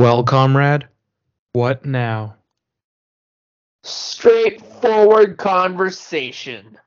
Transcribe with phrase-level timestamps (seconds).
[0.00, 0.88] Well, comrade,
[1.52, 2.36] what now?
[3.82, 6.78] Straightforward conversation.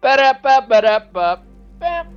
[0.00, 1.42] Ba-da-ba, ba-da-ba,
[1.78, 2.08] bam.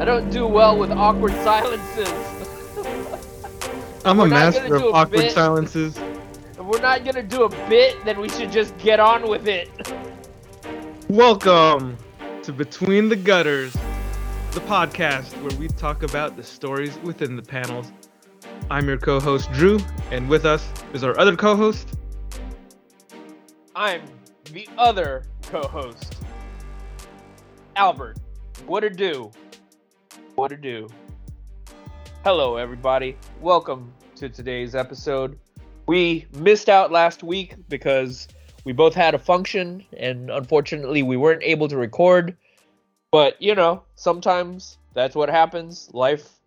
[0.00, 2.08] I don't do well with awkward silences.
[4.04, 5.32] I'm We're a master of a awkward bit.
[5.32, 5.98] silences.
[6.70, 9.68] We're not gonna do a bit, then we should just get on with it.
[11.08, 11.96] Welcome
[12.44, 13.72] to Between the Gutters,
[14.52, 17.90] the podcast where we talk about the stories within the panels.
[18.70, 19.80] I'm your co host, Drew,
[20.12, 21.88] and with us is our other co host.
[23.74, 24.02] I'm
[24.52, 26.18] the other co-host,
[27.74, 28.16] Albert.
[28.66, 29.32] What to do?
[30.36, 30.86] What to do?
[32.22, 33.16] Hello, everybody.
[33.40, 35.36] Welcome to today's episode.
[35.90, 38.28] We missed out last week because
[38.64, 42.36] we both had a function, and unfortunately, we weren't able to record.
[43.10, 45.90] But you know, sometimes that's what happens.
[45.92, 46.38] Life,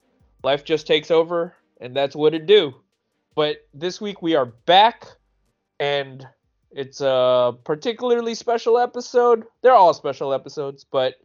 [0.46, 2.74] life just takes over, and that's what it do.
[3.36, 5.08] But this week we are back,
[5.78, 6.26] and
[6.72, 9.44] it's a particularly special episode.
[9.62, 11.16] They're all special episodes, but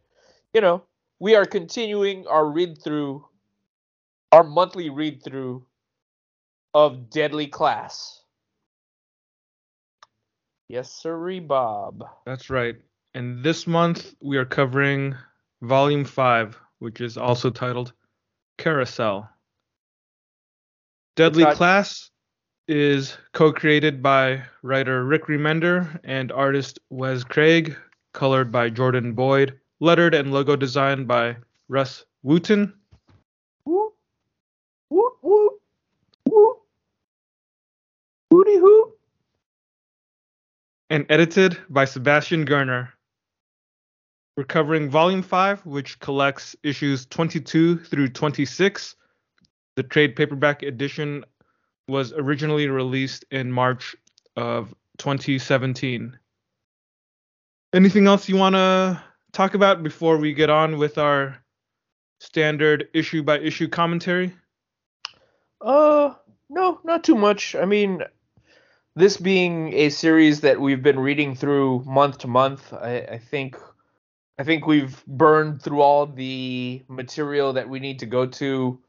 [0.53, 0.83] you know,
[1.19, 3.25] we are continuing our read through,
[4.33, 5.65] our monthly read through
[6.73, 8.23] of Deadly Class.
[10.67, 12.03] Yes, sirree, Bob.
[12.25, 12.75] That's right.
[13.15, 15.15] And this month we are covering
[15.61, 17.93] Volume 5, which is also titled
[18.57, 19.27] Carousel.
[21.15, 22.11] Deadly got- Class
[22.67, 27.75] is co created by writer Rick Remender and artist Wes Craig,
[28.13, 32.78] colored by Jordan Boyd, lettered and logo designed by Rus Wooton.
[38.57, 38.91] Hooty
[40.89, 42.89] and edited by Sebastian Girner.
[44.35, 48.95] We're covering Volume 5, which collects issues 22 through 26.
[49.75, 51.25] The trade paperback edition
[51.87, 53.95] was originally released in March
[54.35, 56.17] of 2017.
[57.73, 61.37] Anything else you want to talk about before we get on with our
[62.19, 64.33] standard issue by issue commentary?
[65.61, 66.13] Uh,
[66.49, 67.55] no, not too much.
[67.55, 68.03] I mean,
[68.95, 73.57] this being a series that we've been reading through month to month, I, I think,
[74.37, 78.79] I think we've burned through all the material that we need to go to,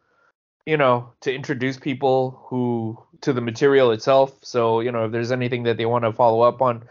[0.66, 4.33] you know, to introduce people who to the material itself.
[4.43, 6.84] So, you know, if there's anything that they want to follow up on,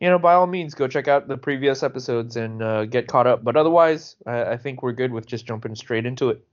[0.00, 3.26] you know, by all means, go check out the previous episodes and uh, get caught
[3.26, 3.44] up.
[3.44, 6.44] But otherwise, I, I think we're good with just jumping straight into it.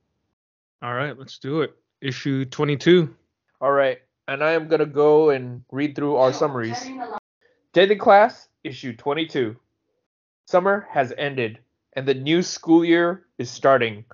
[0.82, 1.76] All right, let's do it.
[2.02, 3.14] Issue 22.
[3.60, 4.00] All right,
[4.32, 6.90] and I am gonna go and read through our summaries.
[7.74, 9.58] Deadly Class, issue 22.
[10.46, 11.60] Summer has ended,
[11.98, 14.06] and the new school year is starting.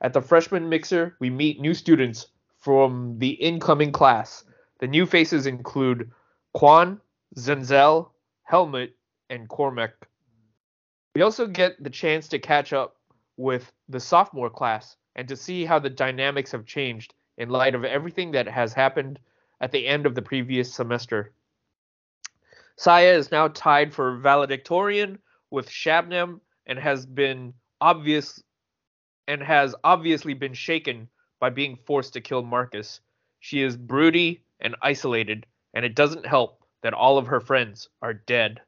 [0.00, 4.42] At the freshman mixer, we meet new students from the incoming class.
[4.80, 6.12] The new faces include
[6.54, 6.98] Quan,
[7.36, 8.08] Zenzel,
[8.44, 8.96] Helmut,
[9.28, 10.08] and Cormac.
[11.14, 12.96] We also get the chance to catch up
[13.36, 17.84] with the sophomore class and to see how the dynamics have changed in light of
[17.84, 19.18] everything that has happened
[19.60, 21.32] at the end of the previous semester.
[22.76, 25.18] Saya is now tied for valedictorian
[25.50, 28.42] with Shabnam and has been obvious
[29.26, 31.08] and has obviously been shaken
[31.40, 33.00] by being forced to kill Marcus.
[33.40, 38.14] She is broody and isolated, and it doesn't help that all of her friends are
[38.14, 38.60] dead.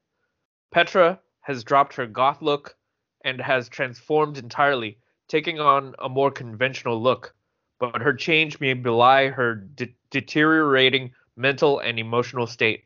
[0.70, 2.76] Petra has dropped her goth look
[3.24, 7.34] and has transformed entirely, taking on a more conventional look
[7.80, 12.84] but her change may belie her de- deteriorating mental and emotional state,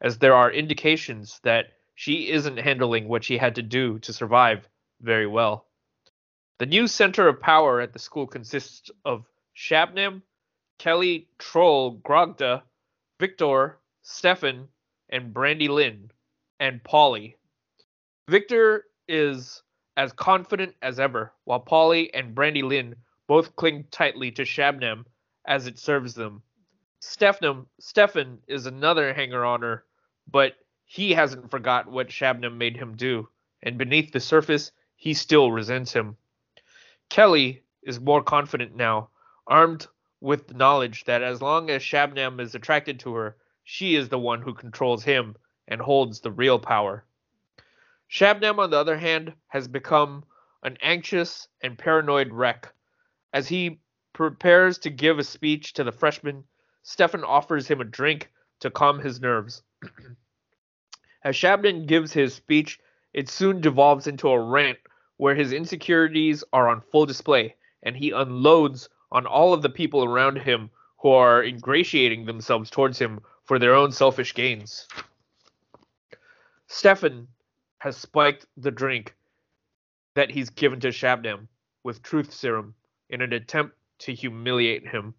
[0.00, 4.68] as there are indications that she isn't handling what she had to do to survive
[5.02, 5.66] very well.
[6.58, 10.22] The new center of power at the school consists of Shabnam,
[10.78, 12.62] Kelly Troll Grogda,
[13.18, 14.68] Victor, Stefan,
[15.08, 16.10] and Brandy Lynn,
[16.60, 17.36] and Polly.
[18.28, 19.62] Victor is
[19.96, 25.04] as confident as ever, while Polly and Brandy Lynn both cling tightly to Shabnam
[25.46, 26.42] as it serves them.
[27.00, 29.84] Stefan, Stefan is another hanger-oner,
[30.30, 33.28] but he hasn't forgot what Shabnam made him do,
[33.62, 36.16] and beneath the surface, he still resents him.
[37.08, 39.10] Kelly is more confident now,
[39.46, 39.86] armed
[40.20, 44.18] with the knowledge that as long as Shabnam is attracted to her, she is the
[44.18, 45.36] one who controls him
[45.68, 47.04] and holds the real power.
[48.08, 50.24] Shabnam, on the other hand, has become
[50.62, 52.72] an anxious and paranoid wreck.
[53.32, 53.80] As he
[54.12, 56.44] prepares to give a speech to the freshmen,
[56.82, 58.30] Stefan offers him a drink
[58.60, 59.62] to calm his nerves.
[61.24, 62.78] As Shabnam gives his speech,
[63.12, 64.78] it soon devolves into a rant
[65.16, 70.04] where his insecurities are on full display, and he unloads on all of the people
[70.04, 74.86] around him who are ingratiating themselves towards him for their own selfish gains.
[76.68, 77.28] Stefan
[77.78, 79.14] has spiked the drink
[80.14, 81.48] that he's given to Shabnam
[81.82, 82.74] with truth serum
[83.10, 85.14] in an attempt to humiliate him.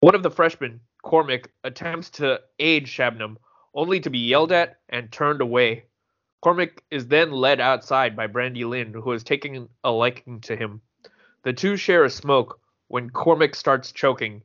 [0.00, 3.36] One of the freshmen, Cormac, attempts to aid Shabnam,
[3.74, 5.84] only to be yelled at and turned away.
[6.42, 10.80] Cormac is then led outside by Brandy Lynn, who is taking a liking to him.
[11.42, 14.42] The two share a smoke when Cormac starts choking.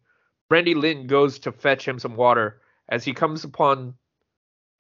[0.50, 3.96] Brandy Lynn goes to fetch him some water as he comes upon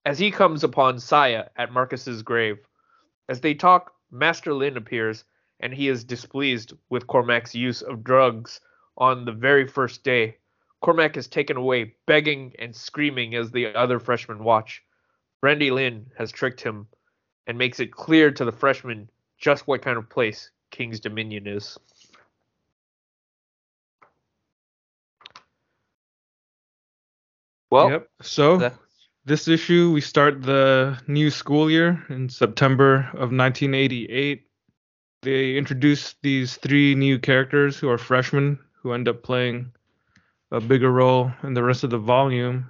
[0.05, 2.57] as he comes upon Saya at Marcus's grave.
[3.29, 5.23] As they talk, Master Lin appears
[5.61, 8.59] and he is displeased with Cormac's use of drugs
[8.97, 10.37] on the very first day.
[10.81, 14.83] Cormac is taken away, begging and screaming as the other freshmen watch.
[15.39, 16.87] Brandy Lynn has tricked him
[17.47, 21.77] and makes it clear to the freshmen just what kind of place King's Dominion is.
[27.69, 28.09] Well, yep.
[28.21, 28.77] So that-
[29.25, 34.47] this issue, we start the new school year in September of 1988.
[35.21, 39.71] They introduce these three new characters who are freshmen who end up playing
[40.51, 42.69] a bigger role in the rest of the volume.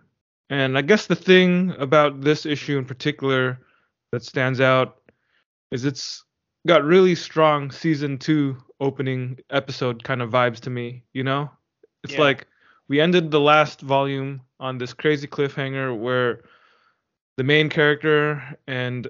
[0.50, 3.58] And I guess the thing about this issue in particular
[4.12, 4.98] that stands out
[5.72, 6.26] is it's
[6.68, 11.50] got really strong season two opening episode kind of vibes to me, you know?
[12.04, 12.20] It's Yeah.
[12.22, 12.48] like
[12.90, 16.44] we ended the last volume on this crazy cliffhanger where
[17.38, 19.08] the main character and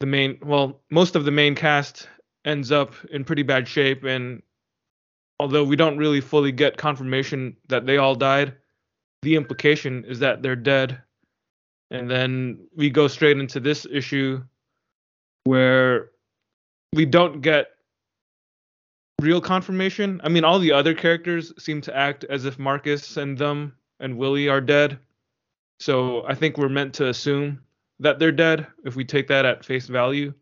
[0.00, 2.08] the main well most of the main cast
[2.46, 4.42] ends up in pretty bad shape and
[5.38, 8.54] although we don't really fully get confirmation that they all died
[9.22, 11.02] the implication is that they're dead
[11.90, 14.42] and then we go straight into this issue
[15.44, 16.10] where
[16.92, 17.68] we don't get
[19.20, 20.20] real confirmation.
[20.24, 24.18] I mean, all the other characters seem to act as if Marcus and them and
[24.18, 24.98] Willie are dead.
[25.78, 27.60] So I think we're meant to assume
[28.00, 30.34] that they're dead if we take that at face value.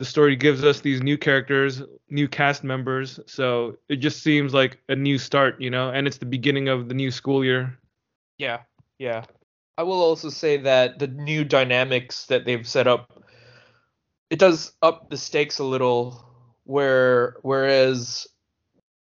[0.00, 4.78] The story gives us these new characters, new cast members, so it just seems like
[4.88, 7.78] a new start, you know, and it's the beginning of the new school year.
[8.38, 8.60] Yeah,
[8.98, 9.26] yeah.
[9.76, 13.22] I will also say that the new dynamics that they've set up,
[14.30, 16.24] it does up the stakes a little.
[16.64, 18.26] Where whereas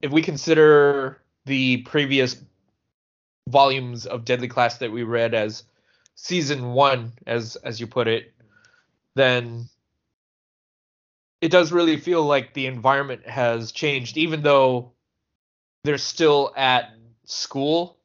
[0.00, 2.43] if we consider the previous
[3.49, 5.62] volumes of Deadly Class that we read as
[6.17, 8.32] season one, as as you put it,
[9.14, 9.69] then
[11.43, 14.93] it does really feel like the environment has changed, even though
[15.83, 16.94] they're still at
[17.25, 17.99] school.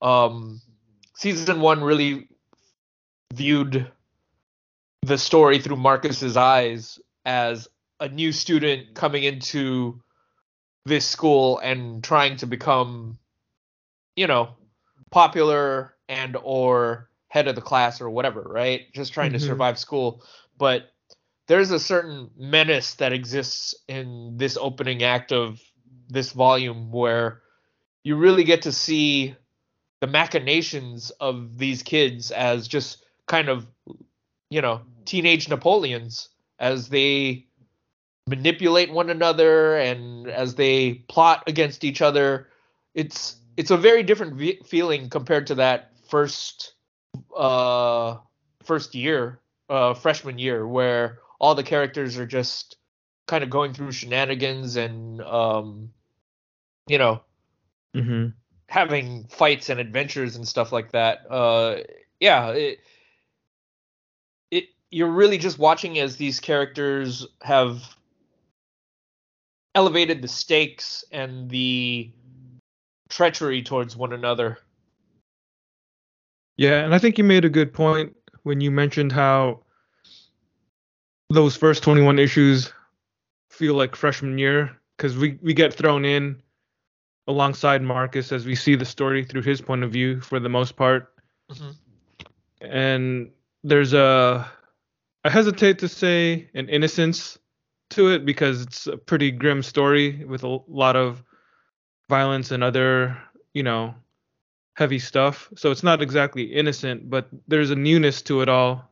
[0.00, 0.62] Um,
[1.14, 2.28] season one really
[3.34, 3.92] viewed
[5.02, 7.68] the story through Marcus's eyes as
[8.00, 10.00] a new student coming into
[10.86, 13.18] this school and trying to become,
[14.16, 14.56] you know,
[15.10, 18.90] popular and or head of the class or whatever, right?
[18.94, 19.46] Just trying to Mhm.
[19.46, 20.24] survive school.
[20.56, 20.90] But
[21.46, 25.60] there's a certain menace that exists in this opening act of
[26.08, 27.42] this volume where
[28.04, 29.34] you really get to see
[30.00, 33.66] the machinations of these kids as just kind of
[34.50, 37.46] you know teenage napoleons as they
[38.28, 42.48] manipulate one another and as they plot against each other.
[42.94, 46.74] It's it's a very different ve- feeling compared to that first
[47.36, 48.18] uh
[48.62, 52.76] first year uh freshman year where all the characters are just
[53.26, 55.90] kind of going through shenanigans and um
[56.86, 57.20] you know
[57.96, 58.26] Mm-hmm.
[58.68, 61.20] having fights and adventures and stuff like that.
[61.30, 61.78] Uh,
[62.20, 62.80] yeah, it,
[64.50, 67.82] it you're really just watching as these characters have
[69.74, 72.10] elevated the stakes and the
[73.08, 74.58] treachery towards one another.
[76.58, 79.62] Yeah, and I think you made a good point when you mentioned how
[81.30, 82.72] those first 21 issues
[83.50, 86.40] feel like freshman year because we, we get thrown in
[87.26, 90.76] alongside Marcus as we see the story through his point of view for the most
[90.76, 91.12] part.
[91.50, 91.76] Mhm.
[92.60, 93.30] And
[93.64, 94.48] there's a,
[95.24, 97.38] I hesitate to say an innocence
[97.90, 101.22] to it because it's a pretty grim story with a lot of
[102.08, 103.16] violence and other,
[103.54, 103.94] you know,
[104.74, 105.48] heavy stuff.
[105.56, 108.88] So it's not exactly innocent, but there's a newness to it all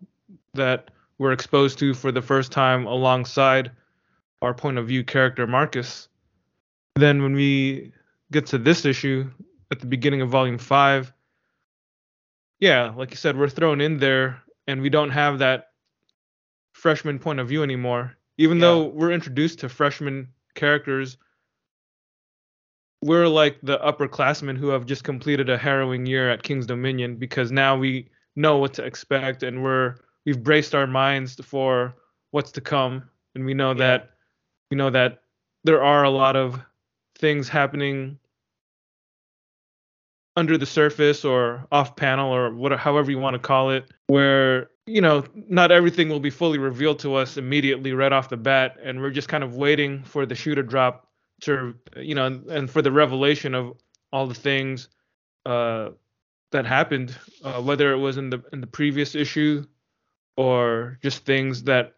[0.54, 3.71] that we're exposed to for the first time alongside
[4.42, 6.09] our point of view character Marcus.
[6.97, 7.92] Then when we
[8.30, 9.30] get to this issue
[9.71, 11.12] at the beginning of volume 5,
[12.61, 15.71] yeah, like you said, we're thrown in there and we don't have that
[16.73, 18.16] freshman point of view anymore.
[18.38, 18.62] Even Yeah.
[18.62, 21.16] though we're introduced to freshman characters,
[23.02, 27.52] we're like the upperclassmen who have just completed a harrowing year at King's Dominion because
[27.52, 31.95] now we know what to expect and we're we've braced our minds for
[32.31, 33.78] what's to come and we know Yeah.
[33.78, 34.11] that
[34.71, 35.23] we know that
[35.64, 36.61] there are a lot of
[37.19, 38.19] things happening
[40.37, 44.69] under the surface or off panel or what however you want to call it where
[44.87, 48.76] you know not everything will be fully revealed to us immediately right off the bat
[48.83, 51.09] and we're just kind of waiting for the shoe to drop
[51.40, 53.75] to you know and for the revelation of
[54.12, 54.88] all the things
[55.47, 55.90] uh
[56.50, 59.64] that happened uh, whether it was in the in the previous issue
[60.36, 61.94] or just things that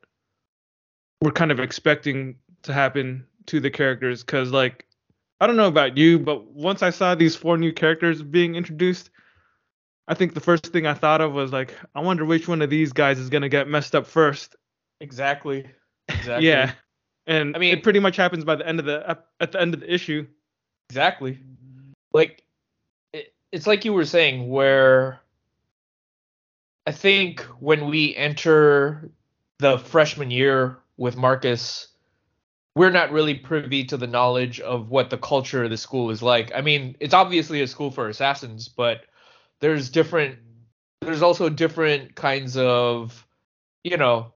[1.21, 4.87] we're kind of expecting to happen to the characters cuz like
[5.41, 9.11] I don't know about you, but once I saw these four new characters being introduced,
[10.09, 12.71] I think the first thing I thought of was like, I wonder which one of
[12.71, 14.57] these guys is gonna get messed up first.
[15.01, 15.67] Exactly.
[16.09, 16.47] Exactly.
[16.47, 16.71] Yeah,
[17.27, 19.75] and I mean, it pretty much happens by the end of the at the end
[19.75, 20.25] of the issue.
[20.89, 21.41] Exactly.
[22.13, 22.45] Like
[23.13, 25.21] it, it's like you were saying where
[26.87, 29.11] I think when we enter
[29.59, 31.89] the freshman year with Marcus
[32.77, 36.23] we're not really privy to the knowledge of what the culture of the school is
[36.23, 36.53] like.
[36.55, 39.01] I mean, it's obviously a school for assassins, but
[39.61, 40.39] there's different
[41.01, 43.27] there's also different kinds of
[43.83, 44.35] you know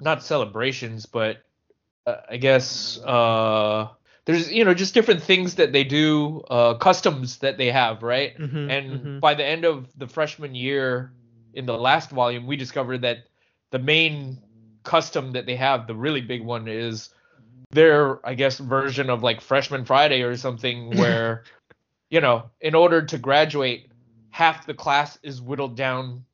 [0.00, 1.44] not celebrations, but
[2.04, 3.88] uh, I guess uh
[4.24, 8.36] there's you know just different things that they do, uh customs that they have, right?
[8.36, 9.20] Mhm, and mhm.
[9.20, 11.12] by the end of the freshman year
[11.54, 13.18] in the last volume we discovered that
[13.70, 14.38] the main
[14.82, 17.10] custom that they have the really big one is
[17.70, 21.44] their i guess version of like freshman friday or something where
[22.10, 23.90] you know in order to graduate
[24.30, 26.24] half the class is whittled down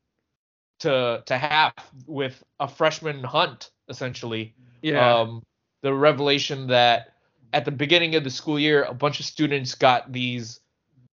[0.79, 1.73] to to half
[2.05, 4.53] with a freshman hunt essentially.
[4.81, 5.43] Yeah, um,
[5.81, 7.13] the revelation that
[7.53, 10.59] at the beginning of the school year, a bunch of students got these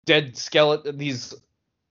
[0.05, 1.34] dead skeleton, these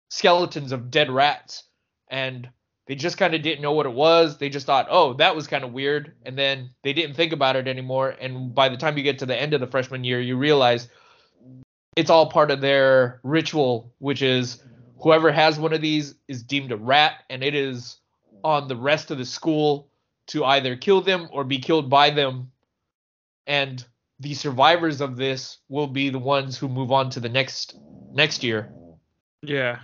[0.09, 1.63] skeletons of dead rats,
[2.09, 2.49] and
[2.87, 4.37] they just kind of didn't know what it was.
[4.37, 7.55] They just thought, oh, that was kind of weird, and then they didn't think about
[7.55, 8.15] it anymore.
[8.19, 10.87] And by the time you get to the end of the freshman year, you realize
[11.95, 14.61] it's all part of their ritual, which is
[14.99, 17.97] whoever has one of these is deemed a rat, and it is
[18.43, 19.89] on the rest of the school
[20.27, 22.51] to either kill them or be killed by them.
[23.47, 23.83] And
[24.19, 27.77] the survivors of this will be the ones who move on to the next
[28.11, 28.71] next year.
[29.41, 29.79] yeah,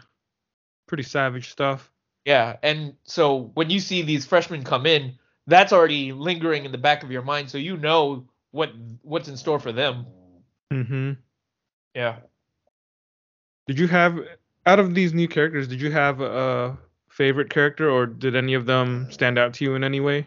[0.88, 1.92] pretty savage stuff.
[2.26, 5.14] Yeah, and so when you see these freshmen come in,
[5.48, 9.38] that's already lingering in the back of your mind, so you know what what's in
[9.38, 10.06] store for them.
[10.72, 11.14] Mm-hmm.
[11.96, 12.18] Yeah.
[13.68, 14.20] Did you have
[14.66, 15.68] out of these new characters?
[15.68, 16.78] Did you have a
[17.10, 20.26] favorite character, or did any of them stand out to you in any way?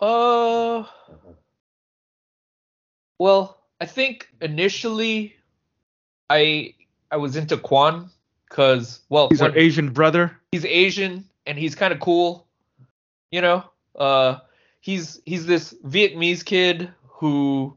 [0.00, 0.84] Uh
[3.18, 5.36] Well, I think initially
[6.28, 6.74] I
[7.10, 8.10] I was into Quan
[8.50, 10.36] cuz well, He's one- our Asian brother.
[10.54, 12.46] He's Asian and he's kind of cool.
[13.32, 13.64] You know,
[13.96, 14.38] uh,
[14.80, 17.76] he's he's this Vietnamese kid who,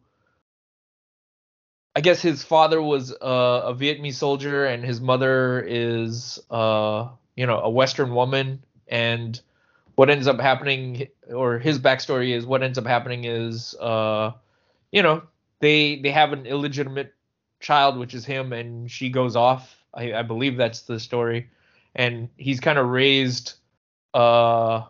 [1.95, 7.47] I guess his father was uh, a Vietnamese soldier and his mother is uh, you
[7.47, 8.63] know a Western woman.
[8.87, 9.41] And
[9.95, 14.31] what ends up happening, or his backstory is what ends up happening is, uh,
[14.91, 15.23] you know,
[15.61, 17.15] they they have an illegitimate
[17.59, 19.75] child, which is him, and she goes off.
[19.95, 21.49] I, I believe that's the story
[21.97, 23.53] and he's kind of raised
[24.13, 24.83] uh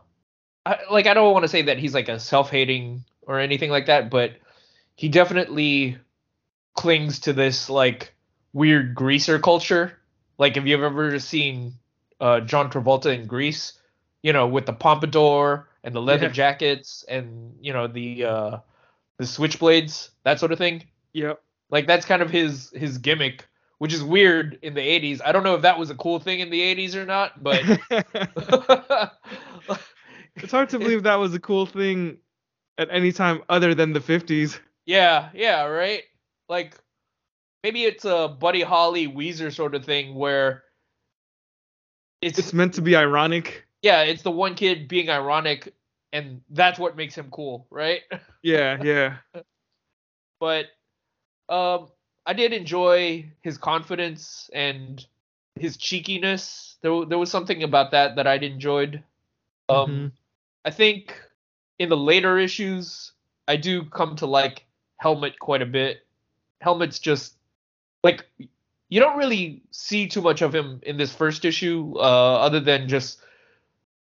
[0.65, 3.87] I, like I don't want to say that he's like a self-hating or anything like
[3.87, 4.33] that but
[4.95, 5.97] he definitely
[6.75, 8.13] clings to this like
[8.53, 9.97] weird greaser culture
[10.37, 11.73] like if you've ever seen
[12.19, 13.73] uh John Travolta in Grease
[14.21, 16.31] you know with the pompadour and the leather Yeah.
[16.33, 18.57] jackets and you know the uh
[19.17, 20.83] the switchblades that sort of thing
[21.13, 21.33] Yeah.
[21.71, 23.47] like that's kind of his his gimmick
[23.79, 26.39] which is weird in the 80s i don't know if that was a cool thing
[26.39, 27.61] in the 80s or not but
[30.35, 32.17] it's hard to believe that was a cool thing
[32.77, 34.59] at any time other than the 50s.
[34.85, 36.03] yeah yeah right
[36.49, 36.77] like
[37.63, 40.63] maybe it's a buddy holly weezer sort of thing where
[42.21, 43.65] it's, It's meant to be ironic.
[43.81, 45.73] yeah it's the one kid being ironic
[46.13, 48.01] and that's what makes him cool right
[48.41, 49.17] Yeah, yeah.
[50.39, 50.65] but
[51.49, 51.87] um
[52.27, 55.03] I did enjoy his confidence and
[55.55, 56.75] his cheekiness.
[56.81, 59.01] There there was something about that that I'd enjoyed.
[59.69, 60.11] Um Mhm.
[60.65, 61.19] I think
[61.79, 63.13] in the later issues
[63.47, 64.65] I do come to like
[64.97, 66.05] Helmut quite a bit.
[66.59, 67.35] Helmut's just
[68.03, 68.25] like
[68.89, 72.87] you don't really see too much of him in this first issue, uh, other than
[72.87, 73.19] just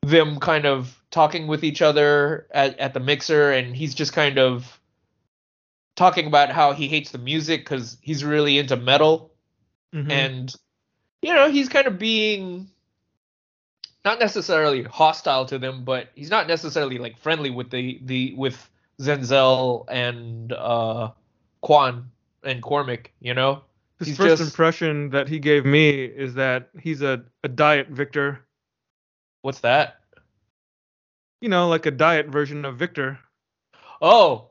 [0.02, 4.38] them kind of talking with each other at, at the mixer, and he's just kind
[4.38, 4.80] of
[5.96, 9.32] talking about how he hates the music because he's really into metal,
[9.94, 10.10] Mhm.
[10.10, 10.54] and
[11.22, 12.68] you know he's kind of being
[14.04, 18.68] not necessarily hostile to them, but he's not necessarily like friendly with the the with
[19.00, 21.10] Zenzel and uh
[21.60, 22.10] Quan
[22.42, 23.62] and Cormac, you know.
[23.98, 27.88] his he's first just- impression that he gave me is that he's a, a diet
[27.88, 28.40] Victor.
[29.42, 30.00] What's that?
[31.40, 33.18] You know, like a diet version of Victor.
[34.00, 34.50] Oh,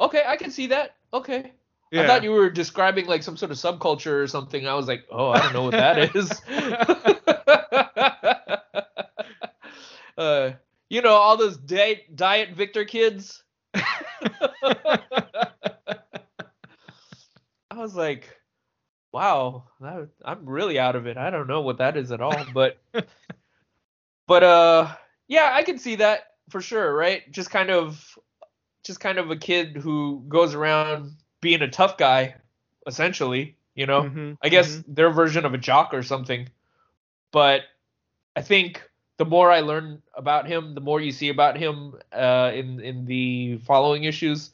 [0.00, 0.96] okay, I can see that.
[1.12, 1.52] Okay,
[1.90, 2.02] Yeah.
[2.02, 4.66] I thought you were describing like some sort of subculture or something.
[4.66, 6.30] I was like, oh, I don't know what that is.
[10.18, 10.52] uh,
[10.88, 13.42] you know, all those diet diet Victor kids.
[13.74, 14.98] I
[17.76, 18.28] was like,
[19.12, 21.16] wow, that, I'm really out of it.
[21.16, 22.78] I don't know what that is at all, but
[24.26, 24.94] but uh
[25.28, 27.30] yeah, I can see that for sure, right?
[27.32, 28.18] Just kind of
[28.82, 32.34] just kind of a kid who goes around being a tough guy
[32.86, 34.02] essentially, you know.
[34.02, 34.84] Mhm, I guess mhm.
[34.88, 36.48] their version of a jock or something.
[37.32, 37.62] But
[38.36, 38.82] I think
[39.18, 43.04] the more I learn about him, the more you see about him uh, in in
[43.06, 44.50] the following issues.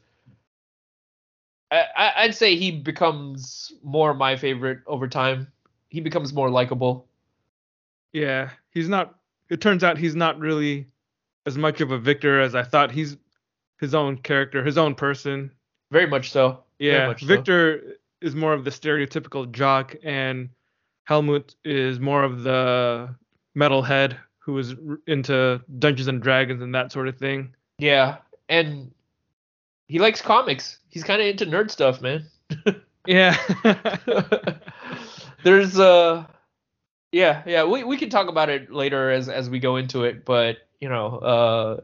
[1.70, 5.52] I- I'd say he becomes more my favorite over time.
[5.90, 7.06] He becomes more likable.
[8.12, 9.18] Yeah, he's not.
[9.50, 10.86] It turns out he's not really
[11.46, 12.90] as much of a Victor as I thought.
[12.90, 13.16] He's
[13.78, 15.50] his own character, his own person.
[15.90, 16.60] Very much so.
[16.78, 17.26] Yeah, much so.
[17.26, 20.50] Victor is more of the stereotypical jock, and
[21.04, 23.14] Helmut is more of the
[23.56, 27.54] metalhead who is r- into Dungeons and Dragons and that sort of thing.
[27.78, 28.18] Yeah,
[28.48, 28.90] and
[29.86, 30.78] he likes comics.
[30.90, 32.26] He's kind of into nerd stuff, man.
[33.06, 33.36] Yeah.
[35.42, 36.26] There's uh
[37.10, 40.26] yeah, yeah, we we can talk about it later as as we go into it,
[40.26, 41.80] but you know, uh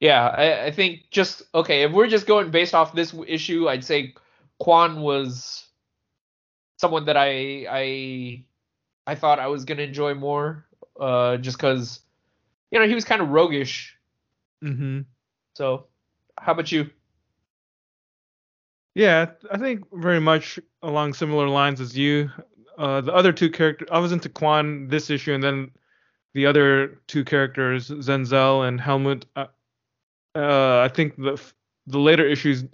[0.00, 3.84] yeah, I, I think just okay, if we're just going based off this issue, I'd
[3.84, 4.14] say
[4.58, 5.68] Quan was
[6.78, 8.44] someone that I I
[9.06, 10.64] I thought I was gonna enjoy more,
[10.98, 12.00] uh, just because
[12.70, 13.94] you know he was kind of roguish.
[14.64, 15.00] Mm-hmm.
[15.54, 15.86] So,
[16.38, 16.88] how about you?
[18.94, 22.30] Yeah, I think very much along similar lines as you.
[22.78, 25.70] Uh, the other two characters, I was into Quan this issue, and then
[26.32, 29.26] the other two characters, Zenzel and Helmut.
[29.36, 29.46] Uh,
[30.34, 31.40] uh, I think the
[31.86, 32.64] the later issues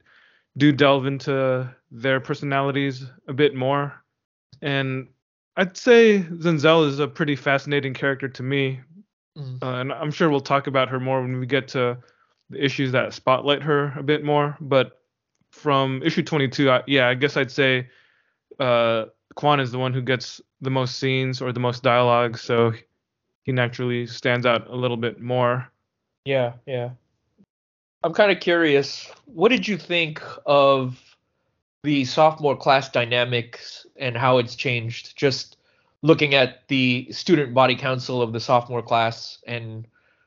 [0.57, 3.95] do delve into their personalities a bit more,
[4.63, 5.09] and
[5.57, 8.81] I'd say Zenzel is a pretty fascinating character to me,
[9.37, 9.63] Mm.
[9.63, 11.99] uh, and I'm sure we'll talk about her more when we get to
[12.49, 14.57] the issues that spotlight her a bit more.
[14.61, 15.03] But
[15.51, 17.89] from issue 22, I, yeah, I guess I'd say
[18.59, 22.73] uh, Quan is the one who gets the most scenes or the most dialogue, so
[23.43, 25.71] he naturally stands out a little bit more.
[26.25, 26.91] Yeah, yeah.
[28.03, 29.11] I'm kind of curious.
[29.25, 31.01] What did you think of
[31.83, 35.17] the sophomore class dynamics and how it's changed?
[35.17, 35.57] Just
[36.03, 39.87] looking at the student body council of the sophomore class and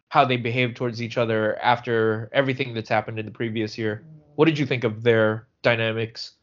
[0.09, 4.03] how they behave towards each other after everything that's happened in the previous year.
[4.35, 6.33] What did you think of their dynamics?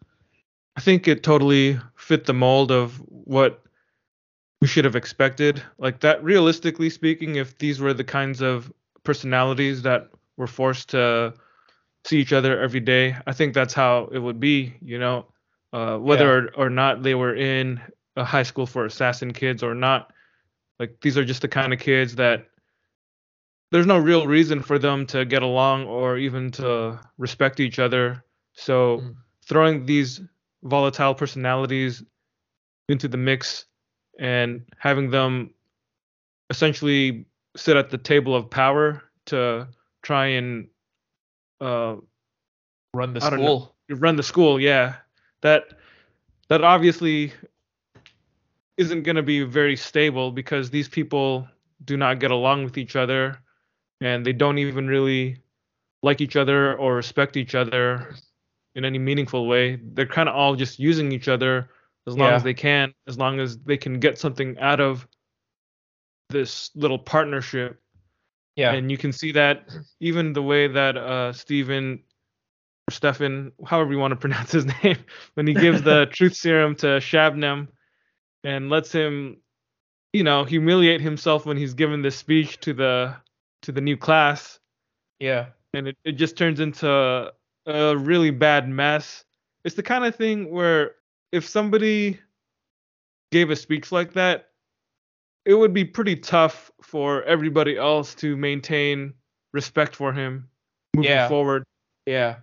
[0.77, 3.63] I think it totally fit the mold of what
[4.61, 5.63] we should have expected.
[5.79, 11.35] Like that, realistically speaking, if these were the kinds of personalities that were forced to
[12.05, 15.27] see each other every day, I think that's how it would be, you know,
[15.73, 17.81] uh, whether or, or not they were in
[18.17, 20.13] a high school for assassin kids or not.
[20.79, 22.47] Like these are just the kind of kids that
[23.73, 28.25] there's no real reason for them to get along or even to respect each other.
[28.53, 29.17] So Mm.
[29.45, 30.21] throwing these
[30.63, 32.03] volatile personalities
[32.89, 33.67] into the mix
[34.19, 35.51] and having them
[36.51, 39.67] essentially sit at the table of power to
[40.07, 40.69] try and
[41.61, 41.97] uh,
[42.95, 43.45] Run the don't know.
[43.45, 43.75] school.
[43.91, 44.95] run the school yeah
[45.43, 45.65] that
[46.49, 47.33] that obviously
[48.77, 51.47] isn't going to be very stable because these people
[51.85, 53.39] do not get along with each other
[54.01, 55.37] and they don't even really
[56.03, 58.15] like each other or respect each other
[58.77, 61.69] in any meaningful way they're kind of all just using each other
[62.07, 62.37] as long Yeah.
[62.37, 65.07] as they can as long as they can get something out of
[66.31, 67.81] this little partnership
[68.57, 68.73] Yeah.
[68.73, 69.69] and you can see that
[70.01, 72.01] even the way that uh Stephen
[72.89, 74.99] or Stefan, however you want to pronounce his name,
[75.35, 77.69] when he gives the truth serum to Shabnam
[78.45, 79.39] and lets him,
[80.13, 83.15] you know, humiliate himself when he's given this speech to the
[83.63, 84.59] to the new class,
[85.19, 85.47] yeah.
[85.75, 87.33] and it, it just turns into
[87.67, 89.25] a really bad mess.
[89.65, 90.93] It's the kind of thing where
[91.33, 92.21] if somebody
[93.33, 94.51] gave a speech like that,
[95.47, 99.15] it would be pretty tough for everybody else to maintain
[99.53, 100.49] respect for him
[100.95, 101.29] moving Yeah.
[101.29, 101.65] forward.
[102.05, 102.37] Yeah.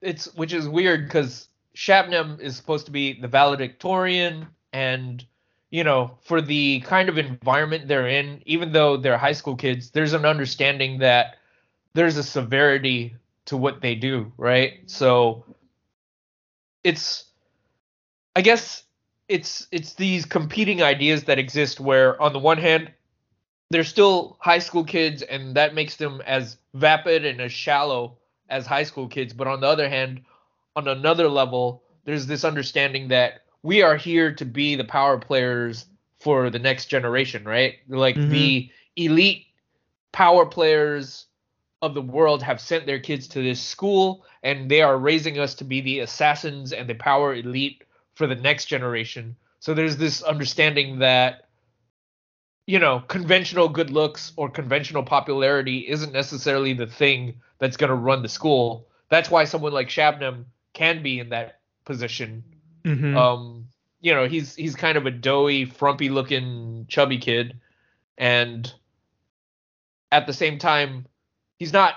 [0.00, 5.24] It's which is weird because Shabnam is supposed to be the valedictorian and
[5.70, 9.90] you know, for the kind of environment they're in, even though they're high school kids,
[9.90, 11.36] there's an understanding that
[11.92, 14.80] there's a severity to what they do, right?
[14.86, 15.44] So
[16.84, 17.24] it's
[18.36, 18.84] I guess
[19.28, 22.90] it's it's these competing ideas that exist where on the one hand
[23.70, 28.16] they're still high school kids and that makes them as vapid and as shallow
[28.48, 30.22] as high school kids but on the other hand
[30.76, 35.86] on another level there's this understanding that we are here to be the power players
[36.20, 38.30] for the next generation right like Mhm.
[38.30, 39.46] the elite
[40.12, 41.26] power players
[41.82, 45.54] of the world have sent their kids to this school and they are raising us
[45.54, 47.82] to be the assassins and the power elite
[48.18, 51.48] for the next generation so there's this understanding that
[52.68, 57.96] you know, conventional good looks or conventional popularity isn't necessarily the thing that's going to
[57.96, 58.86] run the school.
[59.08, 62.44] That's why someone like Shabnam can be in that position.
[62.84, 63.16] Mhm.
[63.16, 63.68] Um,
[64.02, 67.58] you know, he's he's kind of a doughy, frumpy looking, chubby kid,
[68.18, 68.70] and
[70.12, 71.06] at the same time,
[71.58, 71.94] he's not.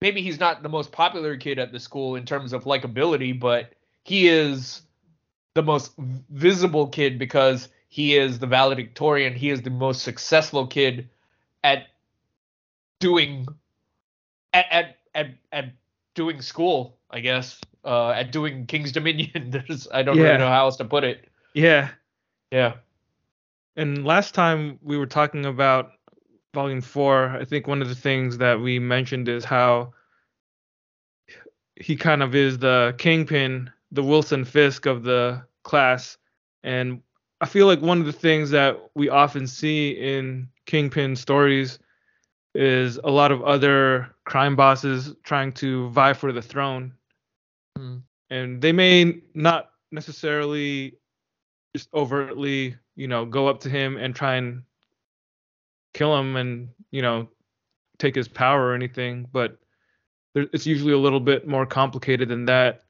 [0.00, 3.72] Maybe he's not the most popular kid at the school in terms of likability, but
[4.02, 4.82] he is
[5.54, 5.92] the most
[6.30, 9.34] visible kid because he is the valedictorian.
[9.34, 11.08] He is the most successful kid
[11.64, 11.88] at
[13.00, 13.46] doing
[14.52, 15.64] at at at, at
[16.14, 17.60] doing school, I guess.
[17.84, 19.50] Uh, at doing King's Dominion.
[19.50, 20.24] There's I don't Yeah.
[20.24, 21.28] really know how else to put it.
[21.54, 21.90] yeah.
[22.52, 22.74] Yeah.
[23.76, 25.92] And last time we were talking about
[26.52, 29.94] volume four, I think one of the things that we mentioned is how
[31.76, 36.16] he kind of is the kingpin, the Wilson Fisk of the class.
[36.62, 37.02] And
[37.40, 41.78] I feel like one of the things that we often see in kingpin stories
[42.54, 46.92] is a lot of other crime bosses trying to vie for the throne.
[47.78, 48.02] Mm.
[48.30, 50.94] And they may not necessarily
[51.74, 54.62] just overtly, you know, go up to him and try and
[55.94, 57.28] kill him and, you know,
[57.98, 59.58] take his power or anything, but
[60.34, 62.82] there, it's usually a little bit more complicated than that.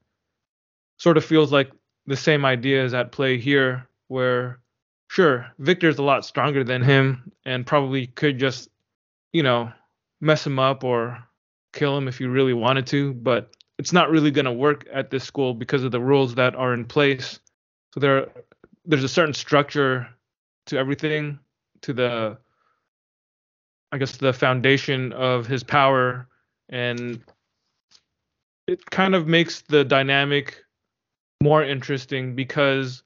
[1.00, 1.70] Sort of feels like
[2.06, 4.60] the same idea is at play here, where
[5.08, 8.68] sure, Victor's a lot stronger than him and probably could just,
[9.32, 9.72] you know,
[10.20, 11.18] mess him up or
[11.72, 15.10] kill him if you really wanted to, but it's not really going to work at
[15.10, 17.40] this school because of the rules that are in place.
[17.94, 18.28] So there
[18.84, 20.06] there's a certain structure
[20.66, 21.38] to everything,
[21.80, 22.36] to the
[23.90, 26.28] I guess the foundation of his power
[26.68, 27.20] and
[28.66, 30.62] it kind of makes the dynamic
[31.42, 33.02] more interesting because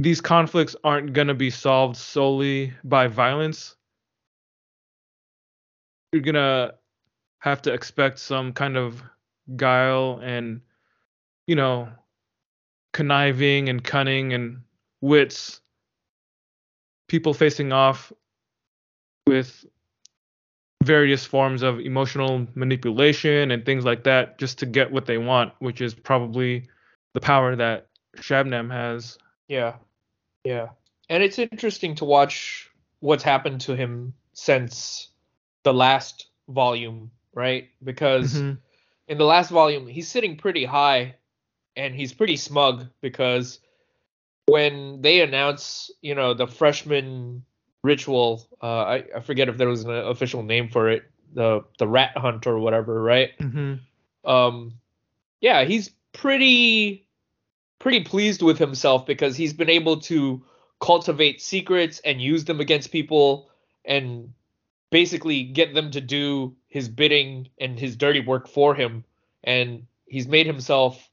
[0.00, 3.76] these conflicts aren't going to be solved solely by violence.
[6.12, 6.74] You're going to
[7.40, 9.02] have to expect some kind of
[9.56, 10.60] guile and,
[11.46, 11.88] you know,
[12.92, 14.62] conniving and cunning and
[15.00, 15.60] wits.
[17.08, 18.12] People facing off
[19.26, 19.64] with
[20.84, 25.52] various forms of emotional manipulation and things like that just to get what they want,
[25.58, 26.68] which is probably
[27.14, 29.18] the power that Shabnam has.
[29.48, 29.76] Yeah.
[30.44, 30.68] Yeah.
[31.08, 35.08] And it's interesting to watch what's happened to him since
[35.64, 37.68] the last volume, right?
[37.82, 38.58] Because Mhm.
[39.08, 41.16] in the last volume, he's sitting pretty high
[41.76, 43.60] and he's pretty smug because
[44.46, 47.44] when they announce, you know, the freshman
[47.82, 51.86] ritual, uh, I, I forget if there was an official name for it, the the
[51.86, 53.30] rat hunt or whatever, right?
[53.38, 53.80] Mhm.
[54.24, 54.72] um
[55.40, 57.06] yeah he's pretty
[57.78, 60.42] pretty pleased with himself because he's been able to
[60.80, 63.48] cultivate secrets and use them against people
[63.84, 64.32] and
[64.90, 69.04] basically get them to do his bidding and his dirty work for him
[69.44, 71.08] and he's made himself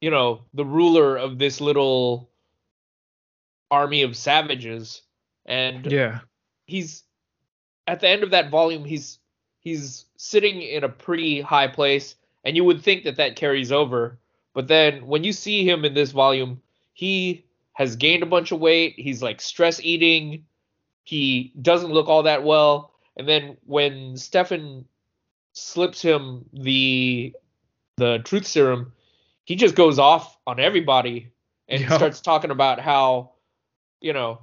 [0.00, 2.30] you know the ruler of this little
[3.70, 5.02] army of savages
[5.46, 6.20] and Yeah.
[6.66, 7.02] he's
[7.86, 9.18] at the end of that volume he's
[9.60, 14.18] he's sitting in a pretty high place and you would think that that carries over.
[14.54, 16.60] But then when you see him in this volume
[16.92, 18.94] he has gained a bunch of weight.
[18.96, 20.44] He's like stress eating.
[21.04, 22.92] He doesn't look all that well.
[23.18, 24.86] And then when Stefan
[25.52, 27.34] slips him the
[27.96, 28.92] the truth serum
[29.44, 31.32] he just goes off on everybody
[31.68, 33.30] and starts talking about how
[34.02, 34.40] you know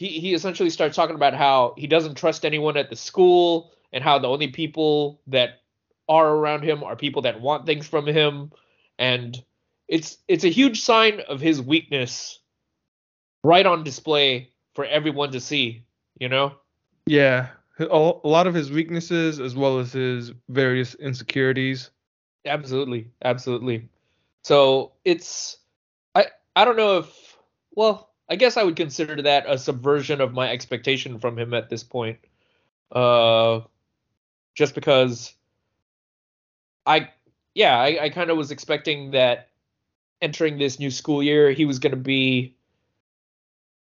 [0.00, 4.02] he he essentially starts talking about how he doesn't trust anyone at the school and
[4.02, 5.60] how the only people that
[6.08, 8.50] are around him are people that want things from him
[8.98, 9.44] and
[9.88, 12.40] it's it's a huge sign of his weakness
[13.44, 15.84] right on display for everyone to see,
[16.18, 16.54] you know?
[17.04, 17.84] Yeah, a
[18.24, 21.90] lot of his weaknesses as well as his various insecurities.
[22.46, 23.86] Absolutely, absolutely.
[24.44, 25.58] So it's
[26.14, 27.36] I I don't know if
[27.74, 31.68] well I guess I would consider that a subversion of my expectation from him at
[31.68, 32.18] this point.
[32.92, 33.60] Uh,
[34.54, 35.34] just because
[36.86, 37.10] I
[37.54, 39.48] yeah I, I kind of was expecting that
[40.22, 42.54] entering this new school year he was going to be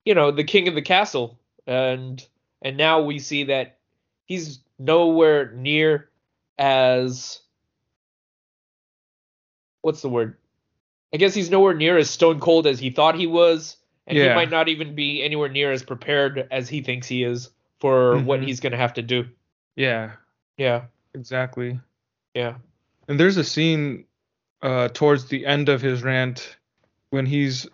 [0.04, 2.26] you know the king of the castle and
[2.62, 3.78] and now we see that
[4.24, 6.10] he's nowhere near
[6.58, 7.40] as
[9.82, 10.36] what's the word?
[11.14, 14.34] I guess he's nowhere near as stone cold as he thought he was, and he
[14.34, 18.40] might not even be anywhere near as prepared as he thinks he is for what
[18.40, 18.46] Mhm.
[18.46, 19.28] he's gonna have to do.
[19.76, 20.12] Yeah,
[20.56, 21.78] Yeah, exactly.
[22.34, 22.56] yeah,
[23.08, 24.04] And there's a scene
[24.62, 26.56] uh, towards the end of his rant
[27.10, 27.66] when he's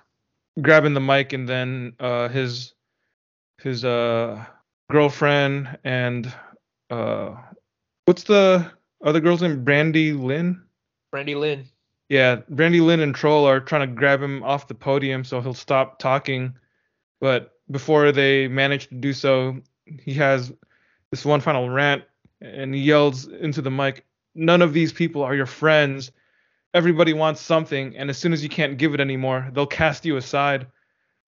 [0.61, 2.75] grabbing the mic and then uh, his
[3.62, 4.45] his uh,
[4.90, 6.33] girlfriend and
[6.90, 7.37] uh,
[8.05, 8.71] what's the
[9.05, 9.62] other girl's name?
[9.64, 10.61] Brandy Lynn.
[11.12, 11.66] Brandy Lynn.
[12.12, 15.55] Yeah, Brandy Lynn and Troll are trying to grab him off the podium so he'll
[15.55, 16.55] stop talking.
[17.22, 20.53] But before they manage to do so, he has
[21.11, 22.05] this one final rant
[22.42, 26.12] and he yells into the mic, None of these people are your friends.
[26.75, 30.18] Everybody wants something, and as soon as you can't give it anymore, they'll cast you
[30.18, 30.66] aside.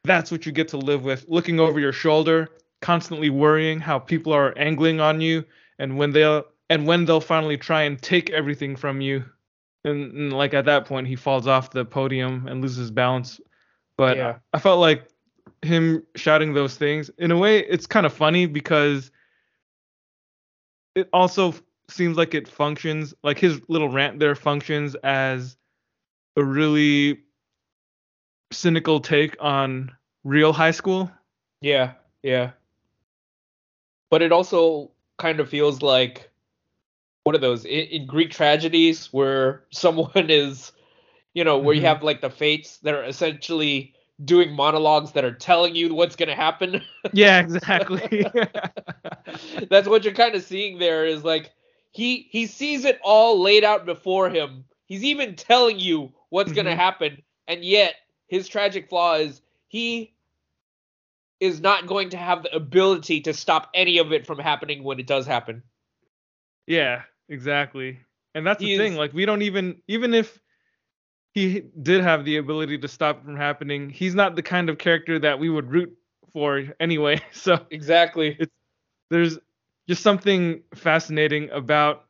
[0.03, 2.51] That's what you get to live with, looking over your shoulder,
[2.83, 5.47] constantly worrying how people are angling on you,
[5.79, 9.25] and when they'll and when they'll finally try and take everything from you.
[9.85, 13.41] And, and like at that point, he falls off the podium and loses balance.
[13.97, 14.39] But Yeah.
[14.53, 15.09] I felt like
[15.63, 19.11] him shouting those things in a way it's kind of funny because
[20.95, 21.55] it also
[21.89, 25.57] seems like it functions like his little rant there functions as
[26.37, 27.21] a really
[28.53, 29.91] cynical take on
[30.23, 31.11] real high school
[31.61, 31.93] Yeah,
[32.23, 32.51] yeah.
[34.11, 36.31] But it also kind of feels like
[37.25, 40.73] one of those in, in Greek tragedies where someone is,
[41.35, 41.81] you know, where Mhm.
[41.81, 46.17] you have like the fates that are essentially doing monologues that are telling you what's
[46.17, 46.83] going to happen.
[47.13, 48.27] yeah exactly
[49.71, 51.53] That's what you're kind of seeing there is like
[51.93, 54.65] he he sees it all laid out before him.
[54.87, 57.95] He's even telling you what's going to happen and yet
[58.29, 60.15] his tragic flaw is he
[61.41, 64.99] is not going to have the ability to stop any of it from happening when
[65.01, 65.63] it does happen.
[66.67, 67.99] yeah exactly
[68.35, 70.41] and that's the He thing is- like we don't even even if
[71.33, 74.79] he did have the ability to stop it from happening he's not the kind of
[74.79, 75.93] character that we would root
[76.33, 78.39] for anyway so Exactly.
[79.11, 79.39] there's
[79.89, 82.07] just something fascinating about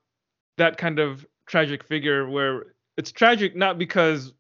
[0.57, 4.33] that kind of tragic figure where it's tragic not because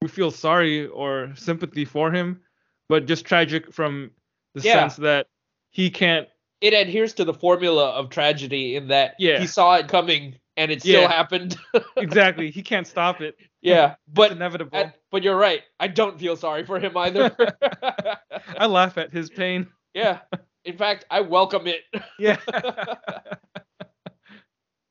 [0.00, 2.40] we feel sorry or sympathy for him,
[2.88, 4.10] but just tragic from
[4.54, 4.74] the Yeah.
[4.74, 5.26] sense that
[5.70, 6.28] he can't.
[6.60, 9.38] It adheres to the formula of tragedy in that Yeah.
[9.40, 11.08] he saw it coming and it still Yeah.
[11.12, 11.56] happened.
[11.96, 13.36] Exactly, he can't stop it.
[13.62, 14.76] yeah, It's but inevitable.
[14.78, 15.62] at- but you're right.
[15.78, 17.34] I don't feel sorry for him either.
[18.58, 19.66] I laugh at his pain.
[19.94, 20.20] yeah.
[20.66, 21.82] In fact, I welcome it.
[22.18, 22.36] Yeah.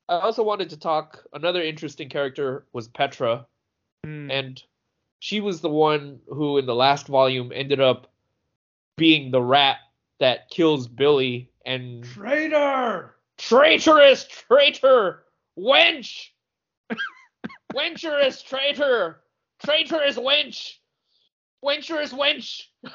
[0.08, 1.24] I also wanted to talk.
[1.34, 3.46] Another interesting character was Petra,
[4.04, 4.32] Hmm.
[4.32, 4.64] and
[5.20, 8.08] she was the one who, in the last volume, ended up
[8.98, 9.78] being the rat
[10.20, 13.14] that kills Billy and Traitor.
[13.38, 15.24] traitorous traitor!
[15.56, 16.30] Wench!
[17.76, 19.22] Wencherous traitor!
[19.64, 20.78] Traitorous wench!
[21.64, 22.64] Wencherous wench!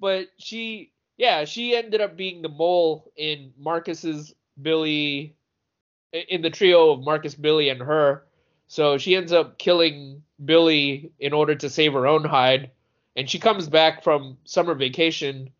[0.00, 5.34] But she yeah she ended up being the mole in marcus's billy
[6.12, 8.22] in the trio of marcus billy and her.
[8.68, 12.70] So she ends up killing billy in order to save her own hide
[13.16, 15.50] and she comes back from summer vacation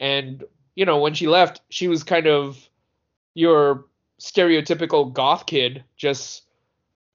[0.00, 2.68] and you know when she left she was kind of
[3.34, 3.86] your
[4.20, 6.42] stereotypical goth kid just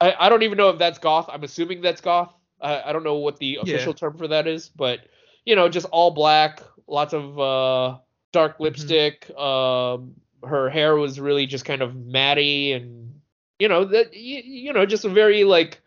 [0.02, 1.30] i, I don't even know if that's goth.
[1.32, 2.34] I'm assuming that's goth.
[2.62, 5.02] I, I don't know what the official term for that is but
[5.46, 7.98] you know just all black lots of uh
[8.32, 13.20] dark lipstick um her hair was really just kind of matty and
[13.60, 15.82] you know that you, you know just a very like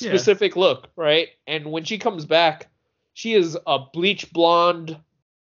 [0.00, 0.10] Yeah.
[0.10, 1.28] specific look right?
[1.46, 2.68] And when she comes back
[3.18, 4.96] she is a bleach blonde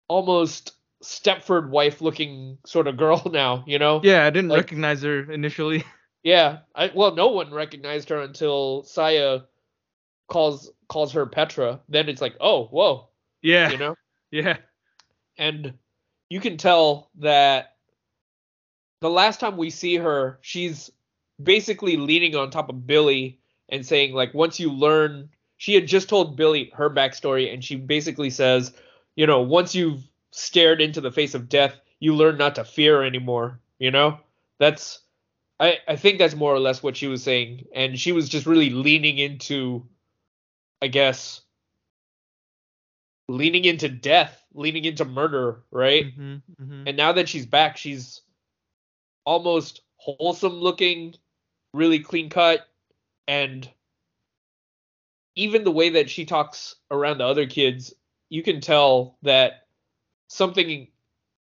[0.06, 4.00] almost Stepford wife looking sort of girl now, you know?
[4.04, 5.84] Yeah, I didn't Like- recognize her initially.
[6.24, 6.58] Yeah.
[6.74, 9.40] I well no one recognized her until Saya
[10.28, 11.80] calls calls her Petra.
[11.88, 13.08] Then it's like, oh, whoa,
[13.42, 13.70] Yeah.
[13.70, 13.94] you know?
[14.30, 14.58] Yeah.
[15.36, 15.74] and
[16.28, 17.76] you can tell that
[19.00, 20.90] the last time we see her, she's
[21.42, 26.08] basically leaning on top of Billy and saying like once you learn she had just
[26.08, 28.72] told Billy her backstory and she basically says,
[29.16, 33.02] you know, once you've stared into the face of death, you learn not to fear
[33.02, 34.18] anymore, you know?
[34.58, 35.00] That's
[35.60, 37.66] I, I think that's more or less what she was saying.
[37.74, 39.84] And she was just really leaning into
[40.80, 41.42] I guess
[43.28, 46.06] leaning into death, leaning into murder, right?
[46.06, 46.82] Mm-hmm, mm-hmm.
[46.86, 48.22] And now that she's back, she's
[49.24, 51.14] almost wholesome looking,
[51.74, 52.66] really clean cut,
[53.26, 53.68] and
[55.38, 57.94] even the way that she talks around the other kids,
[58.28, 59.68] you can tell that
[60.26, 60.88] something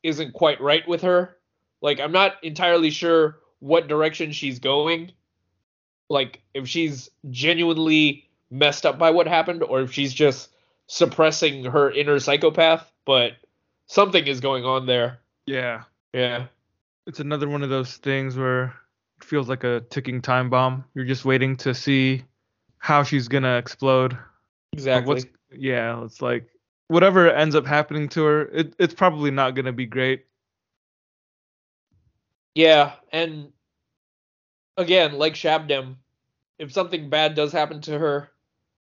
[0.04, 1.36] isn't quite right with her.
[1.82, 5.10] Like I'm not entirely sure what direction she's going.
[6.08, 10.50] Like if she's genuinely messed up by what happened or if she's just
[10.86, 13.32] suppressing her inner psychopath, but
[13.86, 15.18] something is going on there.
[15.44, 15.82] Yeah.
[16.12, 16.46] Yeah.
[17.08, 18.74] It's another one of those things where
[19.20, 20.84] it feels like a ticking time bomb.
[20.94, 22.22] You're just waiting to see
[22.78, 24.16] how she's gonna explode.
[24.72, 25.14] Exactly.
[25.14, 26.46] What's yeah, it's like
[26.88, 30.26] whatever ends up happening to her, it, it's probably not gonna be great.
[32.54, 33.52] Yeah, and
[34.76, 35.96] again, like Shabnam,
[36.58, 38.30] if something bad does happen to her,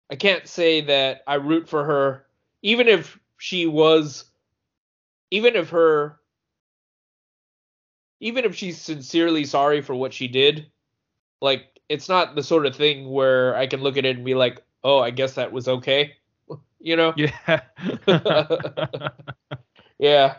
[0.10, 2.26] I can't say that I root for her,
[2.62, 4.26] even if she was,
[5.32, 6.20] even if her,
[8.20, 10.68] even if she's sincerely sorry for what she did.
[11.42, 14.36] Like, it's not the sort of thing where I can look at it and be
[14.36, 16.14] like, oh, I guess that was okay.
[16.80, 17.16] You know?
[17.18, 17.62] Yeah.
[19.98, 20.36] Yeah.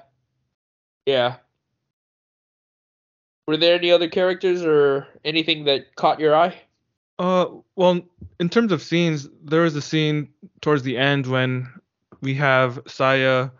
[1.07, 1.37] Yeah.
[3.47, 6.61] Were there any other characters or anything that caught your eye?
[7.19, 8.01] Uh, well,
[8.41, 10.29] in terms of scenes, there is a scene
[10.61, 11.73] towards the end when
[12.21, 13.51] we have Saya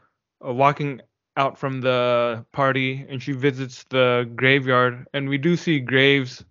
[0.45, 1.01] uh, walking
[1.37, 6.45] out from the party and she visits the graveyard, and we do see graves,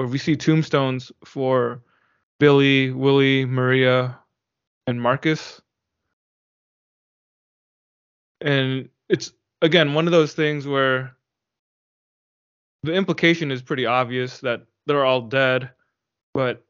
[0.00, 1.82] or we see tombstones for
[2.38, 4.18] Billy, Willie, Maria,
[4.86, 5.60] and Marcus.
[8.40, 11.14] And it's again one of those things where
[12.82, 15.70] the implication is pretty obvious that they're all dead
[16.32, 16.64] but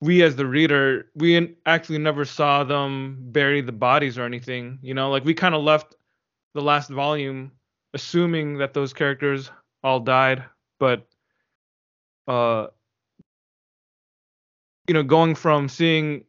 [0.00, 4.92] we as the reader we actually never saw them bury the bodies or anything you
[4.92, 5.94] know like we kind of left
[6.54, 7.52] the last volume
[7.94, 9.52] assuming that those characters
[9.84, 10.42] all died
[10.80, 11.06] but
[12.28, 12.66] uh
[14.88, 16.24] you know going from seeing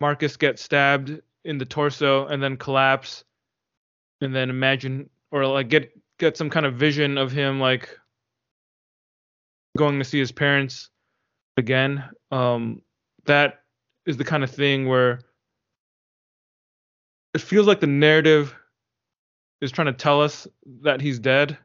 [0.00, 3.24] marcus get stabbed in the torso and then collapse
[4.20, 7.98] and then imagine or like get get some kind of vision of him like
[9.76, 10.90] going to see his parents
[11.56, 12.04] again.
[12.30, 12.82] Um,
[13.26, 13.60] that
[14.06, 15.20] is the kind of thing where
[17.32, 18.54] it feels like the narrative
[19.60, 20.46] is trying to tell us
[20.82, 21.58] that he's dead.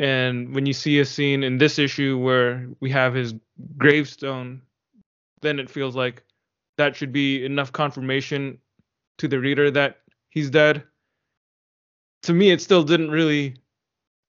[0.00, 3.34] And when you see a scene in this issue where we have his
[3.76, 4.62] gravestone,
[5.42, 6.24] then it feels like
[6.78, 8.58] that should be enough confirmation
[9.18, 9.98] to the reader that
[10.30, 10.82] he's dead.
[12.24, 13.54] To me, it still didn't really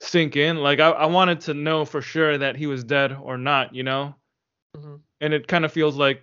[0.01, 0.57] sink in.
[0.57, 3.83] Like I, I wanted to know for sure that he was dead or not, you
[3.83, 4.15] know?
[4.77, 4.95] Mm-hmm.
[5.19, 6.21] and it kind of feels like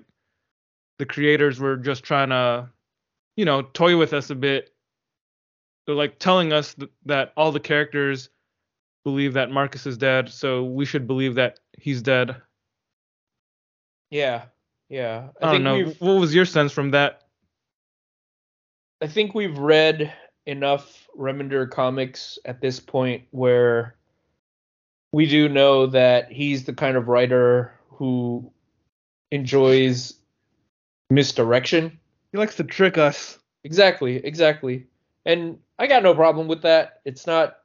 [0.98, 2.70] the creators were just trying to
[3.36, 4.70] you know toy with us a bit
[5.84, 8.30] they're like telling us th- that all the characters
[9.04, 12.36] believe that marcus is dead so we should believe that he's dead
[14.10, 14.44] Yeah,
[14.88, 15.28] yeah.
[15.40, 17.22] i, don't know we've what was your sense from that
[19.00, 20.12] I think we've read
[20.44, 23.94] enough Remender comics at this point where
[25.12, 28.50] we do know that he's the kind of writer who
[29.30, 30.14] enjoys
[31.10, 31.98] misdirection.
[32.32, 34.86] he likes to trick us Exactly, exactly.
[35.26, 37.00] And I got no problem with that.
[37.04, 37.57] It's not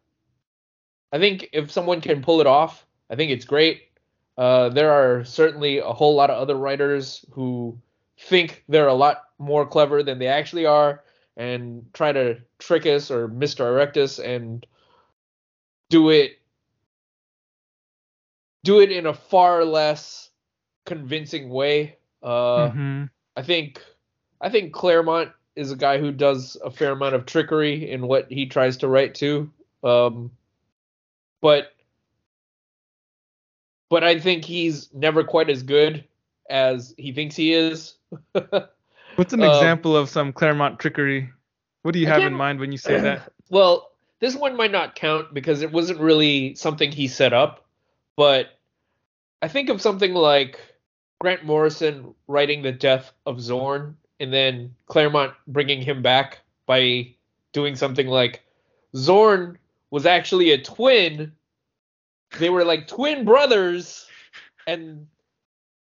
[1.13, 3.83] I think if someone can pull it off, I think it's great.
[4.35, 7.77] Uh, there are certainly a whole lot of other writers who
[8.19, 11.03] think they're a lot more clever than they actually are
[11.37, 14.65] and try to trick us or misdirect us and
[15.89, 16.39] do it
[18.63, 20.29] do it in a far less
[20.85, 21.97] convincing way.
[22.23, 23.09] Uh, Mhm.
[23.35, 23.83] I think
[24.41, 28.31] I think Claremont is a guy who does a fair amount of trickery in what
[28.31, 29.51] he tries to write too.
[29.83, 30.31] Um,
[31.43, 31.73] but
[33.89, 36.03] but I think he's never quite as good
[36.49, 37.93] as he thinks he is.
[39.15, 41.29] what's an Um, example of some claremont trickery
[41.83, 44.95] what do you have in mind when you say that well, this one might not
[44.95, 47.65] count because it wasn't really something he set up,
[48.15, 48.57] but
[49.41, 50.59] I think of something like
[51.19, 57.13] Grant Morrison writing the death of Xorn and then Claremont bringing him back by
[57.51, 58.41] doing something like
[58.95, 59.57] Xorn
[59.93, 61.31] was actually a twin.
[62.39, 64.07] They were like twin brothers
[64.65, 65.05] and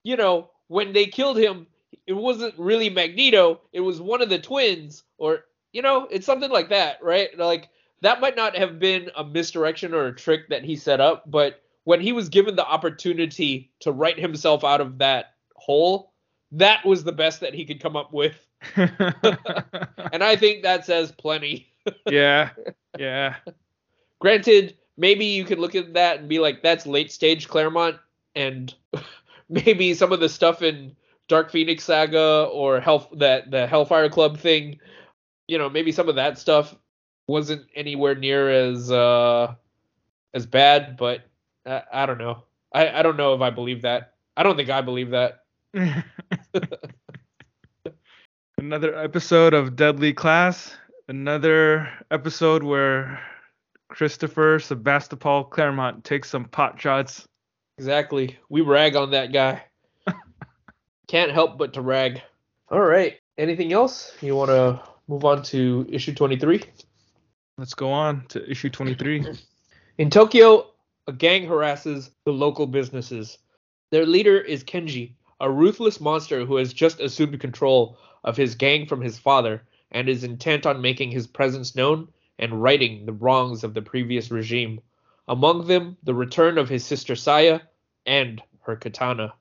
[0.02, 1.68] you know when they killed him,
[2.04, 3.60] it wasn't really Magneto.
[3.72, 7.38] It was one of the twins, or you know, it's something like that, right?
[7.38, 7.68] Like
[8.00, 11.62] that might not have been a misdirection or a trick that he set up, but
[11.84, 16.12] when he was given the opportunity to write himself out of that hole,
[16.50, 18.44] that was the best that he could come up with.
[18.76, 21.68] and I think that says plenty.
[22.08, 22.50] yeah.
[22.96, 23.34] Yeah.
[24.24, 27.96] Granted, maybe you could look at that and be like, that's late stage Claremont,
[28.34, 28.74] and
[29.50, 30.96] maybe some of the stuff in
[31.28, 34.78] Dark Phoenix Saga or Hell that the Hellfire Club thing,
[35.46, 36.74] you know, maybe some of that stuff
[37.28, 39.52] wasn't anywhere near as uh
[40.32, 41.20] as bad, but
[41.66, 42.44] I, I don't know.
[42.72, 44.14] I, I don't know if I believe that.
[44.38, 45.44] I don't think I believe that.
[48.56, 50.74] Another episode of Deadly Class.
[51.08, 53.20] Another episode where
[53.94, 57.28] Christopher Sebastopol Claremont takes some pot shots.
[57.78, 58.36] Exactly.
[58.48, 59.62] We rag on that guy.
[61.06, 62.20] Can't help but to rag.
[62.72, 63.20] All right.
[63.38, 64.12] Anything else?
[64.20, 66.64] You want to move on to issue 23?
[67.56, 69.26] Let's go on to issue 23.
[69.98, 70.72] In Tokyo,
[71.06, 73.38] a gang harasses the local businesses.
[73.92, 78.86] Their leader is Kenji, a ruthless monster who has just assumed control of his gang
[78.86, 82.08] from his father and is intent on making his presence known
[82.38, 84.80] and righting the wrongs of the previous regime.
[85.28, 87.60] Among them, the return of his sister Saya
[88.06, 89.34] and her katana.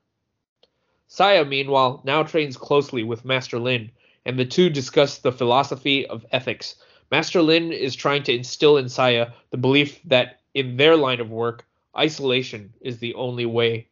[1.06, 3.90] Saya, meanwhile, now trains closely with Master Lin,
[4.24, 6.76] and the two discuss the philosophy of ethics.
[7.10, 11.30] Master Lin is trying to instill in Saya the belief that in their line of
[11.30, 11.66] work,
[11.96, 13.88] isolation is the only way.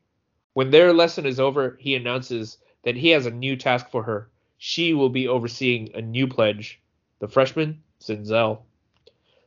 [0.55, 4.30] When their lesson is over, he announces that he has a new task for her.
[4.59, 6.80] She will be overseeing a new pledge,
[7.18, 8.62] the freshman Zenzel.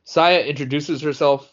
[0.08, 1.52] Saya introduces herself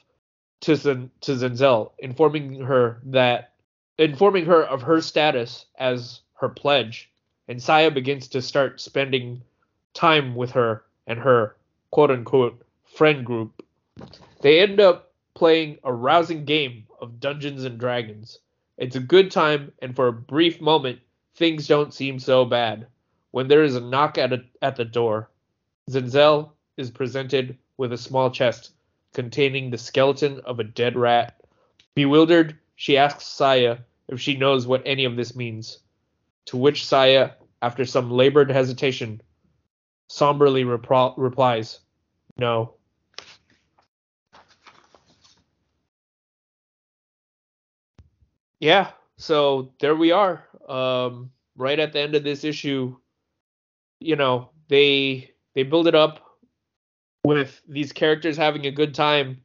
[0.62, 3.54] to, Zen- to Zenzel, informing her that
[3.98, 7.12] informing her of her status as her pledge,
[7.48, 9.42] and Saya begins to start spending
[9.96, 11.56] time with her and her
[11.90, 13.66] quote unquote friend group.
[14.42, 18.38] They end up playing a rousing game of Dungeons and Dragons.
[18.78, 21.00] It's a good time, and for a brief moment,
[21.34, 22.86] things don't seem so bad.
[23.32, 25.32] When there is a knock at, a, at the door,
[25.90, 28.74] Zenzel is presented with a small chest
[29.14, 31.40] containing the skeleton of a dead rat.
[31.96, 35.80] Bewildered, she asks Saya if she knows what any of this means.
[36.46, 39.22] To which Saya, after some labored hesitation,
[40.08, 41.80] somberly repro- replies,
[42.38, 42.76] No.
[48.60, 50.48] Yeah, so there we are.
[50.70, 52.96] Um, right at the end of this issue,
[54.00, 56.33] you know, they they build it up
[57.26, 59.42] with these characters having a good time,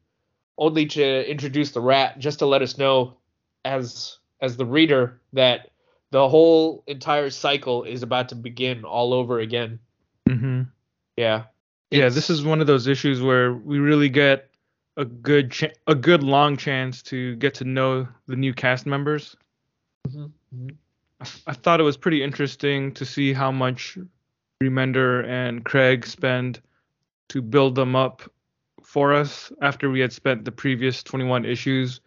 [0.56, 3.16] only to introduce the rat, just to let us know,
[3.64, 5.70] as as the reader, that
[6.10, 9.78] the whole entire cycle is about to begin all over again.
[10.28, 10.62] Mm-hmm.
[11.16, 11.44] Yeah.
[11.90, 14.50] Yeah, this is one of those issues where we really get
[14.96, 19.36] a good ch- a good long chance to get to know the new cast members.
[20.08, 20.76] Mhm, mhm.
[21.20, 23.96] I, I thought it was pretty interesting to see how much
[24.62, 26.60] Remender and Craig spend
[27.28, 28.22] to build them up
[28.82, 32.00] for us after we had spent the previous 21 issues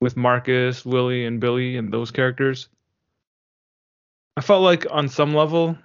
[0.00, 2.68] with Marcus, Willie, and Billy and those characters.
[4.36, 5.76] I felt like on some level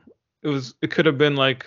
[0.44, 1.66] it was it could have been like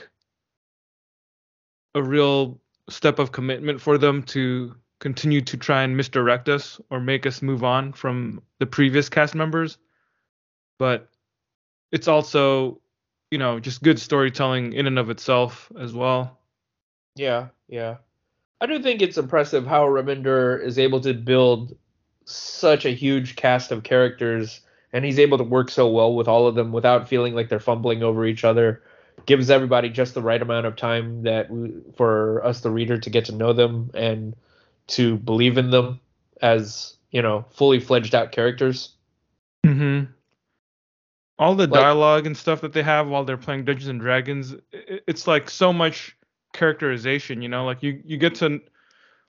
[1.95, 7.01] a real step of commitment for them to continue to try and misdirect us or
[7.01, 9.79] make us move on from the previous cast members.
[10.79, 11.09] But
[11.93, 12.81] it's also,
[13.31, 16.38] you know, just good storytelling in and of itself as well.
[17.19, 17.97] Yeah, yeah.
[18.61, 21.77] I do think it's impressive how Remender is able to build
[22.25, 24.61] such a huge cast of characters
[24.93, 27.61] and he's able to work so well with all of them without feeling like they're
[27.61, 28.83] fumbling over each other.
[29.27, 33.11] Gives everybody just the right amount of time that we, for us the reader to
[33.11, 34.35] get to know them and
[34.89, 36.01] to believe in them
[36.41, 38.95] as, you know, fully fledged out characters.
[39.67, 40.11] Mm-hmm.
[41.39, 44.55] All the Like- dialogue and stuff that they have while they're playing Dungeons and Dragons,
[44.73, 46.17] it's like so much
[46.59, 47.41] characterization.
[47.41, 48.61] You know, like you you get to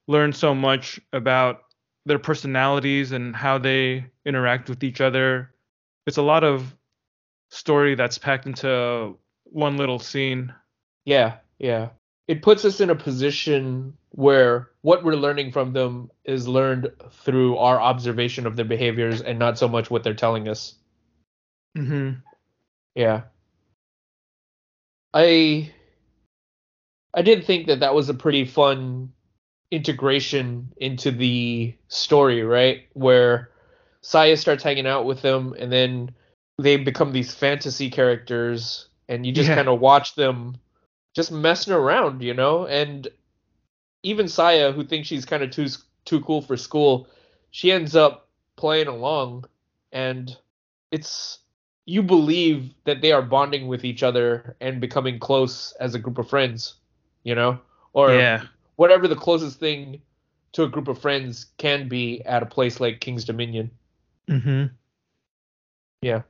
[0.06, 1.62] learn so much about
[2.04, 5.54] their personalities and how they interact with each other.
[6.06, 6.74] It's a lot of
[7.50, 10.52] story that's packed into one little scene.
[11.04, 11.90] Yeah, yeah.
[12.28, 17.56] It puts us in a position where what we're learning from them is learned through
[17.58, 20.74] our observation of their behaviors and not so much what they're telling us.
[21.76, 22.20] Mm-hmm.
[22.94, 23.22] Yeah.
[25.12, 25.72] I
[27.14, 29.12] I did think that that was a pretty fun
[29.70, 32.86] integration into the story, right?
[32.94, 33.50] Where
[34.02, 36.12] Saya starts hanging out with them, and then
[36.58, 39.56] they become these fantasy characters, and you just Yeah.
[39.56, 40.56] kind of watch them
[41.14, 42.66] just messing around, you know.
[42.66, 43.08] And
[44.02, 45.68] even Saya, who thinks she's kind of too
[46.04, 47.08] too cool for school,
[47.50, 49.44] she ends up playing along,
[49.92, 50.36] and
[50.90, 51.38] it's
[51.86, 56.18] you believe that they are bonding with each other and becoming close as a group
[56.18, 56.74] of friends,
[57.24, 57.58] you know,
[57.92, 58.44] or yeah.
[58.76, 60.00] whatever the closest thing
[60.52, 63.70] to a group of friends can be at a place like King's Dominion.
[64.28, 64.66] Mm-hmm.
[66.02, 66.22] Yeah.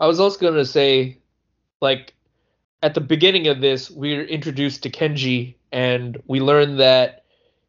[0.00, 1.18] I was also going to say,
[1.80, 2.14] like,
[2.82, 7.24] at the beginning of this, we're introduced to Kenji, and we learn that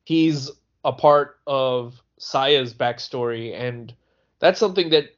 [0.06, 0.52] he's
[0.86, 3.94] a part of Saya's backstory, and
[4.40, 5.16] that's something that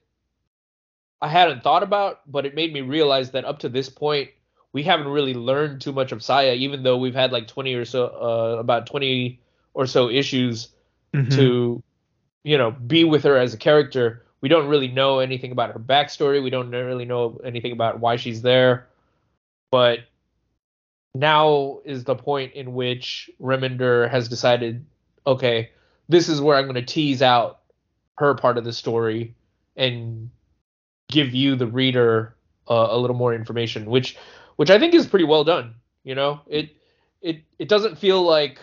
[1.22, 4.30] I hadn't thought about, but it made me realize that up to this point,
[4.74, 7.86] we haven't really learned too much of Saya, even though we've had like 20 or
[7.86, 9.40] so, uh, about 20
[9.74, 10.70] or so issues
[11.14, 11.36] Mhm.
[11.36, 11.84] to
[12.44, 14.26] you know be with her as a character.
[14.42, 16.42] We don't really know anything about her backstory.
[16.42, 18.88] We don't really know anything about why she's there.
[19.72, 20.00] But
[21.14, 24.86] now is the point in which Remender has decided
[25.28, 25.70] okay
[26.08, 27.60] this is where i'm going to tease out
[28.18, 29.36] her part of the story
[29.76, 30.30] and
[31.10, 32.36] give you the reader
[32.70, 34.16] uh, a little more information which
[34.56, 36.42] which i think is pretty well done you know?
[36.48, 36.76] It
[37.22, 38.60] it it doesn't feel like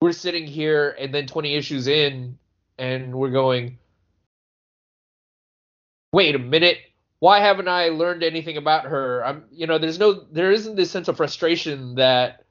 [0.00, 2.38] we're sitting here and then 20 issues in
[2.78, 3.78] and we're going
[6.12, 6.78] wait a minute.
[7.18, 9.24] Why haven't i learned anything about her?
[9.24, 12.44] I'm you know there's no there isn't this sense of frustration that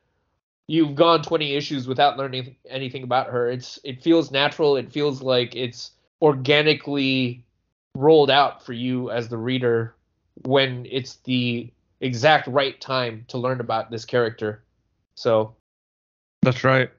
[0.68, 3.50] you've gone 20 issues without learning anything about her.
[3.50, 4.76] It's it feels natural.
[4.78, 5.92] It feels like it's
[6.22, 7.44] organically
[7.96, 9.96] rolled out for you as the reader
[10.44, 11.72] when it's the
[12.02, 14.64] exact right time to learn about this character
[15.16, 15.56] so
[16.42, 16.90] That's right.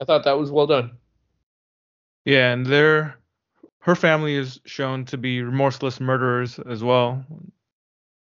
[0.00, 0.92] i thought that was well done
[2.24, 3.16] Yeah, and their
[3.80, 7.24] her family is shown to be remorseless murderers as well.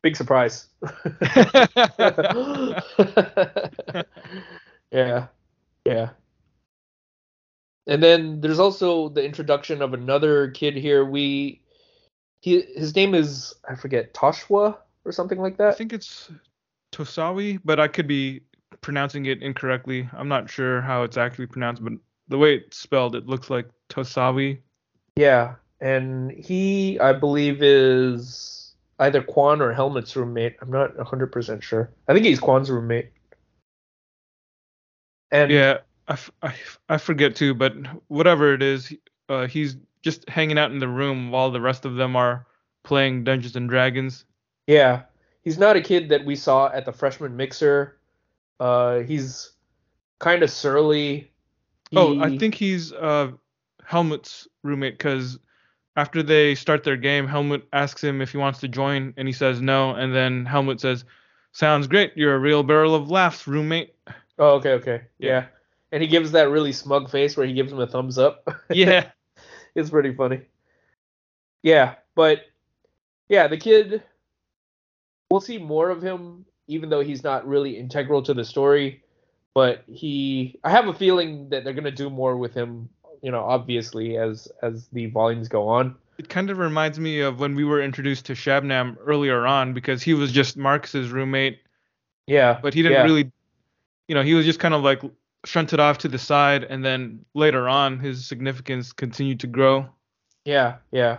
[0.04, 0.68] big surprise
[4.92, 5.28] yeah,
[5.86, 6.10] yeah.
[7.88, 11.06] And then there's also the introduction of another kid here.
[11.06, 11.62] We,
[12.42, 15.70] he, his name is I forget Toshwa or something like that.
[15.70, 16.32] I think it's
[16.92, 18.42] Tosawi, but I could be
[18.82, 20.10] pronouncing it incorrectly.
[20.14, 21.94] I'm not sure how it's actually pronounced, but
[22.28, 24.60] the way it's spelled, it looks like Tosawi.
[25.16, 30.56] Yeah, and he I believe is either Quan or Helmut's roommate.
[30.62, 31.92] I'm not 100% sure.
[32.08, 33.12] I think he's Quan's roommate.
[35.32, 37.74] And Yeah, I, f- I, f- I forget too, but
[38.08, 38.94] whatever it is,
[39.28, 42.46] uh, he's just hanging out in the room while the rest of them are
[42.84, 44.26] playing Dungeons and Dragons.
[44.68, 45.04] Yeah,
[45.42, 47.98] he's not a kid that we saw at the freshman mixer.
[48.60, 49.52] Uh, he's
[50.20, 51.32] kind of surly.
[51.96, 53.32] Oh, I think he's uh,
[53.84, 55.38] Helmut's roommate because
[55.96, 59.34] after they start their game, Helmut asks him if he wants to join, and he
[59.34, 59.92] says no.
[59.92, 61.06] And then Helmut says,
[61.52, 62.14] "Sounds great.
[62.16, 63.94] You're a real barrel of laughs, roommate."
[64.40, 65.30] Oh, okay, okay, Yeah.
[65.30, 65.46] yeah.
[65.92, 68.46] And he gives that really smug face where he gives him a thumbs up.
[68.70, 69.12] Yeah.
[69.76, 70.42] it's pretty funny.
[71.64, 72.42] Yeah, but
[73.30, 74.04] yeah, the kid.
[75.36, 79.04] We'll see more of him, even though he's not really integral to the story.
[79.54, 82.88] But he, I have a feeling that they're gonna do more with him.
[83.22, 85.98] You know, obviously as as the volumes go on.
[86.18, 90.02] It kind of reminds me of when we were introduced to Shabnam earlier on because
[90.02, 91.60] he was just Marcus's roommate,
[92.28, 93.04] Yeah, but he didn't yeah.
[93.04, 93.30] really,
[94.08, 95.02] you know, he was just kind of like
[95.44, 99.90] shunted off to the side, and then later on, his significance continued to grow.
[100.46, 101.18] Yeah, yeah.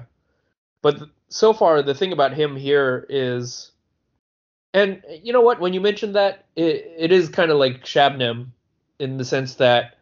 [0.81, 3.73] But th- so far, the thing about him here is,
[4.75, 5.61] and you know what?
[5.61, 8.49] When you mentioned that, it, it is kind of like Shabnam
[8.99, 9.97] in the sense that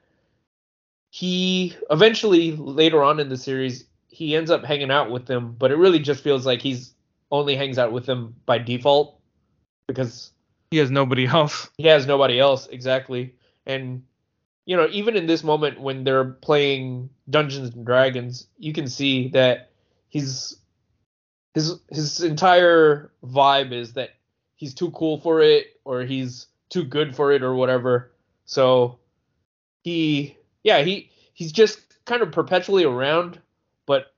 [1.10, 5.70] he eventually, later on in the series, he ends up hanging out with them, but
[5.70, 6.92] it really just feels like he's
[7.30, 9.18] only hangs out with them by default
[9.88, 10.30] because
[10.70, 11.68] He has nobody else.
[11.76, 13.34] he has nobody else exactly
[13.66, 14.02] and
[14.66, 19.28] you know even in this moment when they're playing dungeons and dragons you can see
[19.28, 19.70] that
[20.08, 20.56] he's
[21.54, 24.10] his his entire vibe is that
[24.56, 28.12] he's too cool for it or he's too good for it or whatever
[28.44, 28.98] so
[29.82, 33.40] he yeah he he's just kind of perpetually around
[33.86, 34.14] but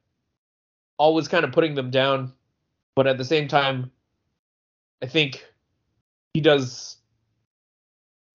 [0.99, 2.33] always kind of putting them down
[2.95, 3.91] but at the same time
[5.03, 5.45] i think
[6.35, 6.97] he does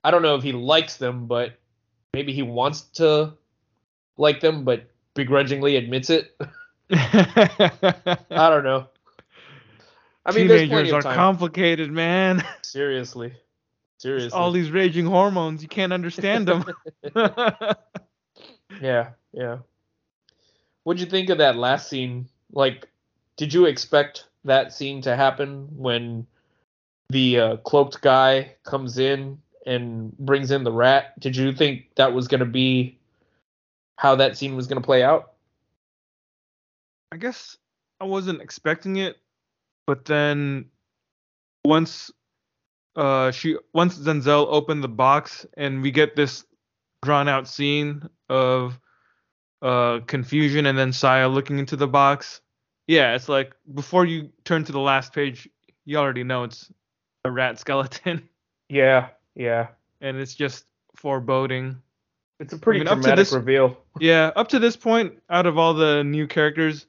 [0.04, 1.60] I don't know if he likes them, but
[2.14, 3.34] maybe he wants to
[4.18, 6.36] like them, but begrudgingly admits it.
[6.92, 8.88] I don't know.
[10.26, 12.44] I mean, there's Teenagers are complicated, man.
[12.62, 13.34] Seriously,
[13.98, 14.38] seriously.
[14.38, 16.66] All these raging hormones, you can't understand them.
[18.82, 19.58] yeah, yeah.
[20.84, 22.28] What'd you think of that last scene?
[22.52, 22.88] Like,
[23.38, 26.28] did you expect that scene to happen when
[27.10, 31.20] the uh, cloaked guy comes in and brings in the rat?
[31.20, 32.98] Did you think that was going to be
[33.98, 35.34] how that scene was going to play out?
[37.12, 37.58] I guess
[38.00, 39.18] I wasn't expecting it,
[39.92, 40.64] but then
[41.66, 42.12] once
[42.96, 46.46] uh she once Zenzel opened the box and we get this
[47.04, 48.80] drawn out scene of
[49.62, 52.40] uh confusion and then Saya looking into the box.
[52.88, 55.50] Yeah, it's like before you turn to the last page,
[55.84, 56.72] you already know it's
[57.26, 58.30] a rat skeleton
[58.70, 59.68] Yeah, yeah.
[60.00, 60.64] and it's just
[60.96, 61.82] foreboding.
[62.40, 63.76] It's a pretty I mean, dramatic this- reveal.
[64.00, 66.88] Yeah, up to this point, out of all the new characters,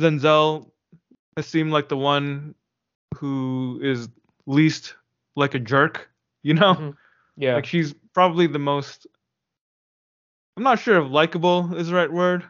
[0.00, 0.70] Zenzel
[1.38, 2.54] has seemed like the one
[3.16, 4.08] who is
[4.46, 4.94] least
[5.36, 6.10] like a jerk.
[6.42, 6.96] You know, Mhm.
[7.36, 7.54] Yeah.
[7.56, 9.06] like she's probably the most.
[10.56, 12.48] I'm not sure if likable is the right word,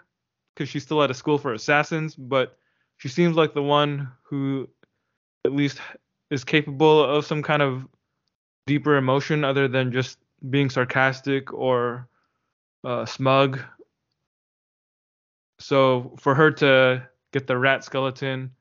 [0.54, 2.58] because she's still at a school for assassins, but
[2.98, 4.68] she seems like the one who
[5.44, 5.80] at least
[6.30, 7.86] is capable of some kind of
[8.66, 10.18] deeper emotion other than just
[10.50, 12.08] being sarcastic or
[12.84, 13.60] uh, smug.
[15.58, 18.52] So for her to get the rat skeleton,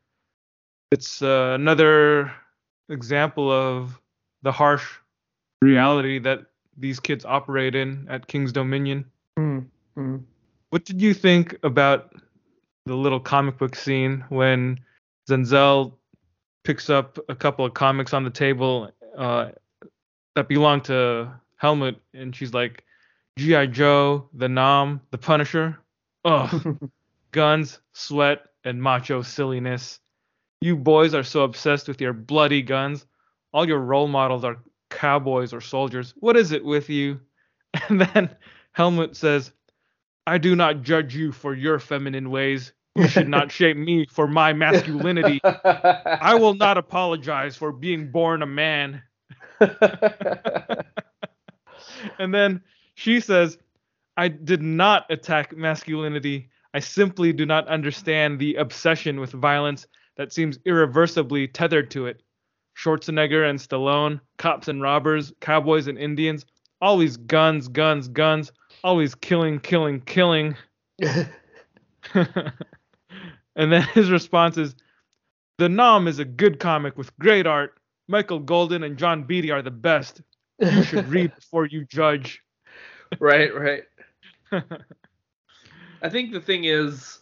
[0.91, 2.31] it's uh, another
[2.89, 3.99] example of
[4.41, 4.85] the harsh
[5.61, 6.45] reality that
[6.77, 9.05] these kids operate in at King's Dominion.
[9.37, 9.65] Mm,
[9.97, 10.23] mm.
[10.69, 12.13] What did you think about
[12.85, 14.79] the little comic book scene when
[15.29, 15.93] Zenzel
[16.63, 19.49] picks up a couple of comics on the table uh,
[20.35, 22.83] that belong to Helmut, and she's like,
[23.37, 23.67] G.I.
[23.67, 25.79] Joe, the 'Nam, the Punisher.
[26.25, 26.77] Ugh,
[27.31, 29.99] guns, sweat, and macho silliness.
[30.61, 33.05] You boys are so obsessed with your bloody guns.
[33.53, 34.57] All your role models are
[34.89, 36.13] cowboys or soldiers.
[36.19, 37.19] What is it with you?
[37.89, 38.35] And then
[38.71, 39.51] Helmut says,
[40.25, 42.73] I do not judge you for your feminine ways.
[42.95, 45.39] You should not shape me for my masculinity.
[45.43, 49.03] I will not apologize for being born a man.
[52.17, 52.61] And then
[52.95, 53.57] she says,
[54.15, 56.49] I did not attack masculinity.
[56.73, 59.87] I simply do not understand the obsession with violence
[60.17, 62.21] that seems irreversibly tethered to it.
[62.77, 66.45] Schwarzenegger and Stallone, cops and robbers, cowboys and Indians,
[66.81, 68.51] always guns, guns, guns,
[68.83, 70.55] always killing, killing, killing.
[72.13, 72.27] and
[73.55, 74.75] then his response is
[75.57, 77.77] The 'Nam is a good comic with great art.
[78.07, 80.21] Michael Golden and John Beatty are the best.
[80.59, 82.41] You should read before you judge.
[83.19, 83.83] right, right.
[86.01, 87.16] I think the thing is,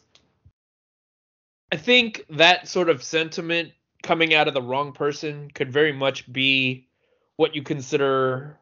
[1.72, 3.72] I think that sort of sentiment
[4.04, 6.88] coming out of the wrong person could very much be
[7.38, 8.58] what you consider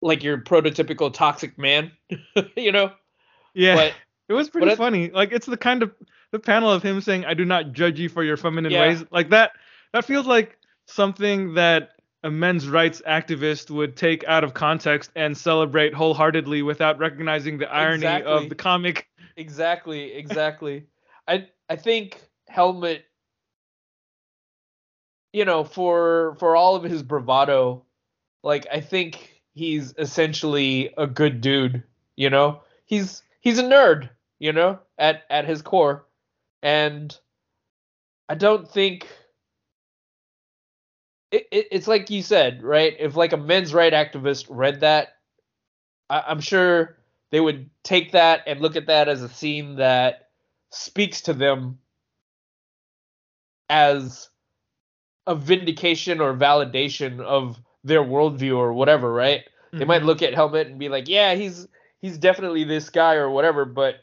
[0.00, 1.90] like your prototypical toxic man,
[2.56, 2.92] you know?
[3.54, 3.94] yeah, But
[4.28, 5.10] it was pretty it- funny.
[5.10, 5.92] Like it's the kind of
[6.30, 8.80] the panel of him saying, "I do not judge you for your feminine Yeah.
[8.80, 9.52] ways." Like that.
[9.92, 11.90] That feels like something that
[12.22, 17.68] a men's rights activist would take out of context and celebrate wholeheartedly without recognizing the
[17.72, 18.32] irony Exactly.
[18.32, 19.08] of the comic.
[19.36, 20.86] exactly, exactly.
[21.26, 23.02] I I think Helmut
[25.32, 27.84] you know, for for all of his bravado,
[28.42, 31.82] like I think he's essentially a good dude,
[32.16, 32.62] you know?
[32.86, 36.06] He's he's a nerd, you know, at at his core.
[36.62, 37.16] And
[38.28, 39.06] I don't think
[41.30, 42.96] it, it, it's like you said, right?
[42.98, 45.08] If like a men's right activist read that,
[46.08, 46.96] I, I'm sure
[47.30, 50.27] they would take that and look at that as a scene that
[50.70, 51.78] speaks to them
[53.70, 54.28] as
[55.26, 59.44] a vindication or validation of their worldview or whatever, right?
[59.72, 60.06] They might Mhm.
[60.06, 61.68] look at Helmut and be like, "Yeah, he's
[62.00, 63.96] he's definitely this guy or whatever," but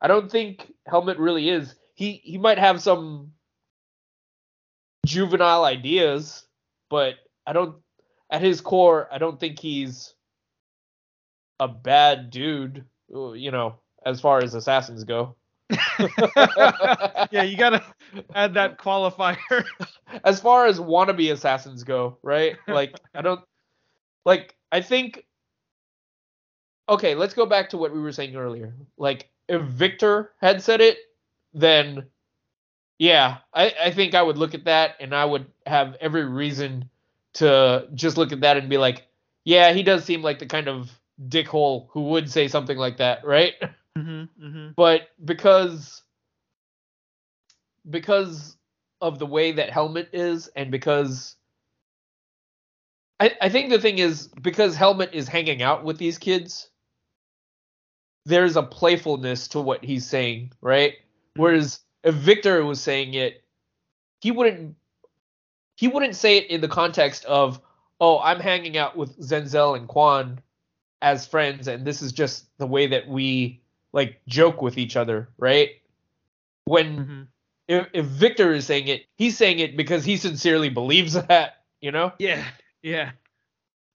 [0.00, 1.74] I don't think Helmut really is.
[1.94, 3.34] He he might have some
[5.04, 6.46] juvenile ideas,
[6.88, 7.16] but
[7.46, 7.82] I don't
[8.30, 10.14] at his core, I don't think he's
[11.60, 15.34] a bad dude, you know, as far as assassins go.
[17.30, 17.84] yeah, you gotta
[18.34, 19.64] add that qualifier.
[20.24, 22.56] as far as wannabe assassins go, right?
[22.66, 23.40] Like I don't
[24.24, 25.24] like I think
[26.88, 28.74] Okay, let's go back to what we were saying earlier.
[28.96, 30.98] Like if Victor had said it,
[31.52, 32.06] then
[32.98, 36.90] yeah, I, I think I would look at that and I would have every reason
[37.34, 39.06] to just look at that and be like,
[39.44, 40.90] yeah, he does seem like the kind of
[41.28, 43.54] dickhole who would say something like that, right?
[44.00, 46.02] hmm hmm but because
[47.88, 48.56] because
[49.00, 51.36] of the way that helmut is and because
[53.20, 56.70] I, I think the thing is because helmut is hanging out with these kids
[58.28, 60.94] there's a playfulness to what he's saying, right?
[61.36, 63.42] Whereas if Victor was saying it,
[64.20, 64.76] he wouldn't
[65.76, 67.60] he wouldn't say it in the context of,
[68.00, 70.40] oh, I'm hanging out with Zenzel and Quan
[71.00, 73.62] as friends, and this is just the way that we
[73.92, 75.70] like joke with each other, right?
[76.64, 77.22] When hmm
[77.68, 81.92] if, if Victor is saying it, he's saying it because he sincerely believes that, you
[81.92, 82.12] know?
[82.18, 82.44] Yeah,
[82.82, 83.12] yeah,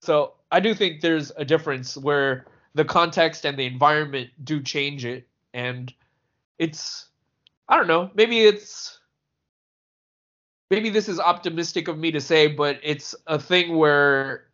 [0.02, 5.06] So I do think there's a difference where the context and the environment do change
[5.06, 5.94] it, and
[6.60, 7.08] it's
[7.70, 9.00] I don't know, maybe it's
[10.72, 14.46] maybe this is optimistic of me to say, but it's a thing where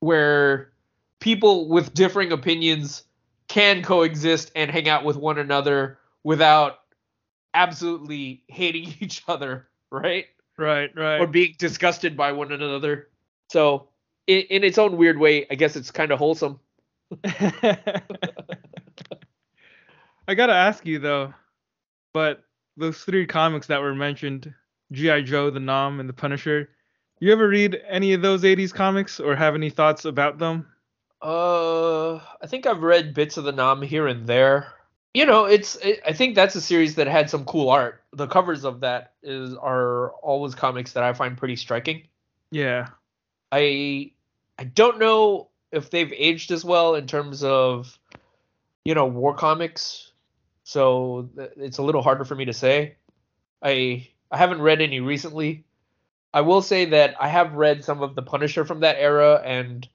[0.00, 0.72] where
[1.20, 3.04] people with differing opinions
[3.50, 6.78] can coexist and hang out with one another without
[7.52, 10.26] absolutely hating each other, right?
[10.56, 11.20] right, right.
[11.20, 13.08] or being disgusted by one another.
[13.50, 13.88] So,
[14.28, 16.60] in, in its own weird way, I guess it's kind of wholesome.
[17.24, 18.02] I
[20.28, 21.34] gotta ask you though,
[22.14, 22.44] but
[22.76, 24.54] those three comics that were mentioned,
[24.92, 25.22] G.I.
[25.22, 26.68] Joe, The 'Nam, and The Punisher,
[27.18, 30.68] you ever read any of those 80s comics or have any thoughts about them?
[31.22, 34.72] Uh, I think I've read bits of the Nam here and there.
[35.12, 38.02] You know, it's it, I think that's a series that had some cool art.
[38.12, 42.04] The covers of that is are always comics that I find pretty striking.
[42.50, 42.88] Yeah.
[43.52, 44.12] I
[44.58, 47.98] I don't know if they've aged as well in terms of
[48.84, 50.12] you know war comics,
[50.64, 52.96] so th- it's a little harder for me to say.
[53.62, 55.64] I I haven't read any recently.
[56.32, 59.88] I will say that I have read some of the Punisher from that era, and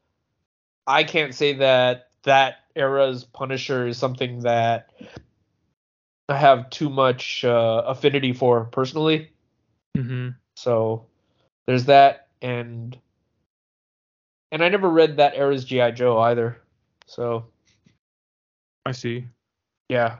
[0.88, 4.90] I can't say that that era's Punisher is something that
[6.30, 9.32] I have too much uh, affinity for personally.
[9.96, 11.06] hmm So
[11.68, 12.98] there's that, and
[14.52, 16.62] and I never read that era's GI Joe either.
[17.08, 17.46] So
[18.86, 19.26] I see.
[19.90, 20.18] yeah,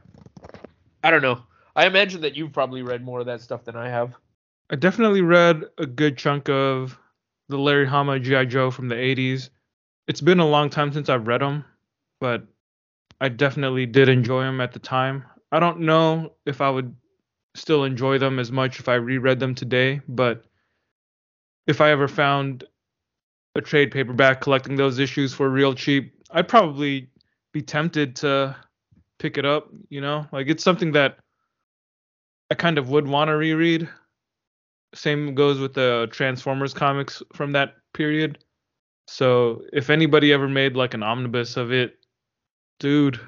[1.04, 1.42] I don't know.
[1.76, 4.16] I imagine that you've probably read more of that stuff than I have.
[4.70, 6.98] I definitely read a good chunk of
[7.50, 8.46] the Larry Hama G.I.
[8.46, 9.50] Joe from the 80s.
[10.08, 11.66] It's been a long time since I've read them,
[12.22, 12.44] but
[13.20, 15.26] I definitely did enjoy them at the time.
[15.52, 16.96] I don't know if I would
[17.56, 20.44] still enjoy them as much if I reread them today, but
[21.66, 22.66] if I ever found
[23.56, 27.10] a trade paperback collecting those issues for real cheap, I'd probably
[27.54, 28.56] be tempted to
[29.18, 30.28] pick it up, you know?
[30.32, 31.18] Like it's something that
[32.52, 33.90] I kind of would want to reread.
[34.94, 38.45] Same goes with the Transformers comics from that period.
[39.08, 41.98] So if anybody ever made like an omnibus of it,
[42.80, 43.20] dude,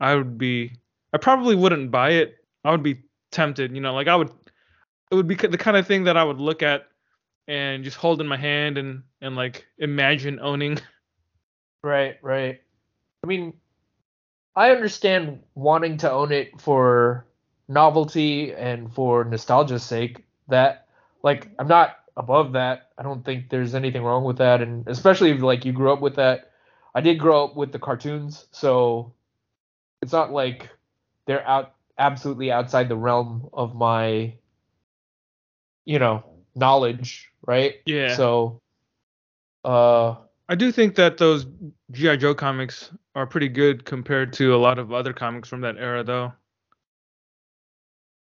[0.00, 0.72] I would be
[1.12, 2.36] I probably wouldn't buy it.
[2.64, 4.30] I would be tempted, you know, like I would
[5.10, 6.86] it would be the kind of thing that I would look at
[7.48, 10.78] and just hold in my hand and and like imagine owning.
[11.82, 12.60] Right, right.
[13.22, 13.52] I mean,
[14.56, 17.26] I understand wanting to own it for
[17.68, 20.24] novelty and for nostalgia's sake.
[20.48, 20.88] That,
[21.22, 22.90] like, I'm not above that.
[22.98, 26.00] I don't think there's anything wrong with that, and especially if like you grew up
[26.00, 26.52] with that.
[26.94, 29.12] I did grow up with the cartoons, so
[30.02, 30.70] it's not like
[31.26, 34.34] they're out absolutely outside the realm of my,
[35.84, 37.74] you know, knowledge, right?
[37.86, 38.16] Yeah.
[38.16, 38.60] So,
[39.64, 40.16] uh,
[40.48, 41.46] I do think that those
[41.90, 45.76] GI Joe comics are pretty good compared to a lot of other comics from that
[45.76, 46.32] era though.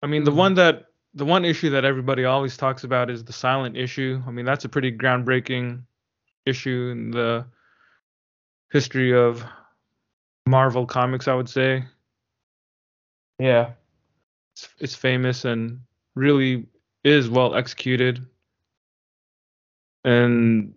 [0.02, 0.36] I mean, the Mhm.
[0.36, 4.22] one that the one issue that everybody always talks about is the silent issue.
[4.26, 5.82] I mean, that's a pretty groundbreaking
[6.46, 7.46] issue in the
[8.70, 9.44] history of
[10.46, 11.84] Marvel comics, I would say.
[13.38, 13.72] yeah.
[14.52, 15.80] It's, it's famous and
[16.14, 16.66] really
[17.04, 18.26] is well executed.
[20.04, 20.74] And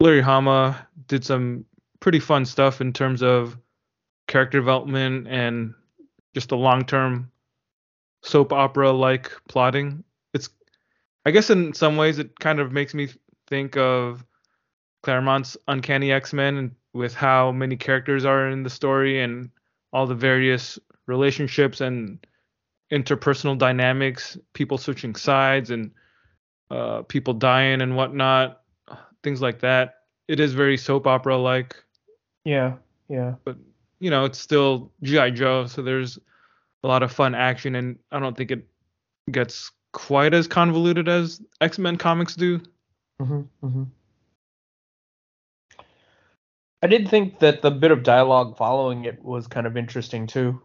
[0.00, 1.64] Larry Hama did some
[2.00, 3.58] pretty fun stuff in terms of
[4.28, 5.74] character development and
[6.34, 7.30] just the long-term
[8.26, 10.04] soap opera like plotting.
[10.34, 10.50] It's
[11.24, 13.08] I guess in some ways it kind of makes me
[13.46, 14.24] think of
[15.02, 19.50] Claremont's Uncanny X-Men with how many characters are in the story and
[19.92, 22.26] all the various relationships and
[22.92, 25.90] interpersonal dynamics, people switching sides and
[26.70, 28.62] uh, people dying and whatnot,
[29.22, 29.94] things like that.
[30.28, 31.76] It is very soap opera like,
[32.44, 32.74] Yeah.
[33.08, 33.34] Yeah.
[33.44, 33.56] But
[34.00, 35.30] you know, it's still G.I.
[35.30, 36.18] Joe, so there's
[36.84, 38.66] a lot of fun action, and I don't think it
[39.30, 42.60] gets quite as convoluted as X Men comics do.
[43.20, 43.84] hmm hmm
[46.82, 50.60] I did think that the bit of dialogue following it was kind of interesting too,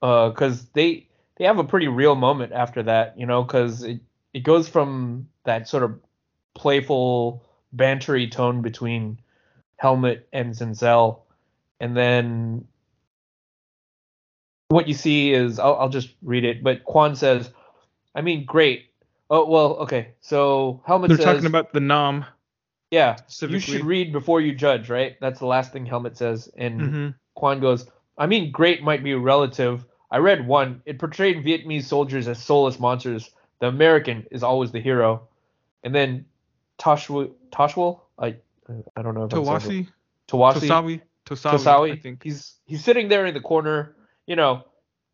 [0.00, 4.00] because they they have a pretty real moment after that, you know, because it
[4.34, 5.98] it goes from that sort of
[6.54, 7.42] playful
[7.74, 9.18] bantery tone between
[9.76, 11.20] Helmut and Zenzel,
[11.80, 12.68] and then
[14.68, 16.62] what you see is I'll, I'll just read it.
[16.62, 17.50] But Quan says,
[18.14, 18.86] I mean, great.
[19.30, 20.14] Oh well, okay.
[20.20, 22.24] So Helmut They're says, talking about the Nam.
[22.90, 25.16] yeah, you should read before you judge, right?
[25.20, 29.12] That's the last thing Helmut says, and hmm Quan goes, I mean, great might be
[29.14, 29.84] relative.
[30.10, 30.80] I read one.
[30.86, 33.30] It portrayed Vietnamese soldiers as soulless monsters.
[33.60, 35.28] The American is always the hero.
[35.82, 36.26] And then
[36.78, 38.36] Toshwa, Toshwal, I
[38.96, 39.88] I don't know if Tawasi,
[40.28, 41.92] Tawasi, Tosawi, Tosawi, Tosawi.
[41.92, 42.22] I think.
[42.22, 43.95] He's he's sitting there in the corner.
[44.26, 44.64] You know,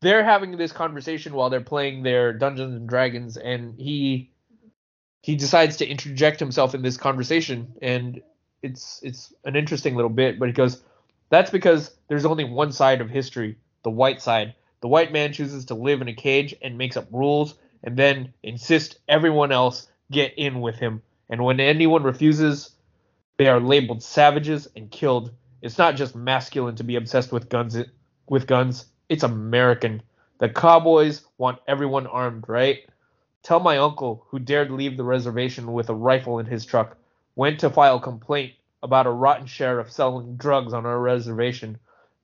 [0.00, 4.30] they're having this conversation while they're playing their Dungeons and Dragons, and he
[5.22, 8.20] he decides to interject himself in this conversation, and
[8.62, 10.38] it's it's an interesting little bit.
[10.38, 10.82] But he goes,
[11.30, 14.54] "That's because there's only one side of history, the white side.
[14.80, 17.54] The white man chooses to live in a cage and makes up rules,
[17.84, 21.02] and then insist everyone else get in with him.
[21.30, 22.70] And when anyone refuses,
[23.38, 25.32] they are labeled savages and killed.
[25.62, 27.78] It's not just masculine to be obsessed with guns.
[28.28, 30.00] With guns, it's American.
[30.38, 32.78] The cowboys want everyone armed, right?
[33.42, 36.96] Tell my uncle, who dared leave the reservation with a rifle in his truck,
[37.36, 41.78] went to file complaint about a rotten sheriff selling drugs on our reservation.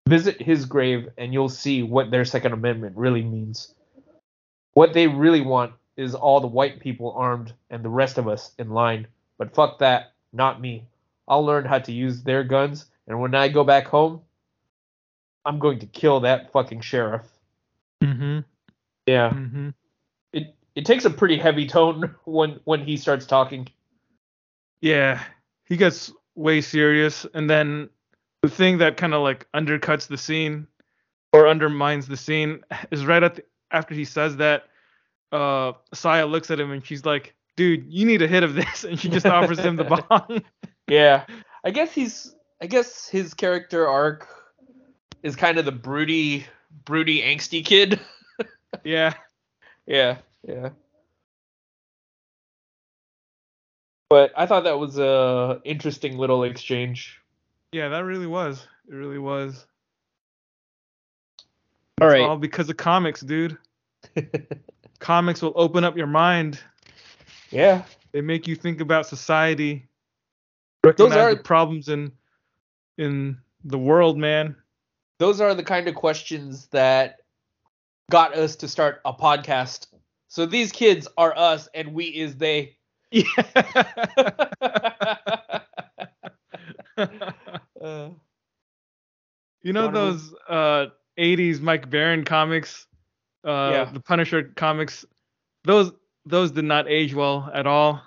[0.09, 3.74] Visit his grave, and you'll see what their Second Amendment really means.
[4.72, 8.53] What they really want is all the white people armed and the rest of us
[8.59, 9.09] in line.
[9.36, 10.84] But fuck that, not me.
[11.28, 14.22] I'll learn how to use their guns, and when I go back home,
[15.49, 17.22] I'm going to kill that fucking sheriff.
[18.03, 18.40] hmm
[19.07, 19.30] Yeah.
[19.30, 19.70] hmm
[20.34, 23.66] It it takes a pretty heavy tone when when he starts talking.
[24.80, 25.20] Yeah,
[25.64, 27.88] he gets way serious, and then
[28.42, 30.68] the thing that kind of like undercuts the scene
[31.32, 32.61] or undermines the scene
[32.92, 34.64] is right at the, after he says that.
[35.30, 38.84] Uh, Saya looks at him and she's like, "Dude, you need a hit of this,"
[38.88, 40.42] and she just offers him the bong.
[40.88, 41.24] Yeah.
[41.64, 44.38] I guess he's I guess his character arc
[45.23, 46.47] is kind of the broody
[46.85, 48.01] broody angsty kid.
[48.85, 49.14] yeah,
[49.87, 50.71] Yeah, yeah.
[54.11, 57.21] But I thought that was a interesting little exchange.
[57.73, 58.66] yeah, that really was.
[58.89, 59.66] It really was.
[62.01, 62.23] All It's right.
[62.23, 63.59] all because of comics, dude.
[65.01, 66.61] Comics will open up your mind.
[67.51, 67.85] yeah.
[68.12, 69.87] They make you think about society,
[70.83, 72.11] recognize are- the problems in
[72.97, 74.57] in the world, man.
[75.19, 77.21] Those are the kind of questions that
[78.11, 79.87] got us to start a podcast.
[80.29, 82.77] So these kids are us and we is they.
[83.11, 83.25] Yeah.
[87.81, 88.09] Uh,
[89.62, 90.87] you know those uh
[91.19, 92.87] 80s Mike Baron comics,
[93.47, 93.91] uh Yeah.
[93.93, 95.05] the Punisher comics.
[95.64, 95.93] Those
[96.27, 98.03] those did not age well at all.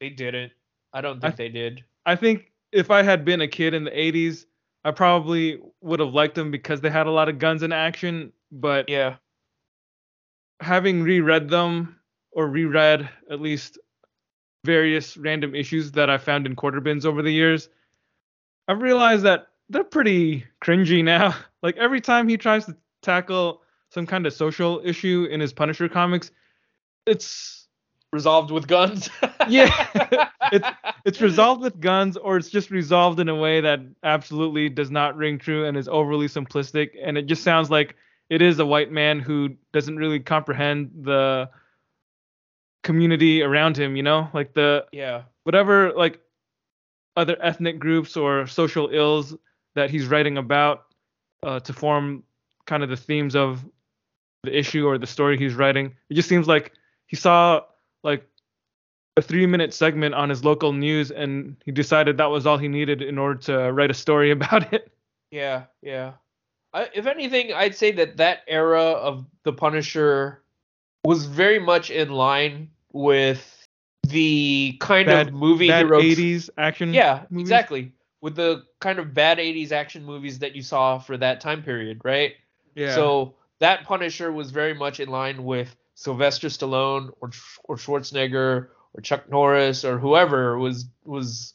[0.00, 0.52] they didn't.
[0.92, 1.84] I don't think I- they did.
[2.04, 4.46] I think if I had been a kid in the 80s,
[4.84, 8.32] I probably would have liked them because they had a lot of guns in action,
[8.50, 9.16] but Yeah.
[10.60, 12.00] having reread them
[12.32, 13.78] or reread at least
[14.64, 17.68] various random issues that I found in quarter bins over the years,
[18.68, 21.34] I've realized that they're pretty cringy now.
[21.62, 25.88] Like every time he tries to tackle some kind of social issue in his Punisher
[25.88, 26.32] comics,
[27.06, 27.68] it's
[28.12, 29.08] Resolved with guns.
[29.48, 29.70] Yeah.
[30.52, 30.74] It's-
[31.04, 35.16] it's resolved with guns or it's just resolved in a way that absolutely does not
[35.16, 37.96] ring true and is overly simplistic and it just sounds like
[38.30, 41.48] it is a white man who doesn't really comprehend the
[42.82, 45.22] community around him you know like the yeah.
[45.44, 46.20] whatever like
[47.16, 49.34] other ethnic groups or social ills
[49.74, 50.86] that he's writing about
[51.42, 52.22] uh, to form
[52.66, 53.64] kind of the themes of
[54.44, 55.94] the issue or the story he's writing.
[56.08, 56.72] It just seems like
[57.06, 57.62] he saw
[58.02, 58.26] like
[59.16, 62.68] a three minute segment on his local news and he decided that was all he
[62.68, 64.90] needed in order to write a story about it.
[65.30, 66.12] Yeah, yeah.
[66.74, 70.42] I, if anything, I'd say that that era of the Punisher
[71.04, 73.66] was very much in line with
[74.08, 76.00] the kind Bad- of movie hero.
[76.00, 76.94] 80s action.
[76.94, 77.42] yeah, movies.
[77.42, 77.92] exactly.
[78.22, 82.00] With the kind of bad 80s action movies that you saw for that time period,
[82.04, 82.34] right?
[82.74, 82.94] Yeah.
[82.94, 87.30] So that Punisher was very much in line with Sylvester Stallone or
[87.64, 91.54] or Schwarzenegger or Chuck Norris or whoever was was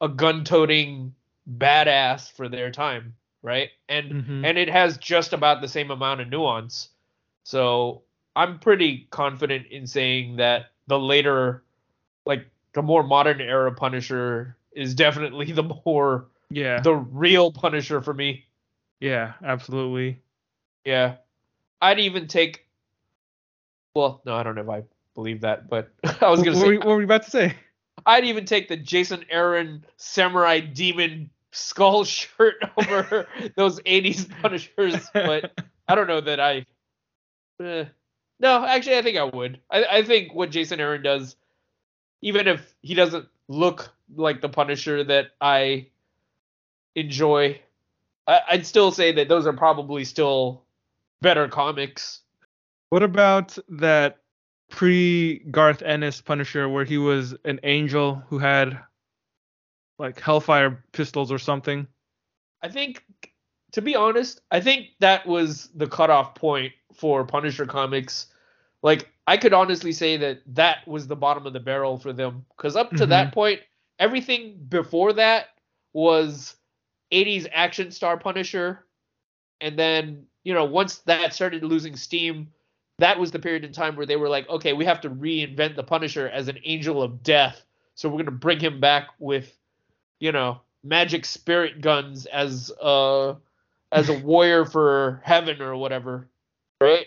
[0.00, 1.14] a gun-toting
[1.58, 3.70] badass for their time, right?
[3.88, 4.46] And Mhm.
[4.46, 6.90] and it has just about the same amount of nuance.
[7.44, 8.02] So
[8.36, 11.62] I'm pretty confident in saying that the later,
[12.26, 16.80] like the more modern era Punisher is definitely the more yeah.
[16.80, 18.44] the real Punisher for me.
[19.00, 20.20] yeah, absolutely.
[20.84, 21.16] Yeah.
[21.80, 22.66] I'd even take
[23.94, 24.82] well, no, I don't know if I
[25.14, 25.90] believe that, but
[26.20, 27.54] I was gonna what say were what were you about to say?
[28.06, 35.58] I'd even take the Jason Aaron samurai demon skull shirt over those 80s punishers, but
[35.88, 36.66] I don't know that I.
[37.62, 37.84] Eh.
[38.40, 39.60] No, actually, I think I would.
[39.70, 41.36] I, I think what Jason Aaron does,
[42.20, 45.86] even if he doesn't look like the Punisher that I
[46.96, 47.60] enjoy,
[48.26, 50.64] I, I'd still say that those are probably still
[51.22, 52.20] better comics.
[52.90, 54.18] What about that
[54.74, 58.78] pre Garth Ennis Punisher where he was an angel who had
[59.98, 61.86] like Hellfire pistols or something?
[62.60, 63.04] I think,
[63.72, 68.26] to be honest, I think that was the cutoff point for Punisher comics.
[68.82, 72.44] Like, I could honestly say that that was the bottom of the barrel for them
[72.56, 73.10] because up to Mhm.
[73.10, 73.60] that point,
[74.00, 75.50] everything before that
[75.92, 76.56] was
[77.12, 78.84] 80s action star Punisher.
[79.60, 82.52] And then, you know, once that started losing steam,
[82.98, 85.76] that was the period in time where they were like, okay, we have to reinvent
[85.76, 87.64] the Punisher as an angel of death.
[87.94, 89.52] So we're going to bring him back with,
[90.20, 93.34] you know, magic spirit guns as uh
[93.90, 96.28] as a warrior for heaven or whatever.
[96.80, 97.06] Right?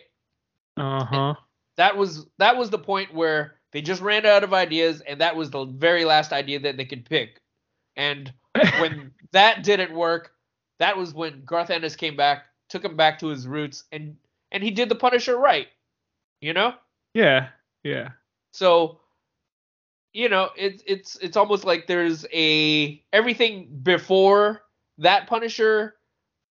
[0.77, 1.35] Uh huh.
[1.77, 5.35] that was that was the point where they just ran out of ideas and that
[5.35, 7.41] was the very last idea that they could pick
[7.95, 8.31] and
[8.79, 10.31] when that didn't work
[10.79, 14.15] that was when garth ennis came back took him back to his roots and
[14.51, 15.67] and he did the punisher right
[16.41, 16.73] you know
[17.13, 17.49] yeah,
[17.83, 18.09] yeah.
[18.51, 18.99] so
[20.13, 24.61] you know it's it's it's almost like there's a everything before
[24.97, 25.95] that punisher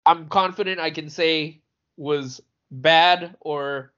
[0.07, 1.61] i'm confident i can say
[1.97, 3.93] was bad or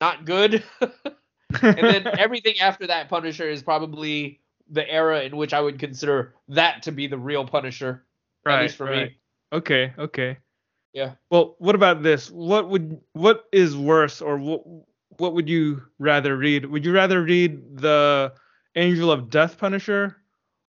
[0.00, 0.62] not good
[1.62, 4.40] and then everything after that Punisher is probably
[4.70, 8.04] the era in which I would consider that to be the real Punisher.
[8.46, 9.16] at least for me.
[9.52, 10.38] Okay, okay.
[10.92, 11.12] Yeah.
[11.30, 12.30] Well, what about this?
[12.30, 14.62] What would what is worse, or what
[15.20, 16.66] what would you rather read?
[16.66, 18.32] Would you rather read the
[18.74, 20.16] Angel of Death Punisher,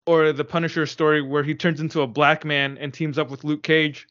[0.06, 3.44] or the Punisher story where he turns into a black man and teams up with
[3.44, 4.08] Luke Cage?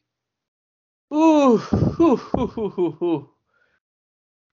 [1.13, 1.61] Ooh,
[1.99, 3.29] ooh, ooh, ooh, ooh.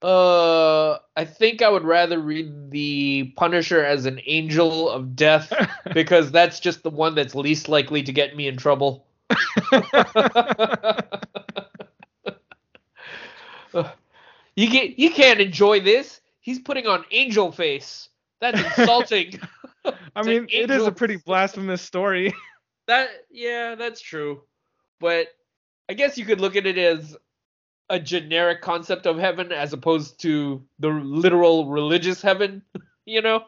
[0.01, 5.51] Uh, I think I would rather read the Punisher as an angel of death
[5.93, 9.05] because that's just the one that's least likely to get me in trouble.
[14.59, 16.19] you can you can't enjoy this.
[16.41, 18.09] He's putting on angel face.
[18.41, 19.39] That's insulting.
[20.15, 22.33] I mean, it is a pretty blasphemous story.
[22.87, 24.41] That yeah, that's true.
[24.99, 25.27] But
[25.89, 27.15] I guess you could look at it as
[27.87, 32.63] a generic concept of heaven as opposed to the literal religious heaven,
[33.05, 33.43] you know?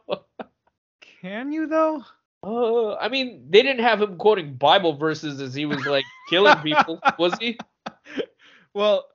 [1.22, 2.04] Can you though?
[2.44, 6.58] Uh, I mean, they didn't have him quoting Bible verses as he was like killing
[6.58, 7.58] people, was he?
[8.76, 9.06] Well,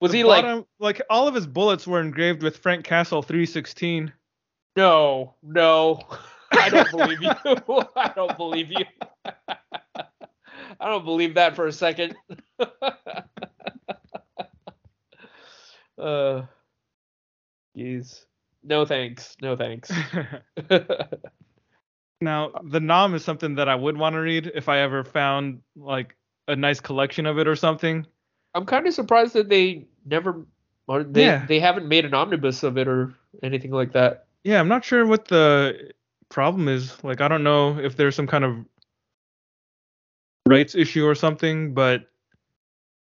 [0.00, 3.22] Was the he like bottom- like all of his bullets were engraved with Frank Castle
[3.22, 4.12] 316.
[4.76, 6.00] no, no.
[6.52, 7.30] I don't believe you.
[7.96, 8.84] I don't believe you.
[10.80, 12.14] I don't believe that for a second.
[15.98, 16.42] uh
[17.76, 18.24] jeez.
[18.62, 19.36] No thanks.
[19.40, 19.90] No thanks.
[22.20, 25.60] now, the Nam is something that I would want to read if I ever found
[25.76, 28.06] like a nice collection of it or something.
[28.54, 30.44] I'm kind of surprised that they never
[30.86, 31.46] or they Yeah.
[31.46, 34.26] they haven't made an omnibus of it or anything like that.
[34.44, 35.92] Yeah, I'm not sure what the
[36.28, 37.02] problem is.
[37.04, 38.56] Like, I don't know if there's some kind of
[40.46, 42.08] rights issue or something, but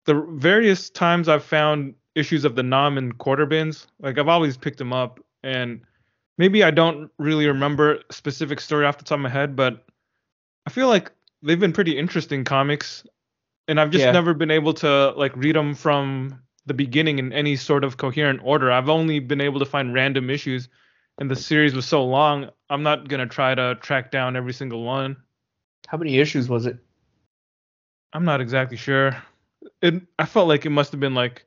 [0.04, 4.56] the various times I've found issues of the Nam and quarter bins, like I've always
[4.56, 5.80] picked them up, and
[6.38, 9.84] maybe I don't really remember a specific story off the top of my head, but
[10.66, 11.10] I feel like
[11.42, 13.04] they've been pretty interesting comics,
[13.68, 14.12] and I've just Yeah.
[14.12, 18.40] never been able to like read them from the beginning in any sort of coherent
[18.42, 18.70] order.
[18.72, 20.68] I've only been able to find random issues
[21.18, 24.82] and the series was so long, I'm not gonna try to track down every single
[24.82, 25.16] one.
[25.86, 26.78] How many issues was it?
[28.12, 29.16] I'm not exactly sure.
[29.82, 31.46] It I felt like it must have been like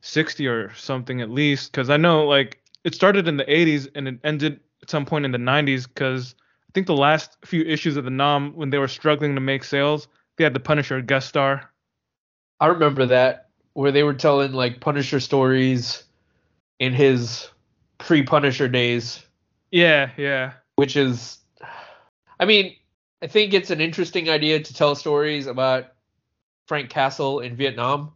[0.00, 4.08] 60 or something at least, because I know like it started in the 80s and
[4.08, 5.86] it ended at some point in the 90s.
[5.86, 6.34] Because
[6.68, 9.64] I think the last few issues of the Nam, when they were struggling to make
[9.64, 10.08] sales,
[10.38, 11.70] they had the Punisher guest star.
[12.60, 16.04] I remember that where they were telling like Punisher stories
[16.78, 17.48] in his
[17.98, 19.24] pre-Punisher days,
[19.70, 20.52] Yeah, yeah.
[20.76, 21.38] which is
[22.40, 22.76] I mean,
[23.20, 25.86] I think it's an interesting idea to tell stories about
[26.66, 28.12] Frank Castle in Vietnam,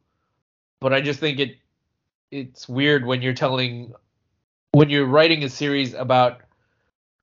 [0.80, 1.56] but I just think it
[2.30, 3.92] it's weird when you're telling
[4.70, 6.40] when you're writing a series about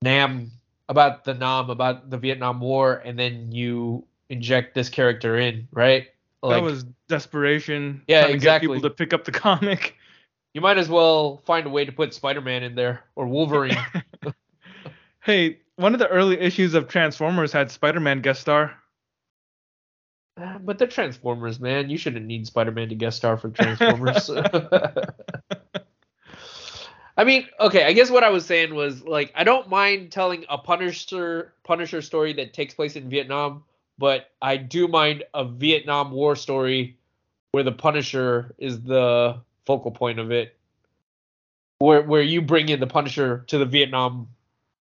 [0.02, 0.52] Nam
[0.88, 6.06] about the Nam about the Vietnam War and then you inject this character in, right?
[6.42, 8.02] that was desperation.
[8.08, 8.88] Yeah, trying to get people exactly.
[8.88, 9.96] to pick up the comic.
[10.52, 13.78] You might as well find a way to put Spider-Man in there or Wolverine.
[15.22, 18.74] Hey, one of the early issues of Transformers had Spider-Man guest star.
[20.36, 21.88] Uh, But they're Transformers, man.
[21.88, 24.28] You shouldn't need Spider-Man to guest star for Transformers.
[27.16, 30.46] I mean, okay, I guess what I was saying was like I don't mind telling
[30.48, 33.62] a Punisher Punisher story that takes place in Vietnam,
[34.00, 36.96] but I do mind a Vietnam War story
[37.52, 40.56] where the Punisher is the focal point of it.
[41.78, 44.28] Where where you bring in the Punisher to the Vietnam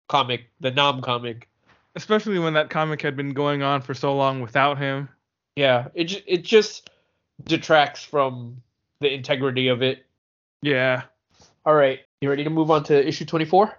[0.09, 1.47] comic, the Nam comic.
[1.95, 5.07] Especially when that comic had been going on for so long without him.
[5.55, 6.89] Yeah, it it just
[7.45, 8.61] detracts from
[8.99, 10.05] the integrity of it.
[10.61, 11.03] Yeah.
[11.65, 13.77] All right, you ready to move on to issue 24?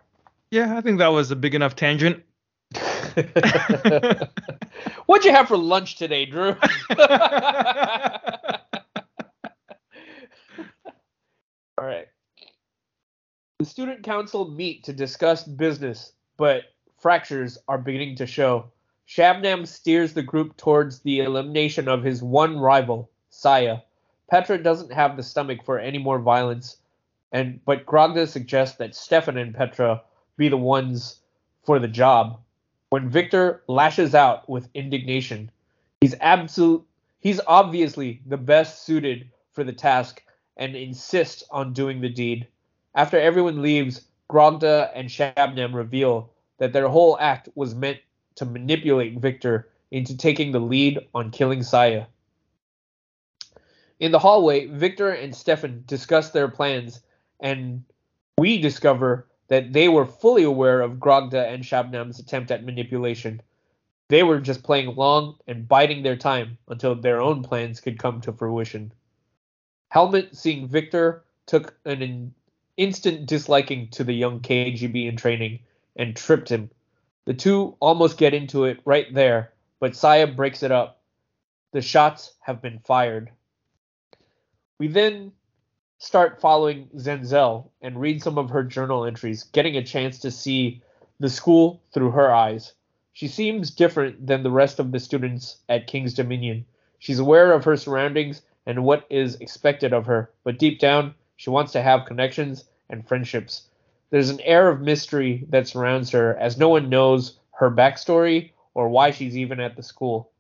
[0.51, 2.23] Yeah, I think that was a big enough tangent.
[5.07, 6.57] What'd you have for lunch today, Drew?
[11.79, 12.09] All right.
[13.59, 16.65] The student council meet to discuss business, but
[16.99, 18.71] fractures are beginning to show.
[19.09, 23.79] Shabnam steers the group towards the elimination of his one rival, Saya.
[24.31, 26.77] Petra doesn't have the stomach for any more violence,
[27.33, 30.03] and but Grogda suggests that Stefan and Petra
[30.37, 31.21] be the ones
[31.65, 32.41] for the job.
[32.91, 35.51] When Victor lashes out with indignation,
[36.01, 36.87] he's absolute
[37.21, 40.23] he's obviously the best suited for the task
[40.57, 42.47] and insists on doing the deed.
[42.95, 47.99] After everyone leaves, Grogda and Shabnam reveal that their whole act was meant
[48.37, 52.07] to manipulate Victor into taking the lead on killing Saya.
[54.01, 57.01] In the hallway, Victor and Stefan discuss their plans,
[57.41, 57.85] and
[58.39, 63.41] we discover that they were fully aware of Grogda and Shabnam's attempt at manipulation.
[64.09, 68.21] They were just playing along and biding their time until their own plans could come
[68.23, 68.93] to fruition.
[69.89, 72.35] Helmut, seeing Victor, took an in-
[72.77, 75.61] instant disliking to the young KGB in training
[75.97, 76.71] and tripped him.
[77.25, 81.01] The two almost get into it right there, but Saya breaks it up.
[81.73, 83.31] The shots have been fired.
[84.79, 85.33] We then
[85.99, 90.81] start following Zenzel and read some of her journal entries, getting a chance to see
[91.19, 92.73] the school through her eyes.
[93.13, 96.65] She seems different than the rest of the students at King's Dominion.
[97.01, 101.51] She's aware of her surroundings and what is expected of her, but deep down, she
[101.51, 103.63] wants to have connections and friendships.
[104.11, 108.89] There's an air of mystery that surrounds her, as no one knows her backstory or
[108.89, 110.31] why she's even at the school.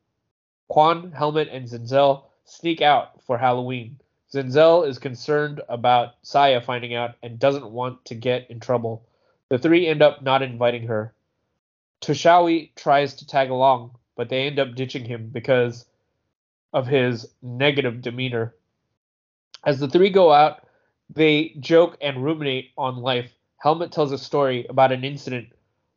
[0.68, 3.98] Quan, Helmut, and Zenzel sneak out for Halloween.
[4.32, 9.06] Zenzel is concerned about Saya finding out and doesn't want to get in trouble.
[9.48, 11.14] The three end up not inviting her.
[12.02, 15.86] Toshawi tries to tag along, but they end up ditching him because
[16.74, 18.54] of his negative demeanor.
[19.64, 20.62] As the three go out,
[21.08, 23.30] they joke and ruminate on life.
[23.56, 25.48] Helmut tells a story about an incident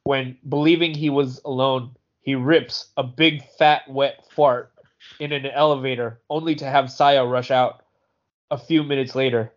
[0.04, 4.72] when, believing he was alone, he rips a big fat wet fart
[5.20, 7.81] in an elevator, only to have Saya rush out
[8.52, 9.52] a few minutes later.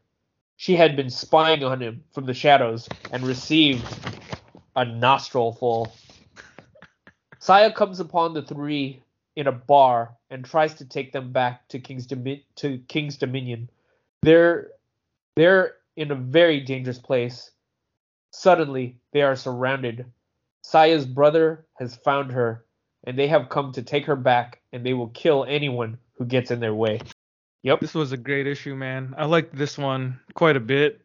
[0.57, 3.84] She had been spying on him from the shadows and received
[4.76, 5.92] a nostril full.
[7.40, 9.03] Saya comes upon the three
[9.36, 13.68] in a bar and tries to take them back to King's, to King's Dominion.
[14.22, 14.70] They're
[15.36, 17.51] they're in a very dangerous place.
[18.30, 20.07] Suddenly, they are surrounded.
[20.62, 22.64] Saya's brother has found her,
[23.05, 26.50] and they have come to take her back, and they will kill anyone who gets
[26.50, 27.00] in their way.
[27.64, 27.80] Yep.
[27.80, 29.14] This was a great issue, man.
[29.16, 31.00] I liked this one quite a bit.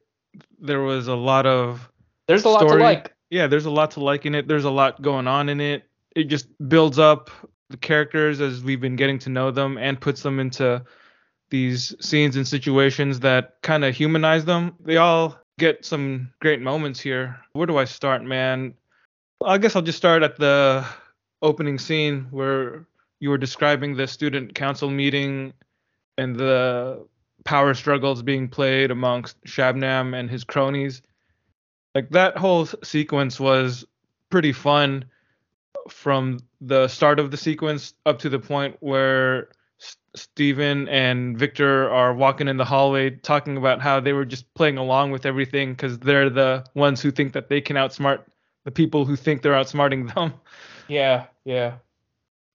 [0.60, 1.90] There was a lot of
[2.28, 2.80] There's a lot story.
[2.80, 3.14] to like.
[3.30, 4.48] Yeah, there's a lot to like in it.
[4.48, 5.84] There's a lot going on in it.
[6.16, 7.30] It just builds up
[7.70, 10.84] the characters as we've been getting to know them and puts them into
[11.50, 14.76] these scenes and situations that kind of humanize them.
[14.84, 17.40] They all get some great moments here.
[17.54, 18.74] Where do I start, man?
[19.46, 20.86] I guess I'll just start at the
[21.42, 22.86] opening scene where
[23.22, 25.54] you were describing the student council meeting
[26.20, 27.06] and the
[27.46, 31.02] power struggles being played amongst Shabnam and his cronies.
[31.96, 33.86] Like that whole sequence was
[34.30, 35.06] pretty fun
[35.88, 39.50] from the start of the sequence up to the point where
[39.82, 44.54] S- Steven and Victor are walking in the hallway talking about how they were just
[44.54, 48.24] playing along with everything because they're the ones who think that they can outsmart
[48.66, 50.34] the people who think they're outsmarting them.
[50.88, 51.76] Yeah, yeah.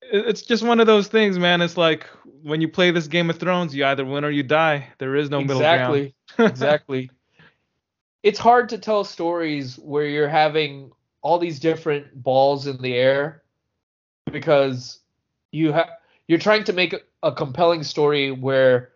[0.02, 1.62] It's just one of those things, man.
[1.62, 2.06] It's like
[2.44, 4.88] when you play this Game of Thrones, you either win or you die.
[4.98, 5.96] There is no middle ground.
[5.96, 6.14] exactly.
[6.46, 7.10] exactly.
[8.22, 10.92] It's hard to tell stories where you're having
[11.22, 13.42] all these different balls in the air
[14.30, 14.98] because
[15.52, 15.88] you have
[16.28, 18.90] you're trying to make a, a compelling story where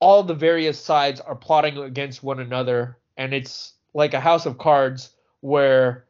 [0.00, 4.56] all the various sides are plotting against one another and it's like a house of
[4.56, 5.10] cards
[5.40, 6.06] where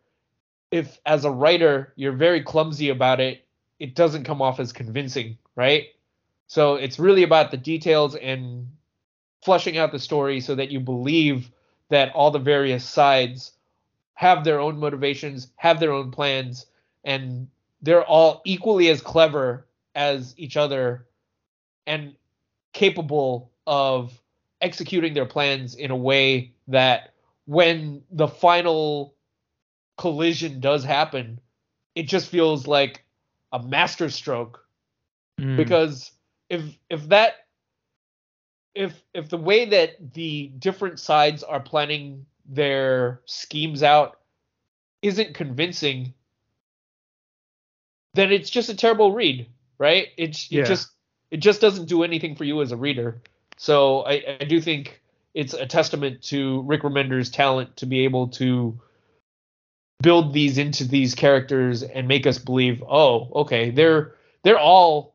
[0.71, 3.45] if as a writer you're very clumsy about it
[3.81, 5.87] it doesn't come off as convincing right
[6.47, 8.69] So it's really about the details and
[9.43, 11.51] flushing out the story so that you believe
[11.91, 13.53] that all the various sides
[14.15, 16.67] have their own motivations, have their own plans,
[17.05, 17.49] and
[17.83, 21.07] they're all equally as clever as each other
[21.87, 22.15] and
[22.73, 24.19] capable of
[24.61, 27.13] executing their plans in a way that
[27.47, 29.15] when the final
[29.99, 31.39] collision does happen,
[31.95, 33.05] it just feels like
[33.53, 34.65] a masterstroke.
[35.39, 35.57] Mm.
[35.57, 36.13] Because
[36.55, 37.35] if if that
[38.75, 44.19] if if the way that the different sides are planning their schemes out
[45.03, 46.15] isn't convincing,
[48.15, 49.47] then it's just a terrible read,
[49.79, 50.09] right?
[50.17, 50.65] It's it Yeah.
[50.65, 50.91] just
[51.31, 53.23] it just doesn't do anything for you as a reader.
[53.57, 55.01] So I, I do think
[55.35, 58.81] it's a testament to Rick Remender's talent to be able to
[60.03, 65.14] build these into these characters and make us believe, oh, okay, they're they're all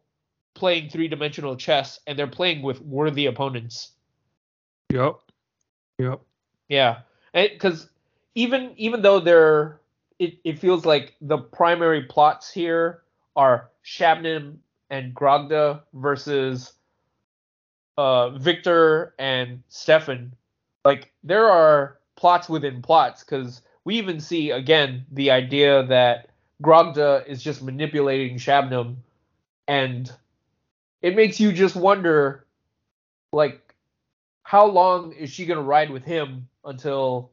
[0.60, 3.91] playing three dimensional chess and they're playing with worthy opponents.
[4.91, 5.19] Yep.
[5.98, 6.22] Yep.
[6.68, 6.99] Yeah,
[7.34, 7.90] because
[8.36, 9.80] even even though they're
[10.19, 13.02] it, it feels like the primary plots here
[13.36, 14.57] are Shabnam
[14.90, 16.73] and Grogda versus
[17.98, 20.34] uh, Victor and Stefan.
[20.86, 26.30] Like there are plots within plots because we even see again the idea that
[26.61, 28.98] Grogda is just manipulating Shabnam,
[29.68, 30.11] and
[31.01, 32.45] it makes you just wonder,
[33.31, 33.73] like,
[34.43, 37.31] how long is she gonna ride with him until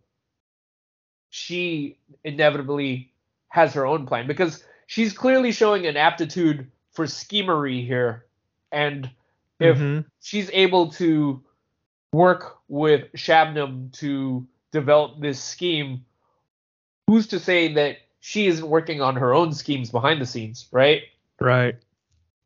[1.31, 3.13] she inevitably
[3.49, 4.27] has her own plan?
[4.27, 8.27] Because she's clearly showing an aptitude for schemery here,
[8.73, 9.11] and
[9.59, 10.05] if Mhm.
[10.21, 11.43] she's able to
[12.13, 16.05] work with Shabnam to develop this scheme,
[17.07, 21.03] who's to say that she isn't working on her own schemes behind the scenes, right?
[21.41, 21.77] Right.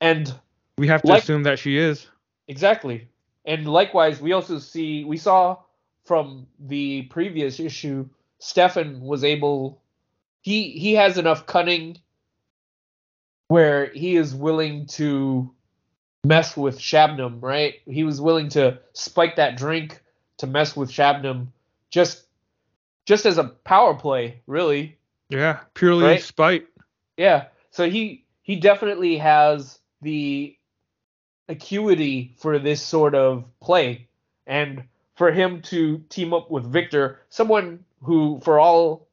[0.00, 0.32] And
[0.80, 2.06] We have to Like- assume that she is.
[2.48, 3.06] exactly.
[3.44, 5.58] And likewise, we also see we saw
[6.04, 8.08] from the previous issue,
[8.38, 9.82] Stefan was able
[10.40, 11.98] he he has enough cunning
[13.48, 15.52] where he is willing to
[16.24, 17.74] mess with Shabnam, right?
[17.86, 20.02] He was willing to spike that drink
[20.38, 21.48] to mess with Shabnam
[21.90, 22.24] just
[23.04, 24.96] just as a power play, really.
[25.28, 25.60] Yeah.
[25.74, 26.22] Purely Right?
[26.22, 26.66] spite.
[27.18, 27.48] Yeah.
[27.70, 30.56] So he he definitely has the
[31.50, 34.08] acuity for this sort of play.
[34.46, 34.84] And
[35.16, 39.08] for him to team up with Victor, someone who for all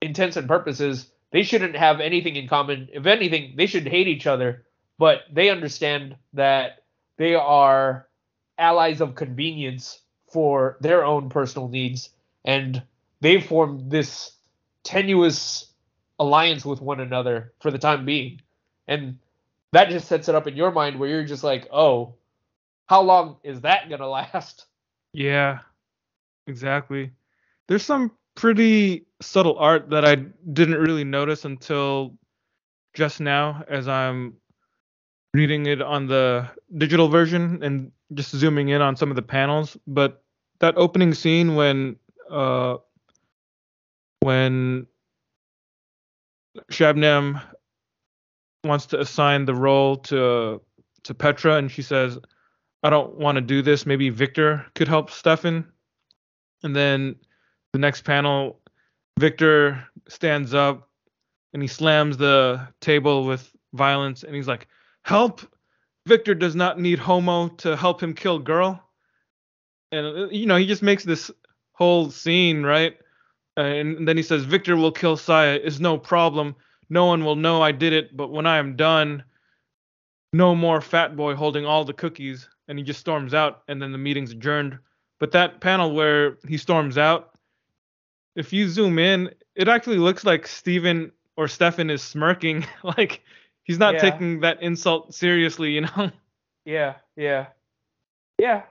[0.00, 2.88] intents and purposes, they shouldn't have anything in common.
[2.92, 4.64] If anything, they should hate each other,
[4.98, 6.84] but they understand that
[7.18, 8.08] they are
[8.56, 10.00] allies of convenience
[10.32, 12.10] for their own personal needs
[12.44, 12.82] and
[13.20, 14.32] they've formed this
[14.84, 15.70] tenuous
[16.18, 18.40] alliance with one another for the time being.
[18.86, 19.18] And
[19.72, 22.14] that just sets it up in your mind where you're just like, oh,
[22.86, 24.66] how long is that to last?
[25.12, 25.60] Yeah.
[26.46, 27.12] Exactly.
[27.68, 30.16] There's some pretty subtle art that I
[30.52, 32.16] didn't really notice until
[32.94, 34.34] just now as I'm
[35.34, 39.76] reading it on the digital version and just zooming in on some of the panels.
[39.86, 40.22] But
[40.60, 41.96] that opening scene when
[42.30, 42.78] uh
[44.20, 44.86] when
[46.70, 47.40] Shabnam
[48.64, 50.60] wants to assign the role to
[51.04, 52.18] to Petra and she says,
[52.82, 53.86] I don't want to do this.
[53.86, 55.64] Maybe Victor could help Stefan.
[56.62, 57.16] And then
[57.72, 58.60] the next panel,
[59.18, 60.88] Victor stands up
[61.52, 64.66] and he slams the table with violence and he's like,
[65.02, 65.40] Help!
[66.06, 68.82] Victor does not need Homo to help him kill girl.
[69.92, 71.30] And, you know, he just makes this
[71.72, 72.96] whole scene, right?
[73.56, 75.58] And then he says, Victor will kill Saya.
[75.58, 76.56] Is no problem.
[76.90, 79.24] No one will know I did it, but when I am done,
[80.32, 82.48] no more fat boy holding all the cookies.
[82.68, 84.78] And he just storms out, and then the meeting's adjourned.
[85.20, 87.30] But that panel where he storms out,
[88.36, 92.66] if you zoom in, it actually looks like Steven or Stefan is smirking.
[92.82, 93.22] like
[93.64, 94.00] he's not Yeah.
[94.00, 96.10] taking that insult seriously, you know?
[96.64, 97.46] Yeah, yeah.
[98.38, 98.64] Yeah.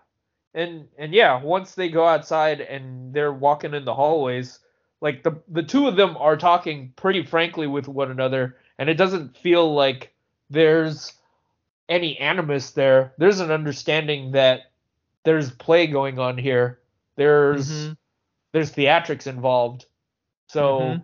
[0.54, 4.60] And and yeah, once they go outside and they're walking in the hallways,
[5.02, 8.96] like the the two of them are talking pretty frankly with one another and it
[8.96, 10.14] doesn't feel like
[10.50, 11.14] there's
[11.90, 13.14] any animus there.
[13.18, 14.72] There's an understanding that
[15.24, 16.80] there's play going on here.
[17.16, 17.98] There's Mhm.
[18.54, 19.86] there's theatrics involved.
[20.48, 21.04] So Mhm.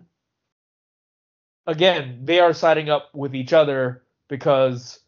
[1.66, 5.00] again, they are siding up with each other because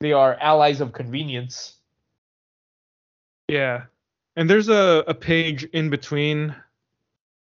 [0.00, 1.76] they are allies of convenience.
[3.48, 3.86] Yeah.
[4.36, 6.54] And there's a, a page in between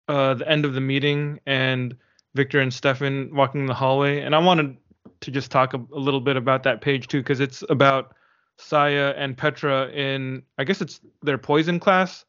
[0.09, 1.97] uh, the end of the meeting and
[2.35, 4.21] Victor and Stefan walking the hallway.
[4.21, 4.77] And I wanted
[5.21, 8.15] to just talk a, a little bit about that page too, because it's about
[8.59, 12.25] Saya and Petra in I guess it's their poison class,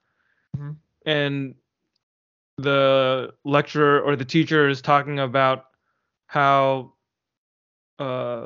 [0.58, 0.78] Mhm.
[1.06, 1.56] and
[2.58, 5.66] the lecturer or the teacher is talking about
[6.28, 6.94] how
[8.00, 8.46] uh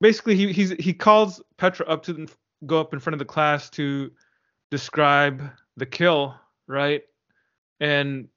[0.00, 2.26] basically he he's he calls Petra up to
[2.66, 4.10] go up in front of the class to
[4.70, 5.42] describe
[5.76, 6.34] the kill,
[6.66, 7.02] right?
[7.80, 8.28] And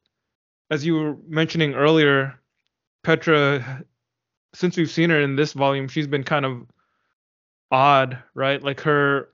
[0.70, 2.40] as you were mentioning earlier,
[3.04, 3.84] Petra
[4.54, 6.66] since we've seen her in this volume, she's been kind of
[7.72, 8.62] odd, right?
[8.62, 9.30] Like her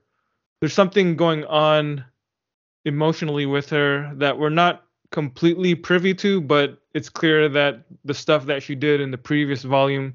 [0.60, 2.04] there's something going on
[2.84, 8.46] emotionally with her that we're not completely privy to, but it's clear that the stuff
[8.46, 10.14] that she did in the previous volume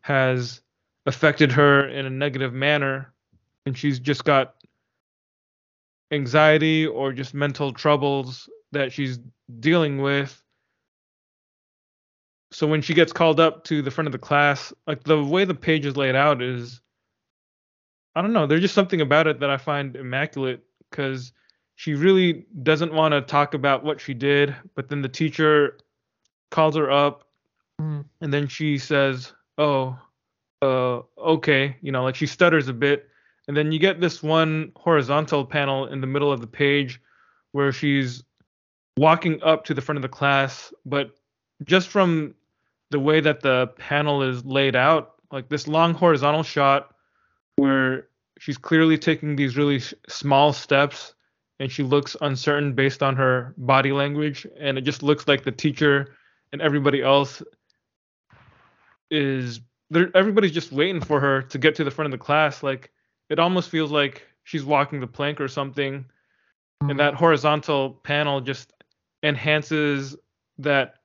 [0.00, 0.60] has
[1.06, 3.12] affected her in a negative manner
[3.66, 4.54] and she's just got
[6.12, 9.18] anxiety or just mental troubles that she's
[9.60, 10.42] dealing with
[12.52, 15.44] so when she gets called up to the front of the class like the way
[15.44, 16.80] the page is laid out is
[18.14, 21.32] i don't know there's just something about it that i find immaculate because
[21.76, 25.78] she really doesn't want to talk about what she did but then the teacher
[26.50, 27.24] calls her up
[27.80, 28.04] Mhm.
[28.20, 29.98] and then she says oh
[30.60, 33.08] uh okay you know like she stutters a bit
[33.48, 37.00] and then you get this one horizontal panel in the middle of the page
[37.52, 38.22] where she's
[38.96, 41.10] walking up to the front of the class but
[41.64, 42.34] just from
[42.90, 46.94] the way that the panel is laid out like this long horizontal shot
[47.56, 48.08] where
[48.38, 51.14] she's clearly taking these really small steps
[51.58, 55.52] and she looks uncertain based on her body language and it just looks like the
[55.52, 56.14] teacher
[56.52, 57.42] and everybody else
[59.10, 59.60] is
[59.90, 62.90] there everybody's just waiting for her to get to the front of the class like
[63.32, 66.04] it almost feels like she's walking the plank or something
[66.82, 68.72] and that horizontal panel just
[69.22, 70.14] enhances
[70.58, 70.96] that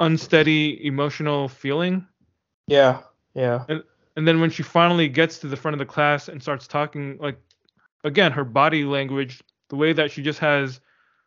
[0.00, 2.06] unsteady emotional feeling
[2.66, 3.00] Yeah,
[3.34, 3.64] yeah.
[4.16, 7.18] and then when she finally gets to the front of the class and starts talking
[7.20, 7.38] like
[8.02, 10.80] again her body language the way that she just has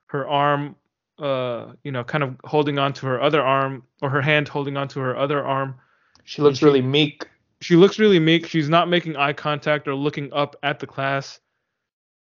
[0.08, 0.76] her arm
[1.20, 4.76] uh you know kind of holding on to her other arm or her hand holding
[4.78, 5.76] on to her other arm
[6.24, 7.28] She looks she- really meek.
[7.62, 8.48] She looks really meek.
[8.48, 11.40] She's not making eye contact or looking up at the class.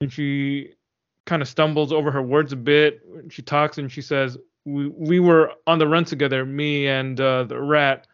[0.01, 0.74] And she
[1.27, 3.01] kind of stumbles over her words a bit.
[3.28, 7.44] She talks and she says we, we were on the run together me and uh,
[7.44, 8.07] the rat.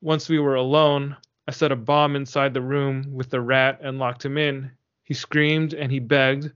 [0.00, 1.16] Once we were alone
[1.48, 4.70] i set a bomb inside the room with the rat and locked him in.
[5.04, 6.50] He screamed and he begged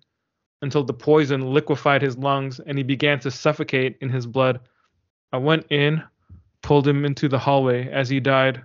[0.62, 4.60] until the poison liquefied his lungs and he began to suffocate in his blood.
[5.32, 6.02] I went in
[6.62, 8.62] pulled him into the hallway as he died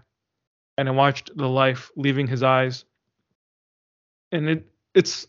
[0.78, 2.86] and I watched the life leaving his eyes.
[4.32, 5.28] And it it's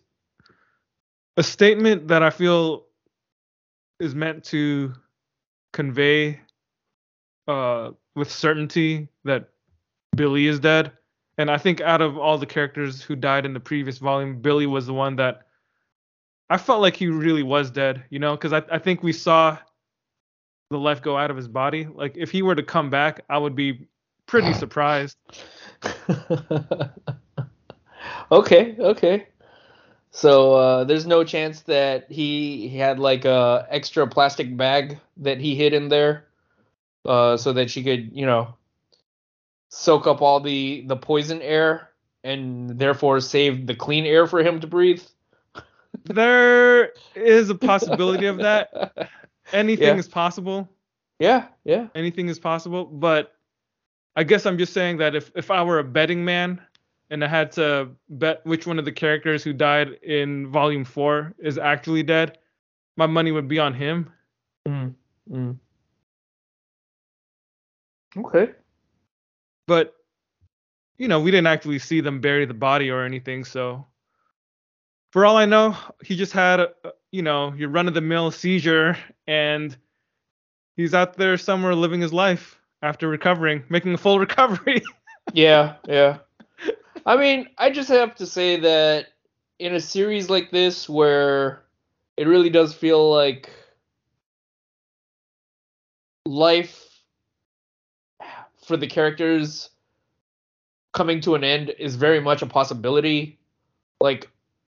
[1.36, 2.86] a statement that I feel
[4.00, 4.94] is meant to
[5.72, 6.40] convey
[7.48, 9.50] uh with certainty that
[10.16, 10.92] Billy is dead.
[11.38, 14.66] And I think out of all the characters who died in the previous volume, Billy
[14.66, 15.42] was the one that
[16.48, 19.58] I felt like he really was dead, you know, because I, I think we saw
[20.70, 21.86] the life go out of his body.
[21.92, 23.86] Like if he were to come back, I would be
[24.26, 25.16] pretty surprised.
[28.30, 29.26] okay, okay.
[30.10, 35.40] So uh, there's no chance that he, he had like a extra plastic bag that
[35.40, 36.26] he hid in there,
[37.04, 38.54] uh, so that she could, you know,
[39.70, 41.90] soak up all the the poison air
[42.24, 45.02] and therefore save the clean air for him to breathe.
[46.04, 48.92] There is a possibility of that.
[49.52, 49.98] Anything Yeah.
[49.98, 50.68] is possible.
[51.18, 51.88] Yeah, yeah.
[51.94, 52.84] Anything is possible.
[52.86, 53.35] But
[54.16, 56.60] I guess I'm just saying that if, if I were a betting man
[57.10, 61.34] and I had to bet which one of the characters who died in volume four
[61.38, 62.38] is actually dead,
[62.96, 64.10] my money would be on him.
[64.66, 64.94] Mm,
[65.30, 65.58] mm.
[68.16, 68.52] Okay.
[69.66, 69.94] But
[70.96, 73.84] you know, we didn't actually see them bury the body or anything, so
[75.10, 76.72] for all I know, he just had a,
[77.10, 79.76] you know, your run of the mill seizure and
[80.74, 84.82] he's out there somewhere living his life after recovering, making a full recovery.
[85.32, 86.18] Yeah, yeah.
[87.04, 89.08] I mean, I just have to say that
[89.58, 91.64] in a series like this where
[92.16, 93.50] it really does feel like
[96.24, 97.02] life
[98.66, 99.70] for the characters
[100.92, 103.38] coming to an end is very much a possibility.
[104.00, 104.30] Like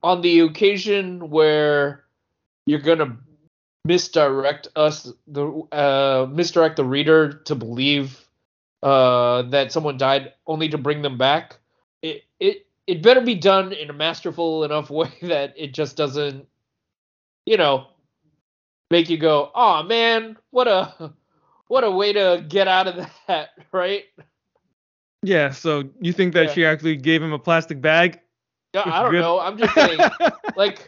[0.04, 2.04] on the occasion where
[2.66, 3.18] you're gonna
[3.86, 8.28] misdirect us the uh misdirect the reader to believe
[8.84, 11.58] uh that someone died only to bring them back
[12.02, 16.48] it it it better be done in a masterful enough way that it just doesn't
[17.46, 17.88] you know
[18.92, 21.14] make you go oh man what a
[21.68, 22.96] what a way to get out of
[23.28, 24.04] that right
[25.24, 26.54] Yeah, so you think that Yeah.
[26.54, 28.20] she actually gave him a plastic bag?
[28.74, 29.22] Yeah, I don't Good.
[29.22, 29.40] know.
[29.40, 30.00] I'm just saying,
[30.56, 30.88] like,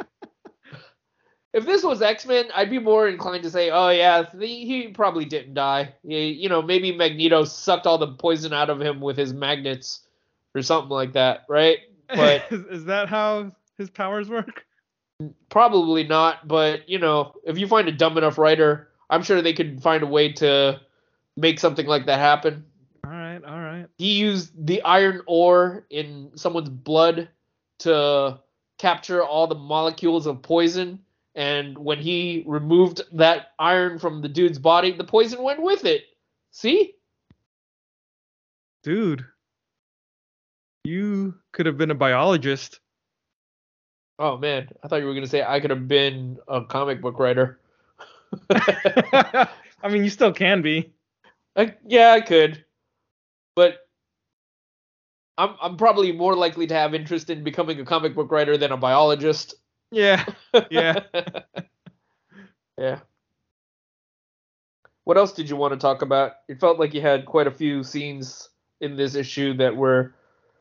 [1.53, 4.87] if this was X Men, I'd be more inclined to say, oh yeah, he, he
[4.89, 5.93] probably didn't die.
[6.03, 10.01] He, you know, maybe Magneto sucked all the poison out of him with his magnets
[10.55, 11.79] or something like that, right?
[12.07, 14.65] But is, is that how his powers work?
[15.49, 16.47] probably not.
[16.47, 20.03] But you know, if you find a dumb enough writer, I'm sure they could find
[20.03, 20.79] a way to
[21.35, 22.65] make something like that happen.
[23.05, 23.87] All right, all right.
[23.97, 27.29] he used the iron ore in someone's blood
[27.79, 28.39] to
[28.77, 30.99] capture all the molecules of poison
[31.39, 36.03] and when he removed that iron from the dude's body the poison went with it.
[36.51, 36.95] See?
[38.83, 39.25] Dude,
[40.83, 42.81] you could have been a biologist.
[44.19, 44.67] oh man.
[44.83, 47.59] I thought you were going to say i could have been a comic book writer.
[48.51, 49.47] I
[49.89, 50.91] mean, you still can be.
[51.55, 52.65] I, yeah i could.
[53.55, 53.87] But
[55.37, 58.73] I'm, I'm probably more likely to have interest in becoming a comic book writer than
[58.73, 59.55] a biologist
[59.91, 60.25] Yeah.
[60.69, 60.99] Yeah.
[62.77, 62.99] yeah.
[65.03, 66.33] What else did you want to talk about?
[66.47, 68.49] It felt like you had quite a few scenes
[68.81, 70.13] in this issue that were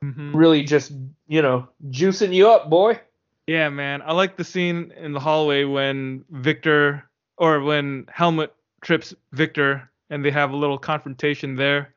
[0.03, 0.33] Mhm.
[0.35, 0.93] really just,
[1.27, 3.01] you know, juicing you up, boy.
[3.47, 4.01] Yeah, man.
[4.03, 7.05] I like the scene in the hallway when Victor
[7.37, 11.95] or when Helmut trips Victor and they have a little confrontation there.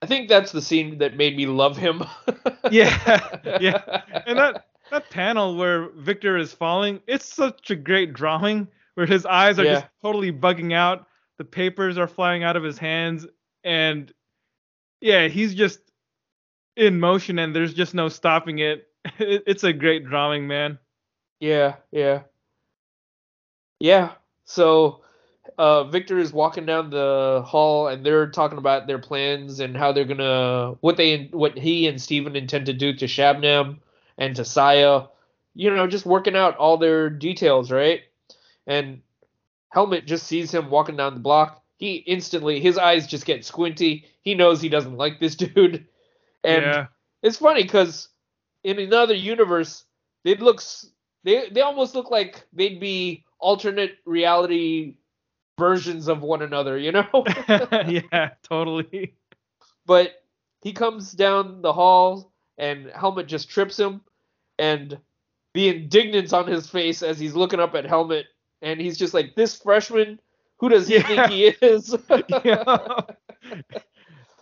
[0.00, 2.02] I think that's the scene that made me love him.
[2.70, 4.02] Yeah, yeah.
[4.26, 9.24] And that that panel where Victor is falling, it's such a great drawing where his
[9.26, 9.74] eyes are Yeah.
[9.74, 11.06] just totally bugging out.
[11.38, 13.26] The papers are flying out of his hands
[13.64, 14.12] and
[15.00, 15.80] yeah, he's just
[16.76, 18.88] in motion and there's just no stopping it.
[19.18, 20.78] it it's a great drawing, man.
[21.40, 22.22] Yeah, yeah.
[23.80, 24.12] Yeah.
[24.44, 25.02] So
[25.56, 29.92] uh Victor is walking down the hall and they're talking about their plans and how
[29.92, 33.78] they're gonna what they what he and Steven intend to do to Shabnam
[34.18, 35.06] and to Saya.
[35.54, 38.02] You know, just working out all their details, right?
[38.66, 39.00] And
[39.70, 41.62] Helmut just sees him walking down the block.
[41.76, 44.04] He instantly his eyes just get squinty.
[44.22, 45.86] He knows he doesn't like this dude.
[46.44, 46.86] And yeah.
[47.22, 48.08] it's funny because
[48.64, 49.84] in another universe,
[50.24, 50.62] they'd look
[51.24, 54.96] they they almost look like they'd be alternate reality
[55.58, 57.06] versions of one another, you know.
[57.48, 59.14] yeah, totally.
[59.86, 60.22] but
[60.62, 64.00] he comes down the hall and Helmut just trips him,
[64.58, 64.98] and
[65.54, 68.26] the indignance on his face as he's looking up at Helmut,
[68.62, 70.20] and he's just like, "This freshman,
[70.58, 71.06] who does he Yeah.
[71.06, 71.96] think he is?"
[72.44, 72.64] Yeah.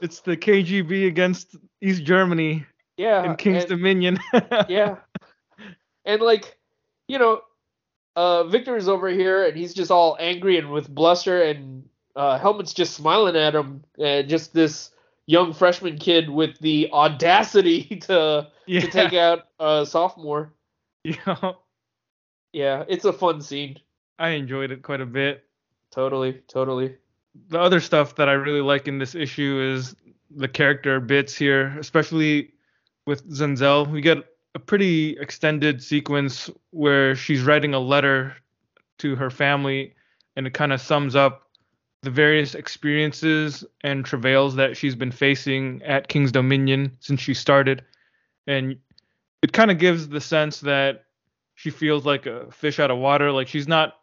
[0.02, 2.66] It's the KGB against East Germany
[2.98, 4.18] yeah, in King's and- Dominion.
[4.68, 4.96] yeah.
[6.04, 6.58] And like,
[7.08, 7.40] you know,
[8.14, 12.38] uh Victor is over here and he's just all angry and with bluster and uh
[12.38, 13.84] Helmut's just smiling at him.
[13.98, 14.90] and just this
[15.26, 18.80] young freshman kid with the audacity to yeah.
[18.80, 20.52] to take out a sophomore.
[21.04, 21.52] yeah.
[22.52, 23.78] Yeah, it's a fun scene.
[24.18, 25.44] I enjoyed it quite a bit.
[25.90, 26.96] Totally, totally.
[27.48, 29.94] The other stuff that I really like in this issue is
[30.30, 32.54] the character bits here, especially
[33.06, 33.90] with Zenzel.
[33.90, 34.18] We get
[34.54, 38.34] a pretty extended sequence where she's writing a letter
[38.98, 39.94] to her family
[40.34, 41.50] and it kind of sums up
[42.02, 47.84] the various experiences and travails that she's been facing at King's Dominion since she started.
[48.46, 48.76] And
[49.42, 51.04] it kind of gives the sense that
[51.54, 53.32] she feels like a fish out of water.
[53.32, 53.94] Like she's not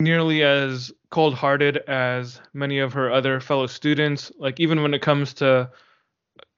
[0.00, 4.32] nearly as cold hearted as many of her other fellow students.
[4.38, 5.70] Like even when it comes to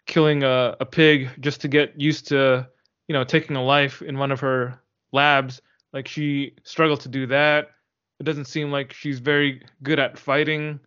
[0.07, 2.69] killing a, a pig just to get used to,
[3.09, 4.79] you know, taking a life in one of her
[5.13, 5.61] labs,
[5.93, 7.71] like she struggled to do that.
[8.21, 10.81] It doesn't seem like she's very good at fighting.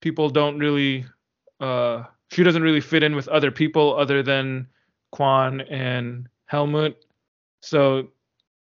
[0.00, 1.06] People don't really
[1.60, 4.66] uh she doesn't really fit in with other people other than
[5.14, 6.96] Quan and Helmut.
[7.62, 8.08] So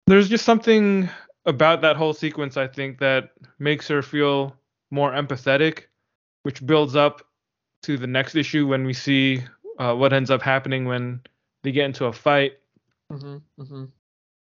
[0.07, 1.07] there's just something
[1.45, 4.55] about that whole sequence I think that makes her feel
[4.91, 5.83] more empathetic,
[6.43, 7.21] which builds up
[7.83, 9.43] to the next issue when we see
[9.77, 11.21] uh, what ends up happening when
[11.63, 12.53] they get into a fight.
[13.11, 13.85] hmm hmm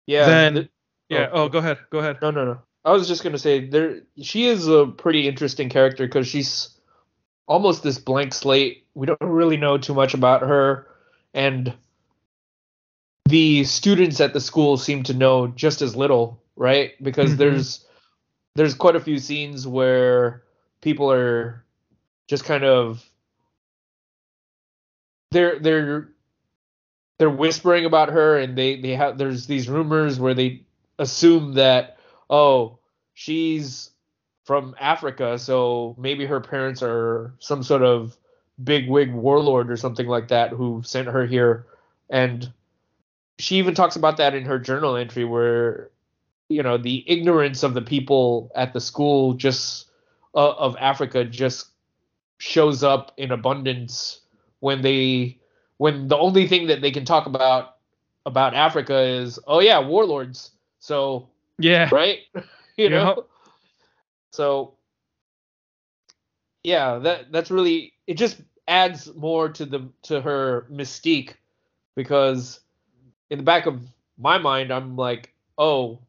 [0.06, 0.26] Yeah.
[0.26, 0.70] Then- th-
[1.10, 1.30] Yeah.
[1.32, 1.44] Oh.
[1.44, 1.80] Oh, go ahead.
[1.92, 2.18] Go ahead.
[2.22, 2.60] No, no, no.
[2.84, 4.02] I was just gonna say there.
[4.22, 6.70] She is a pretty interesting character because she's
[7.48, 8.86] almost this blank slate.
[8.94, 10.88] We don't really know too much about her,
[11.34, 11.74] and
[13.26, 16.92] the students at the school seem to know just as little, right?
[17.04, 17.38] Because Mhm.
[17.38, 17.86] there's
[18.56, 20.44] there's quite a few scenes where
[20.82, 21.64] people are
[22.28, 23.04] just kind of
[25.32, 26.10] they're they're
[27.18, 30.62] they're whispering about her and they they have there's these rumors where they
[31.00, 31.98] assume that
[32.30, 32.78] oh
[33.14, 33.90] she's
[34.46, 38.16] from Africa so maybe her parents are some sort of
[38.64, 41.66] big wig warlord or something like that who sent her here
[42.10, 42.54] and
[43.40, 45.92] she even talks about that in her journal entry where
[46.50, 49.90] you know the ignorance of the people at the school just
[50.36, 51.68] uh, of Africa just
[52.38, 54.22] shows up in abundance
[54.60, 55.40] when they
[55.78, 57.78] when the only thing that they can talk about
[58.26, 61.30] about Africa is oh yeah warlords so
[61.60, 61.90] Yeah.
[61.92, 62.20] right
[62.78, 63.28] you know Yep.
[64.32, 64.76] so
[66.64, 71.34] yeah that that's really it just adds more to the to her mystique
[71.96, 72.60] because
[73.30, 73.82] in the back of
[74.18, 76.00] my mind i'm like oh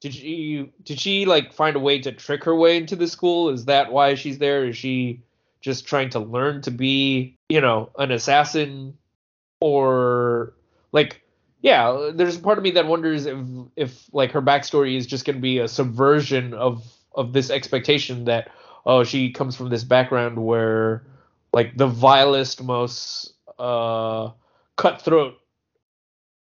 [0.00, 3.48] did she did she like find a way to trick her way into the school?
[3.48, 4.66] Is that why she's there?
[4.66, 5.22] Is she
[5.60, 8.96] just trying to learn to be you know an assassin?
[9.60, 10.52] Or
[10.92, 11.22] like
[11.62, 13.38] yeah there's a part of me that wonders if
[13.74, 16.84] if like her backstory is just going to be a subversion of
[17.14, 18.50] of this expectation that
[18.84, 21.02] oh she comes from this background where
[21.54, 24.30] like the vilest most uh
[24.76, 25.40] cutthroat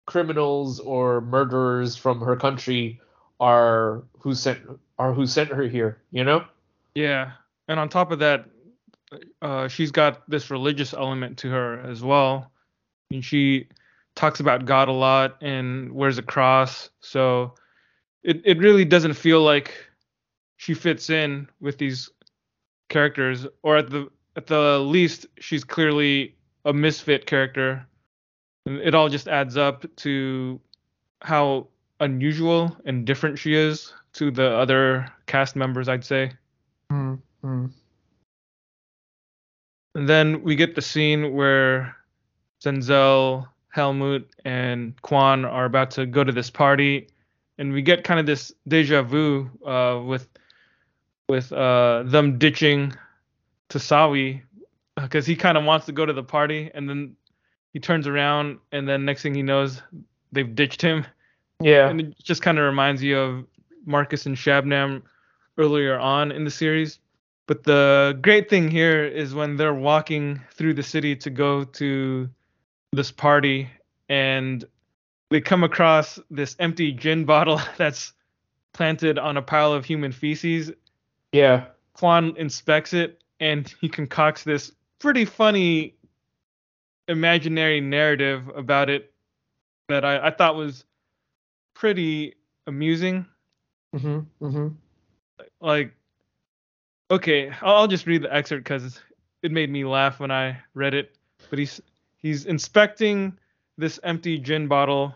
[0.09, 2.99] criminals or murderers from her country
[3.39, 4.59] are who sent
[4.97, 6.43] are who sent her here you know
[6.95, 7.31] Yeah.
[7.67, 8.45] And on top of that,
[9.41, 12.51] uh, she's got this religious element to her as well.
[13.11, 13.67] And she
[14.15, 16.89] talks about God a lot and wears a cross.
[16.99, 17.53] So
[18.23, 19.73] it, it really doesn't feel like
[20.57, 22.09] she fits in with these
[22.89, 27.85] characters, or at the at the least, she's clearly a misfit character.
[28.69, 30.59] It all just adds up to
[31.21, 31.67] how
[31.99, 36.31] unusual and different she is to the other cast members, I'd say.
[36.91, 37.65] mm-hmm.
[39.95, 41.95] And then we get the scene where
[42.61, 47.07] Zenzel, Helmut, and Quan are about to go to this party,
[47.57, 50.27] and we get kind of this deja vu uh, with
[51.27, 52.93] with uh, them ditching
[53.69, 54.41] Tasawi
[54.95, 57.15] because he kind of wants to go to the party, and then
[57.79, 59.81] he turns around, and then next thing he knows,
[60.33, 61.05] they've ditched him,
[61.61, 63.45] yeah and it just kind of reminds you of
[63.85, 65.01] Marcus and Shabnam
[65.57, 66.99] earlier on in the series.
[67.47, 72.29] But the great thing here is when they're walking through the city to go to
[72.91, 73.69] this party
[74.09, 74.65] and
[75.29, 78.13] they come across this empty gin bottle that's
[78.73, 80.71] planted on a pile of human feces.
[81.31, 85.95] yeah Quan inspects it and he concocts this pretty funny
[87.09, 89.11] imaginary narrative about it
[89.89, 90.85] that I, I thought was
[91.73, 92.35] pretty
[92.67, 93.25] amusing.
[93.95, 94.19] mm-hmm.
[94.45, 94.67] Mm-hmm.
[95.59, 95.91] like
[97.09, 99.01] okay i'll I'll just read the excerpt because
[99.41, 101.17] it made me laugh when i read it
[101.49, 101.81] but he's
[102.17, 103.35] he's inspecting
[103.77, 105.15] this empty gin bottle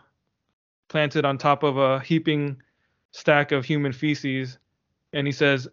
[0.88, 2.58] planted on top of a heaping
[3.12, 4.58] stack of human feces
[5.12, 5.68] and he says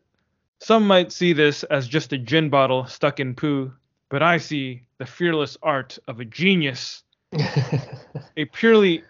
[0.60, 3.72] some might see this as just a gin bottle stuck in poo
[4.10, 7.02] but i see the fearless art of a genius
[8.36, 9.02] a purely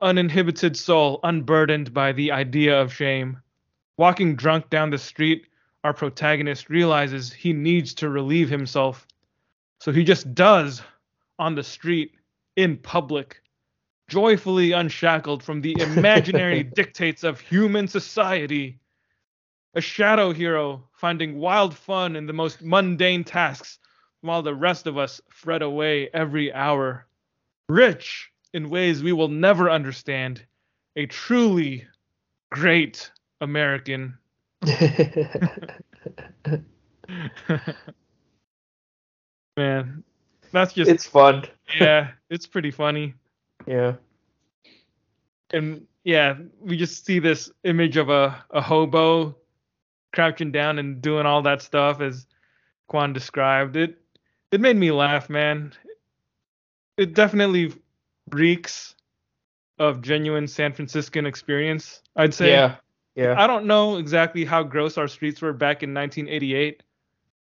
[0.00, 3.40] uninhibited soul unburdened by the idea of shame.
[3.96, 5.46] Walking drunk down the street,
[5.82, 9.06] our protagonist realizes he needs to relieve himself.
[9.80, 10.82] So he just does
[11.38, 12.12] on the street,
[12.56, 13.42] in public,
[14.08, 18.78] joyfully unshackled from the imaginary dictates of human society.
[19.74, 23.78] A shadow hero finding wild fun in the most mundane tasks,
[24.24, 27.06] while the rest of us fret away every hour.
[27.68, 30.44] Rich in ways we will never understand.
[30.96, 31.86] A truly
[32.50, 33.10] great
[33.40, 34.16] American.
[39.56, 40.02] Man,
[40.52, 41.46] that's just it's fun
[41.80, 43.14] yeah, it's pretty funny.
[43.66, 43.94] yeah
[45.52, 49.36] And yeah, we just see this image of a, a hobo
[50.12, 52.26] crouching down and doing all that stuff as
[52.88, 53.98] Quan described it.
[54.54, 55.72] It made me laugh, man.
[56.96, 57.72] It definitely
[58.30, 58.94] reeks
[59.80, 62.50] of genuine San Franciscan experience, I'd say.
[62.50, 62.76] yeah
[63.16, 66.84] yeah I don't know exactly how gross our streets were back in 1988,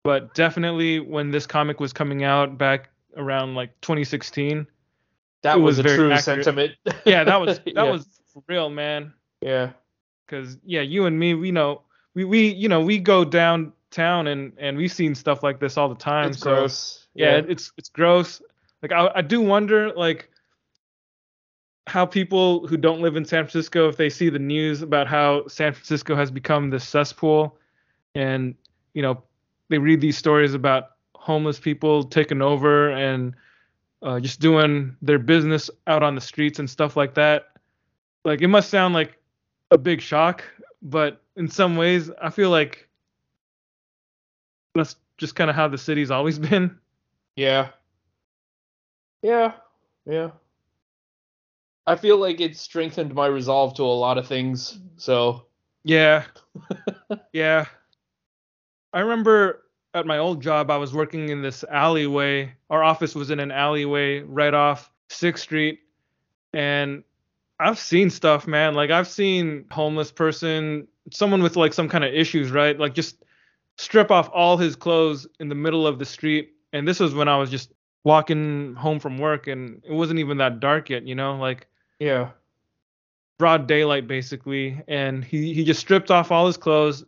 [0.04, 4.66] but definitely when this comic was coming out back around like 2016.
[5.42, 6.44] that was, was a very true accurate.
[6.46, 6.72] sentiment
[7.04, 7.90] Yeah, that was that Yeah.
[7.90, 8.06] was
[8.48, 9.12] real, man.
[9.42, 9.72] yeah
[10.28, 11.82] Cause yeah, you and me, we know
[12.14, 13.22] we we you know we go
[13.90, 16.30] downtown and and we've seen stuff like this all the time.
[16.30, 18.42] it's so gross yeah, it's it's gross.
[18.82, 20.28] Like I I do wonder like
[21.86, 25.46] how people who don't live in San Francisco if they see the news about how
[25.46, 27.56] San Francisco has become this cesspool
[28.14, 28.54] and
[28.92, 29.22] you know
[29.68, 33.34] they read these stories about homeless people taking over and
[34.02, 37.46] uh, just doing their business out on the streets and stuff like that
[38.24, 39.16] like it must sound like
[39.70, 40.44] a big shock
[40.82, 42.88] but in some ways I feel like
[44.76, 46.78] that's just kind of how the city's always been
[47.36, 47.68] Yeah.
[49.22, 49.52] Yeah.
[50.06, 50.30] Yeah.
[51.86, 54.78] I feel like it strengthened my resolve to a lot of things.
[54.96, 55.46] So
[55.84, 56.24] Yeah.
[57.32, 57.66] yeah.
[58.92, 59.62] I remember
[59.94, 62.52] at my old job, I was working in this alleyway.
[62.70, 65.80] Our office was in an alleyway right off 6th Street.
[66.52, 67.02] And
[67.58, 68.74] I've seen stuff, man.
[68.74, 72.78] Like, I've seen homeless person, someone with like some kind of issues, right?
[72.78, 73.22] Like, just
[73.78, 76.54] strip off all his clothes in the middle of the street.
[76.72, 77.72] And this was when I was just
[78.04, 81.36] walking home from work and it wasn't even that dark yet, you know?
[81.36, 81.66] Like,
[81.98, 82.30] yeah.
[83.38, 87.04] broad daylight basically and he he just stripped off all his clothes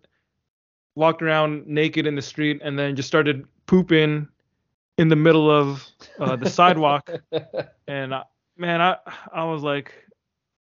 [0.95, 4.29] walked around naked in the street and then just started pooping
[4.99, 5.87] in the middle of
[6.19, 7.09] uh, the sidewalk
[7.87, 8.25] and I,
[8.57, 8.97] man i
[9.33, 9.95] i was like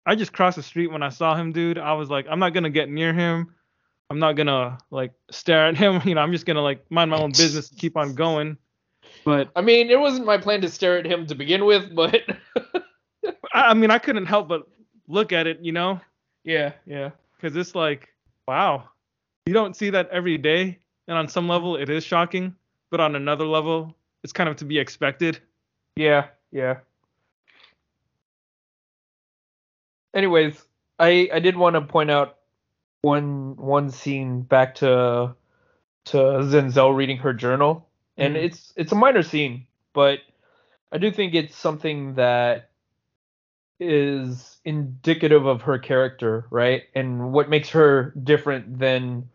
[0.06, 2.53] i just crossed the street when i saw him dude i was like i'm not
[2.53, 3.53] gonna get near him
[4.14, 7.18] i'm not gonna like stare at him you know i'm just gonna like mind my
[7.18, 8.56] own business and keep on going
[9.26, 12.22] but I mean, it wasn't my plan to stare at him to begin with, but
[13.53, 14.68] I, mean i couldn't help but
[15.07, 16.02] look at it you know
[16.44, 17.11] yeah, yeah.
[17.38, 18.14] because it's like
[18.48, 18.90] wow
[19.45, 20.77] you don't see that every day
[21.07, 22.53] and on some level it is shocking
[22.91, 25.40] but on another level it's kind of to be expected
[25.95, 26.77] Yeah, yeah.
[30.14, 30.61] Anyways,
[30.99, 32.38] I I did want to point out
[33.03, 35.35] one one scene back to
[36.05, 38.43] to Zenzel reading her journal, and Mhm.
[38.43, 40.19] it's it's a minor scene, but
[40.91, 42.69] I do think it's something that
[43.80, 46.84] is indicative of her character, right?
[46.95, 49.30] And what makes her different than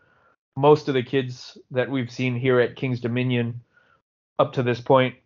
[0.57, 3.61] most of the kids that we've seen here at King's Dominion
[4.39, 5.17] up to this point.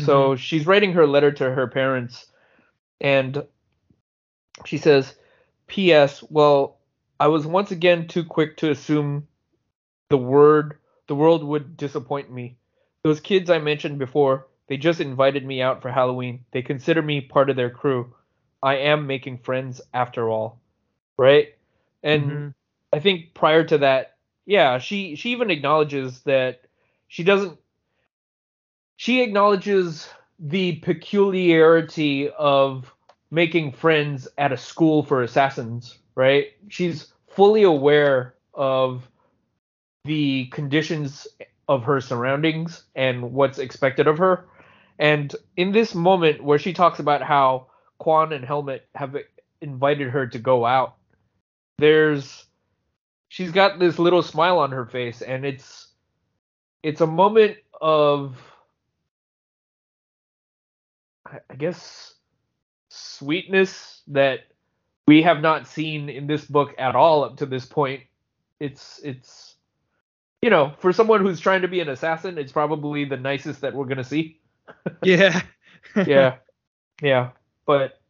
[0.00, 2.26] So she's writing her letter to her parents,
[3.00, 3.46] and
[4.64, 5.14] she says,
[5.68, 6.22] P.S.
[6.28, 6.75] Well,
[7.18, 9.28] I was once again too quick to assume
[10.10, 12.56] the word the world would disappoint me.
[13.02, 16.44] Those kids I mentioned before, they just invited me out for Halloween.
[16.50, 18.14] They consider me part of their crew.
[18.62, 20.60] I am making friends after all.
[21.18, 21.54] Right?
[22.02, 22.54] And Mhm.
[22.92, 24.16] I think prior to that,
[24.46, 26.62] yeah, she she even acknowledges that
[27.08, 27.58] she doesn't
[28.96, 32.92] she acknowledges the peculiarity of
[33.30, 36.48] making friends at a school for assassins, right?
[36.68, 39.08] She's fully aware of
[40.04, 41.28] the conditions
[41.68, 44.48] of her surroundings and what's expected of her.
[44.98, 47.66] And in this moment where she talks about how
[47.98, 49.16] Quan and Helmut have
[49.60, 50.96] invited her to go out,
[51.78, 52.46] there's
[53.28, 55.88] she's got this little smile on her face and it's
[56.82, 58.36] it's a moment of
[61.26, 62.14] I I guess
[62.88, 64.46] sweetness that
[65.06, 68.02] we have not seen in this book at all up to this point.
[68.60, 69.54] It's it's
[70.42, 73.74] you know, for someone who's trying to be an assassin, it's probably the nicest that
[73.74, 74.40] we're gonna see.
[75.02, 75.42] yeah
[76.06, 76.36] Yeah.
[77.02, 77.30] yeah.
[77.66, 78.00] But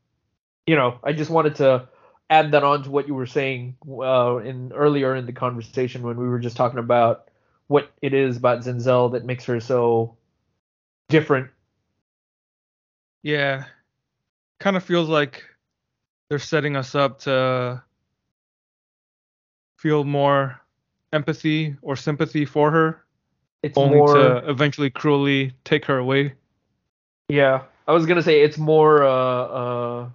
[0.67, 1.89] you know, I just wanted to
[2.29, 6.17] add that on to what you were saying uh, in earlier in the conversation when
[6.17, 7.31] we were just talking about
[7.69, 10.17] what it is about Zenzel that makes her so
[11.09, 11.51] different.
[13.23, 13.65] yeah
[14.59, 15.45] kind of feels like
[16.29, 17.83] they're setting us up to
[19.79, 20.61] feel more
[21.13, 23.05] empathy or sympathy for her
[23.63, 26.35] It's only more to eventually cruelly take her away
[27.29, 30.09] Yeah, I was gonna say it's more uh uh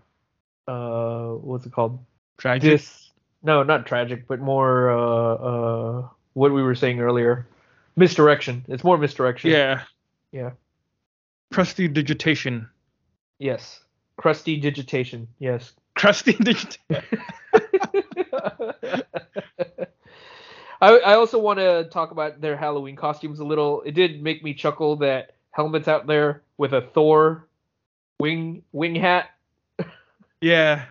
[0.67, 1.99] uh what's it called?
[2.37, 2.97] tragic Dis
[3.43, 7.47] no, not tragic, but more uh uh what we were saying earlier.
[7.95, 8.63] Misdirection.
[8.67, 9.51] It's more misdirection.
[9.51, 9.83] yeah
[10.31, 10.51] Yeah.
[11.51, 12.69] crusty digitation
[13.39, 13.79] Yes.
[14.17, 15.27] Crusty digitation.
[15.39, 15.73] Yes.
[15.95, 16.33] Crusty
[20.81, 23.81] I I also want to talk about their Halloween costumes a little.
[23.83, 27.47] It did make me chuckle that Helmut's out there with a Thor
[28.19, 29.29] wing wing hat.
[30.41, 30.85] yeah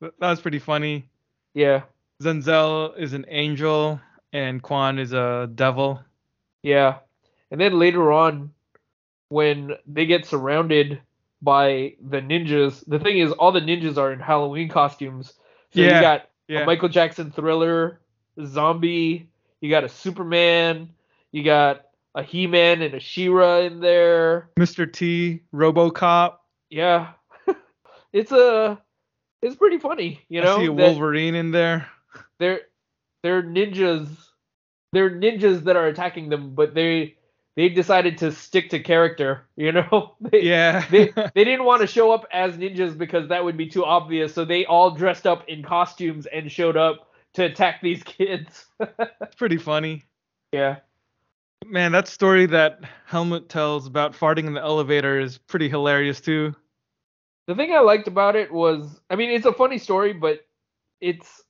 [0.00, 1.06] that was pretty funny
[1.54, 1.82] Yeah.
[2.22, 4.00] zenzel is an angel
[4.32, 6.00] and quan is a devil
[6.62, 6.98] Yeah.
[7.50, 8.52] And then later on,
[9.28, 11.00] when they get surrounded
[11.42, 15.34] by the ninjas, the thing is, all the ninjas are in Halloween costumes.
[15.72, 18.00] So Yeah, you got yeah a Michael Jackson thriller,
[18.44, 19.28] zombie,
[19.60, 20.90] you got a Superman,
[21.32, 21.82] you got
[22.14, 24.50] a He Man and a She Ra in there.
[24.58, 26.36] mr t robocop
[26.70, 27.12] Yeah.
[28.12, 28.80] it's a.
[29.42, 30.56] It's pretty funny, you know.
[30.56, 31.88] i see a wolverine in there
[32.38, 32.60] they're
[33.22, 34.06] they're ninjas
[34.92, 37.14] they're ninjas that are attacking them but they
[37.60, 41.86] they decided to stick to character you know they, yeah they they didn't want to
[41.86, 45.46] show up as ninjas because that would be too obvious so they all dressed up
[45.46, 50.02] in costumes and showed up to attack these kids it's pretty funny
[50.52, 50.76] yeah
[51.66, 56.54] Man, that story that Helmut tells about farting in the elevator is pretty hilarious too.
[57.46, 60.40] The thing I liked about it was, I mean, it's a funny story, but
[61.02, 61.42] it's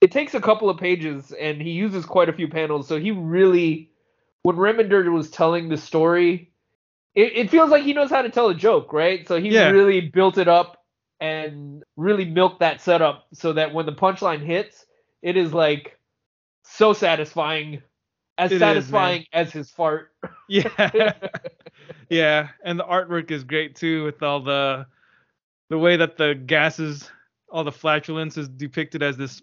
[0.00, 2.88] it takes a couple of pages and he uses quite a few panels.
[2.88, 3.89] So he really,
[4.42, 6.52] when Remender was telling the story,
[7.14, 9.26] it, it feels like he knows how to tell a joke, right?
[9.26, 9.70] So he Yeah.
[9.70, 10.78] really built it up
[11.20, 14.86] and really milked that setup so that when the punchline hits,
[15.22, 15.98] it is like
[16.64, 17.82] so satisfying,
[18.38, 20.10] as It is, satisfying as his fart.
[20.48, 20.90] Yeah.
[22.10, 24.86] yeah, and the artwork is great too with all the
[25.68, 27.10] the way that the gases,
[27.50, 29.42] all the flatulence is depicted as this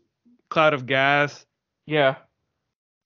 [0.49, 1.45] cloud of gas.
[1.85, 2.15] yeah.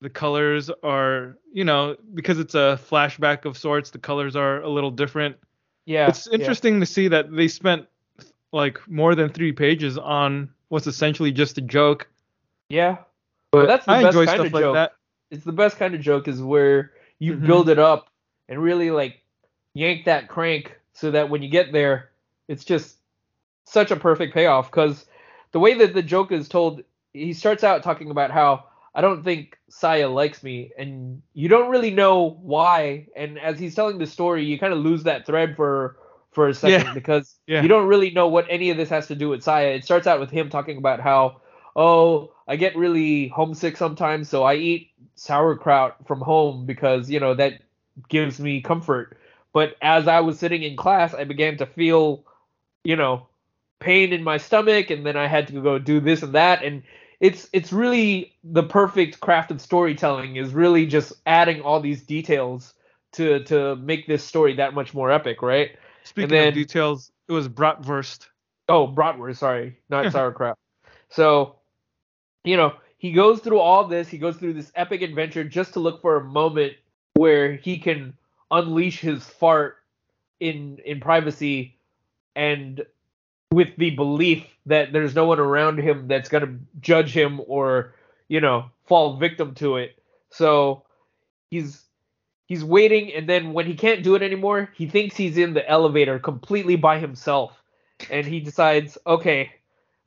[0.01, 4.69] The colors are, you know, because it's a flashback of sorts, the colors are a
[4.69, 5.37] little different.
[5.85, 6.07] Yeah.
[6.07, 6.37] it's yeah.
[6.39, 7.87] interesting to see that they spent
[8.51, 12.07] like more than 3 pages on what's essentially just a joke.
[12.69, 12.97] Yeah.
[13.51, 14.73] But that's the I best enjoy kind stuff of like joke.
[14.75, 14.93] that.
[15.29, 17.45] it's the best kind of joke is where you Mhm.
[17.45, 18.09] build it up
[18.49, 19.21] and really like
[19.73, 22.09] yank that crank so that when you get there
[22.47, 22.97] it's just
[23.65, 25.05] such a perfect payoff because
[25.51, 26.83] the way that the joke is told
[27.13, 28.65] he starts out talking about how
[28.95, 33.75] i don't think saya likes me and you don't really know why and as he's
[33.75, 35.97] telling the story you kind of lose that thread for
[36.31, 36.93] for a second Yeah.
[36.93, 37.61] because Yeah.
[37.61, 40.07] you don't really know what any of this has to do with saya it starts
[40.07, 41.41] out with him talking about how
[41.75, 47.33] oh i get really homesick sometimes so i eat sauerkraut from home because you know
[47.33, 47.61] that
[48.09, 49.17] gives me comfort
[49.53, 52.23] but as i was sitting in class i began to feel
[52.83, 53.27] you know
[53.79, 56.83] pain in my stomach and then i had to go do this and that and
[57.21, 62.73] it's it's really the perfect craft of storytelling is really just adding all these details
[63.13, 67.31] to to make this story that much more epic right Speaking then- of details, it
[67.31, 68.27] was bratwurst.
[68.67, 70.57] Oh, bratwurst, sorry, not sauerkraut.
[71.09, 71.57] So,
[72.43, 74.07] you know, he goes through all this.
[74.07, 76.73] He goes through this epic adventure just to look for a moment
[77.13, 78.13] where he can
[78.49, 79.77] unleash his fart
[80.39, 81.77] in in privacy,
[82.35, 82.83] and
[83.51, 87.93] with the belief that there's no one around him that's gonna judge him or
[88.27, 89.97] you know fall victim to it.
[90.29, 90.83] So
[91.49, 91.83] he's
[92.47, 95.67] he's waiting, and then when he can't do it anymore, he thinks he's in the
[95.69, 97.61] elevator completely by himself
[98.09, 99.51] and he decides, okay,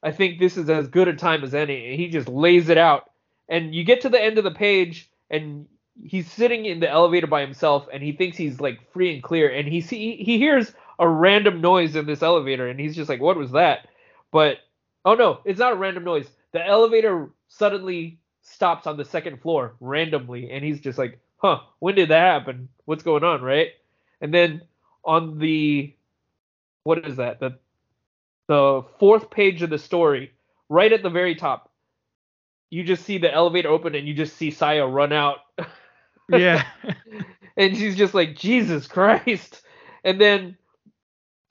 [0.03, 1.91] I think this is as good a time as any.
[1.91, 3.11] And he just lays it out.
[3.49, 5.66] And you get to the end of the page, and
[6.03, 9.51] he's sitting in the elevator by himself, and he thinks he's like free and clear.
[9.51, 13.21] And he see he hears a random noise in this elevator, and he's just like,
[13.21, 13.89] what was that?
[14.31, 14.59] But
[15.05, 16.29] oh no, it's not a random noise.
[16.53, 21.95] The elevator suddenly stops on the second floor randomly, and he's just like, huh, when
[21.95, 22.69] did that happen?
[22.85, 23.71] What's going on, right?
[24.21, 24.62] And then
[25.05, 25.95] on the
[26.85, 27.41] what is that?
[27.41, 27.59] The
[28.49, 30.33] the fourth page of the story,
[30.69, 31.71] right at the very top,
[32.71, 35.39] you just see the elevator open and you just see Saya run out.
[36.31, 36.65] Yeah.
[37.59, 39.61] and she's just like, Jesus Christ.
[40.05, 40.57] And then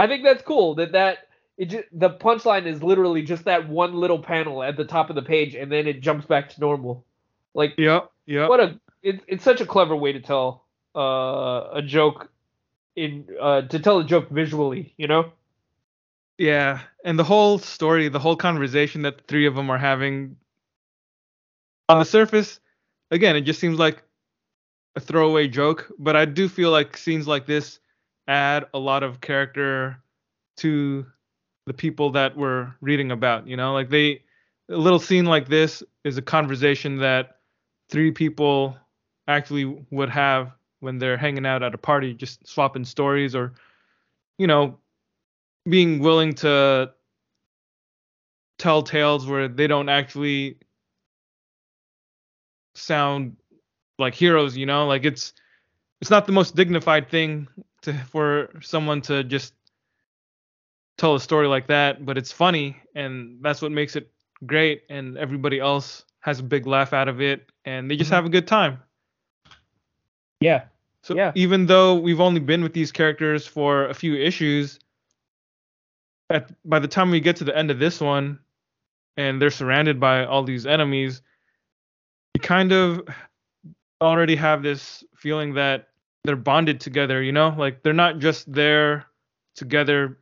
[0.03, 3.93] I think that's cool that that it just, the punchline is literally just that one
[3.93, 7.05] little panel at the top of the page and then it jumps back to normal.
[7.53, 8.49] Like yeah, yeah.
[8.49, 12.29] what a it, it's such a clever way to tell uh, a joke
[12.97, 15.31] in uh, to tell a joke visually, you know?
[16.37, 20.35] Yeah, and the whole story, the whole conversation that the three of them are having
[21.87, 22.59] on the surface,
[23.09, 24.03] again, it just seems like
[24.97, 27.79] a throwaway joke, but I do feel like scenes like this
[28.27, 29.97] add a lot of character
[30.57, 31.05] to
[31.65, 33.73] the people that we're reading about, you know?
[33.73, 34.23] Like they
[34.69, 37.37] a little scene like this is a conversation that
[37.89, 38.77] three people
[39.27, 43.53] actually would have when they're hanging out at a party just swapping stories or
[44.37, 44.77] you know
[45.69, 46.91] being willing to
[48.57, 50.57] tell tales where they don't actually
[52.75, 53.35] sound
[53.99, 55.33] like heroes you know like it's
[56.01, 57.47] it's not the most dignified thing
[57.83, 59.53] to for someone to just
[60.97, 64.11] tell a story like that but it's funny and that's what makes it
[64.45, 68.15] great and everybody else has a big laugh out of it and they just Mhm.
[68.15, 68.79] have a good time
[70.39, 70.65] Yeah.
[71.01, 71.31] so Yeah.
[71.35, 74.79] even though we've only been with these characters for a few issues,
[76.29, 78.39] at by the time we get to the end of this one,
[79.17, 81.21] and they're surrounded by all these enemies,
[82.35, 83.07] you kind of
[84.01, 85.89] already have this feeling that
[86.23, 87.21] they're bonded together.
[87.21, 89.05] You know, like they're not just there
[89.55, 90.17] together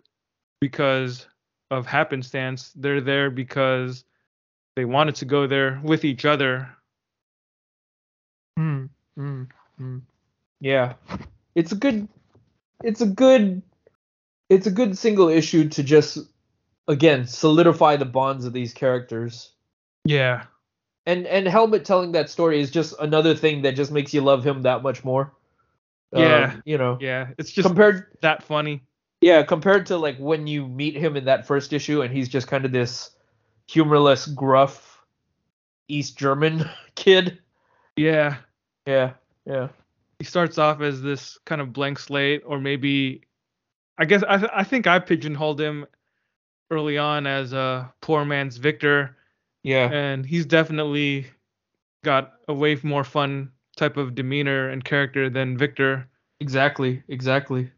[0.62, 1.28] because
[1.72, 2.72] of happenstance.
[2.76, 4.04] They're there because
[4.76, 6.70] they wanted to go there with each other.
[8.60, 9.48] Mm, mm,
[9.80, 10.02] mm.
[10.60, 10.94] Yeah,
[11.56, 12.08] it's a good,
[12.84, 13.62] it's a good,
[14.50, 16.20] it's a good single issue to just
[16.88, 19.52] again solidify the bonds of these characters.
[20.06, 20.46] Yeah.
[21.06, 24.46] and and Helmut telling that story is just another thing that just makes you love
[24.46, 25.34] him that much more.
[26.14, 26.52] Yeah.
[26.54, 28.84] Um, you know, Yeah, it's just compared that funny.
[29.22, 32.48] yeah, compared to like when you meet him in that first issue and he's just
[32.48, 33.12] kind of this
[33.68, 35.04] humorless, gruff
[35.88, 37.40] East German kid.
[37.96, 38.38] Yeah,
[38.86, 39.14] Yeah,
[39.46, 39.70] yeah,
[40.20, 43.24] he starts off as this kind of blank slate, or maybe,
[43.98, 45.86] I guess I th- I think I pigeonholed him
[46.72, 49.18] early on as a poor man's Victor,
[49.64, 51.28] yeah, and he's definitely
[52.04, 53.52] got a way more fun
[53.82, 56.08] type of demeanor and character than Victor.
[56.40, 57.72] exactly, exactly.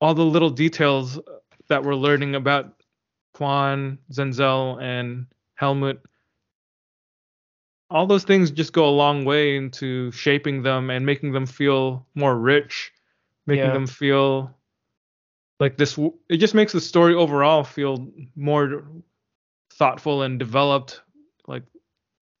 [0.00, 1.20] All the little details
[1.68, 2.82] that we're learning about
[3.32, 6.02] Quan, Zenzel, and Helmut,
[7.90, 12.06] all those things just go a long way into shaping them and making them feel
[12.16, 12.92] more rich,
[13.46, 13.72] making Yeah.
[13.72, 14.50] them feel
[15.60, 15.96] like this.
[16.28, 18.82] It just makes the story overall feel more
[19.74, 21.02] thoughtful and developed.
[21.46, 21.62] Like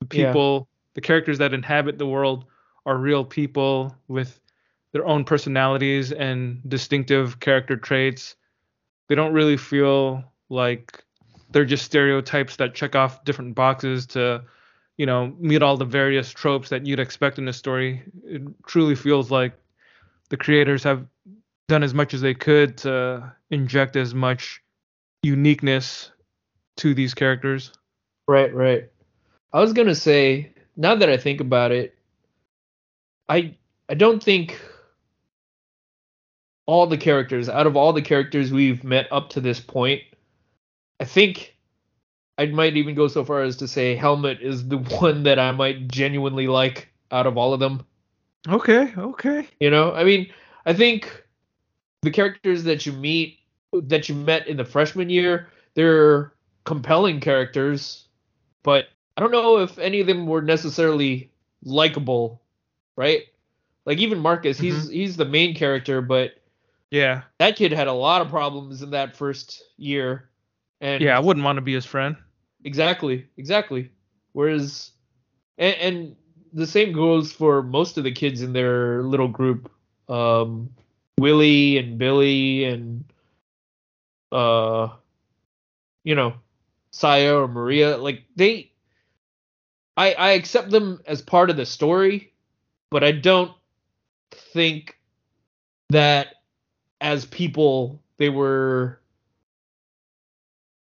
[0.00, 0.26] the Yeah.
[0.26, 2.46] people, the characters that inhabit the world
[2.86, 4.40] are real people with
[4.92, 8.36] their own personalities and distinctive character traits.
[9.08, 11.04] They don't really feel like
[11.50, 14.42] they're just stereotypes that check off different boxes to,
[14.96, 18.02] you know, meet all the various tropes that you'd expect in a story.
[18.24, 19.52] It truly feels like
[20.28, 21.06] the creators have
[21.68, 24.62] done as much as they could to inject as much
[25.22, 26.10] uniqueness
[26.78, 27.72] to these characters.
[28.26, 28.88] Right, right.
[29.52, 31.94] I was gonna say, now that I think about it,
[33.30, 33.54] I
[33.88, 34.60] I don't think
[36.66, 40.02] all the characters, out of all the characters we've met up to this point,
[41.00, 41.56] I think
[42.38, 45.52] I might even go so far as to say Helmut is the one that I
[45.52, 47.86] might genuinely like out of all of them.
[48.48, 49.46] Okay, okay.
[49.60, 50.32] You know, I mean,
[50.66, 51.24] I think
[52.02, 53.38] the characters that you meet,
[53.72, 56.32] that you met in the freshman year, they're
[56.64, 58.06] compelling characters,
[58.62, 58.86] but
[59.16, 61.30] I don't know if any of them were necessarily
[61.62, 62.39] likable,
[63.00, 63.22] right?
[63.86, 66.32] Like even Marcus, he's he's the main character, but
[66.90, 67.22] Yeah.
[67.38, 70.28] that kid had a lot of problems in that first year.
[70.82, 72.14] And Yeah, I wouldn't want to be his friend.
[72.62, 73.90] Exactly, exactly.
[74.32, 74.90] Whereas,
[75.56, 76.16] and, and
[76.52, 79.72] the same goes for most of the kids in their little group.
[80.08, 80.70] Um,
[81.18, 83.04] Willie and Billy and,
[84.30, 84.88] uh,
[86.04, 86.34] you know,
[86.90, 87.96] Saya or Maria.
[87.96, 88.72] Like they,
[89.96, 92.29] I I accept them as part of the story,
[92.90, 93.52] but I don't
[94.32, 94.98] think
[95.90, 96.28] that
[97.00, 99.00] as people they were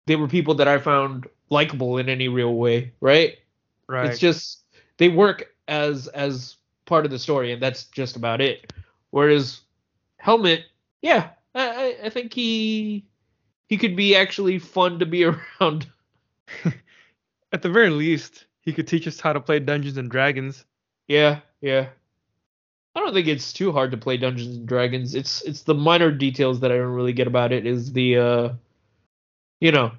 [0.06, 3.38] they were people that I found likable in any real way, right?
[3.86, 4.10] Right.
[4.10, 4.64] It's just
[4.96, 6.56] they work as as
[6.86, 8.72] part of the story, and that's just about it.
[9.10, 9.60] Whereas
[10.18, 10.60] Helmut,
[11.02, 13.04] yeah, I, I- think he
[13.68, 15.24] he could be actually fun to be
[15.60, 15.86] around.
[17.52, 20.64] At the very least, he could teach us how to play Dungeons and Dragons.
[21.08, 21.88] Yeah, yeah.
[22.94, 25.14] I don't think it's too hard to play Dungeons and Dragons.
[25.14, 27.64] It's it's the minor details that I don't really get about it.
[27.66, 28.48] Is the uh,
[29.60, 29.92] you know,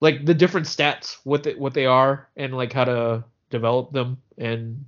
[0.00, 4.20] like the different stats, what they, what they are, and like how to develop them,
[4.36, 4.84] and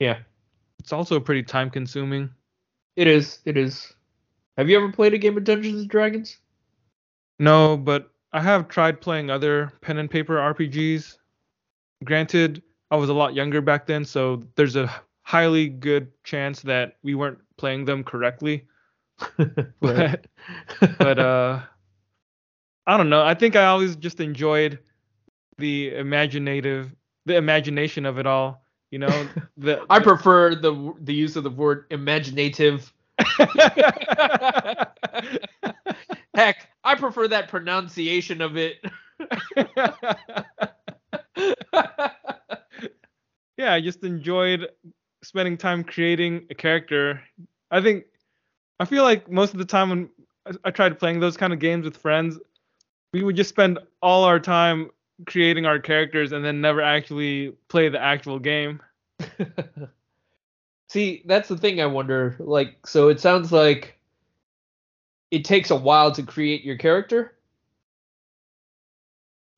[0.00, 0.18] yeah,
[0.80, 2.30] It's also pretty time consuming.
[2.96, 3.38] it is.
[3.44, 3.92] It is.
[4.56, 6.38] Have you ever played a game of Dungeons and Dragons?
[7.38, 11.18] No, but I have tried playing other pen and paper RPGs.
[12.04, 14.90] Granted, I was a lot younger back then, so there's a
[15.22, 18.64] highly good chance that we weren't playing them correctly.
[19.80, 20.26] But
[20.98, 21.60] but uh
[22.86, 23.22] I don't know.
[23.24, 24.78] I think I always just enjoyed
[25.58, 26.94] the imaginative
[27.24, 31.50] the imagination of it all, you know, the I prefer the the use of the
[31.50, 32.92] word imaginative.
[36.34, 38.76] Heck, I prefer that pronunciation of it.
[43.56, 44.68] Yeah, I just enjoyed
[45.22, 47.22] spending time creating a character.
[47.70, 48.04] I think
[48.78, 50.10] I feel like most of the time when
[50.64, 52.38] I, tried playing those kind of games with friends,
[53.12, 54.90] we would just spend all our time
[55.26, 58.80] creating our characters and then never actually play the actual game.
[60.88, 62.36] See, that's the thing I wonder.
[62.38, 63.98] Like, so it sounds like
[65.30, 67.32] it takes a while to create your character.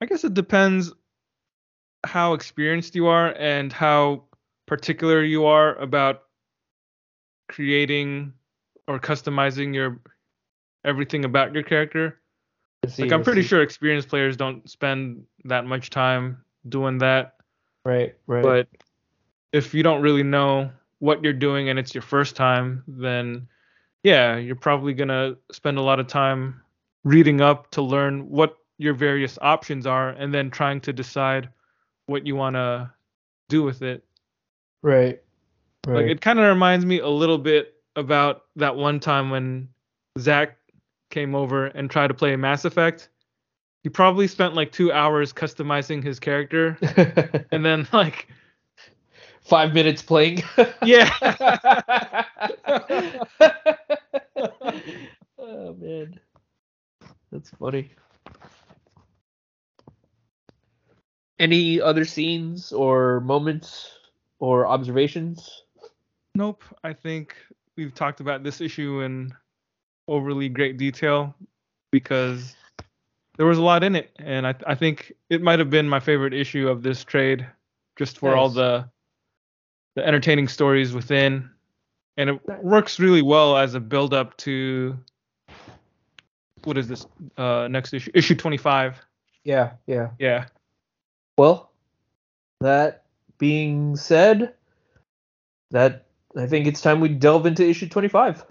[0.00, 0.92] I guess it depends
[2.04, 4.24] how experienced you are and how
[4.66, 6.24] particular you are about
[7.48, 8.32] creating
[8.86, 10.00] or customizing your
[10.84, 12.20] everything about your character.
[12.86, 13.48] See, like I'm pretty see.
[13.48, 17.36] sure experienced players don't spend that much time doing that.
[17.84, 18.42] Right, right.
[18.42, 18.68] But
[19.52, 20.70] if you don't really know
[21.00, 23.48] what you're doing and it's your first time, then
[24.02, 26.60] yeah, you're probably gonna spend a lot of time
[27.04, 31.48] reading up to learn what your various options are and then trying to decide
[32.08, 32.90] what you want to
[33.48, 34.02] do with it.
[34.82, 35.20] Right.
[35.86, 36.02] Right.
[36.02, 39.68] Like it kind of reminds me a little bit about that one time when
[40.18, 40.56] Zach
[41.10, 43.10] came over and tried to play Mass Effect.
[43.82, 46.76] He probably spent like two hours customizing his character,
[47.52, 48.28] and then like
[49.40, 50.42] five minutes playing.
[50.84, 51.10] yeah.
[55.38, 56.18] oh man,
[57.30, 57.92] that's funny.
[61.38, 63.90] Any other scenes or moments
[64.38, 65.62] or observations?
[66.34, 66.62] Nope.
[66.82, 67.36] I think
[67.76, 69.34] we've talked about this issue in
[70.08, 71.34] overly great detail
[71.90, 72.56] because
[73.36, 76.00] there was a lot in it, and I, I think it might have been my
[76.00, 77.46] favorite issue of this trade,
[77.96, 78.88] just for all the
[79.94, 81.48] the entertaining stories within,
[82.16, 84.98] and it works really well as a build up to
[86.64, 87.06] what is this
[87.36, 88.10] uh, next issue?
[88.14, 89.00] Issue 25.
[89.44, 90.10] Yeah, yeah.
[90.18, 90.46] Yeah.
[91.38, 91.70] Well,
[92.60, 93.04] that
[93.38, 94.54] being said,
[95.70, 96.06] that
[96.36, 98.44] I think it's time we delve into issue 25.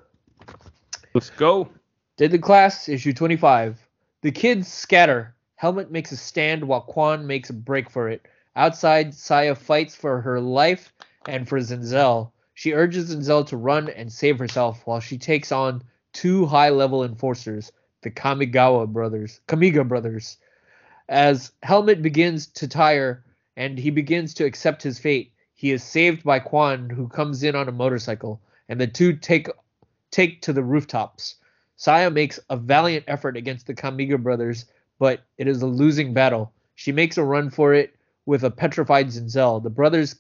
[1.14, 1.68] Let's go.
[2.16, 3.78] Deadly Class, issue 25.
[4.22, 5.36] The kids scatter.
[5.56, 8.26] Helmut makes a stand while Quan makes a break for it.
[8.56, 10.94] Outside, Saya fights for her life
[11.28, 12.32] and for Zenzel.
[12.54, 15.84] She urges Zenzel to run and save herself while she takes on
[16.14, 17.70] two high-level enforcers,
[18.02, 20.38] the Kamigawa brothers, Kamiga brothers.
[21.10, 23.24] As Helmut begins to tire
[23.56, 27.56] and he begins to accept his fate, he is saved by Quan, who comes in
[27.56, 29.48] on a motorcycle, and the two take
[30.12, 31.36] take to the rooftops.
[31.76, 34.66] Saya makes a valiant effort against the Kamiga brothers,
[35.00, 36.52] but it is a losing battle.
[36.76, 39.64] She makes a run for it with a petrified Zenzel.
[39.64, 40.20] The brothers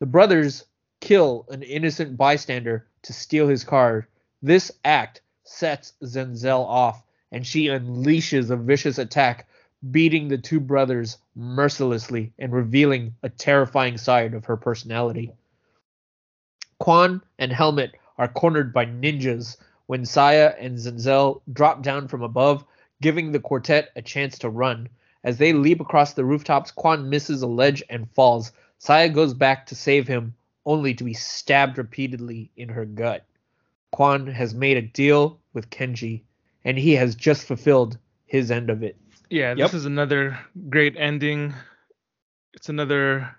[0.00, 0.64] the brothers
[1.00, 4.08] kill an innocent bystander to steal his car.
[4.42, 9.46] This act sets Zenzel off, and she unleashes a vicious attack,
[9.90, 15.32] beating the two brothers mercilessly and revealing a terrifying side of her personality.
[16.78, 19.56] Quan and Helmut are cornered by ninjas
[19.86, 22.64] when Saya and Zenzel drop down from above,
[23.02, 24.88] giving the quartet a chance to run.
[25.22, 28.52] As they leap across the rooftops, Quan misses a ledge and falls.
[28.78, 30.34] Saya goes back to save him,
[30.66, 33.24] only to be stabbed repeatedly in her gut.
[33.90, 36.22] Quan has made a deal with Kenji,
[36.64, 38.96] and he has just fulfilled his end of it.
[39.30, 39.66] Yeah, Yep.
[39.66, 40.38] this is another
[40.68, 41.54] great ending.
[42.54, 43.34] It's another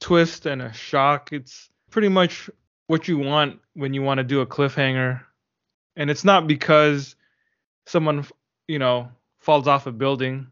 [0.00, 1.32] twist and a shock.
[1.32, 2.50] It's pretty much
[2.86, 5.22] what you want when you want to do a cliffhanger.
[5.96, 7.16] And it's not because
[7.86, 8.26] someone,
[8.68, 9.08] you know,
[9.40, 10.48] falls off a building,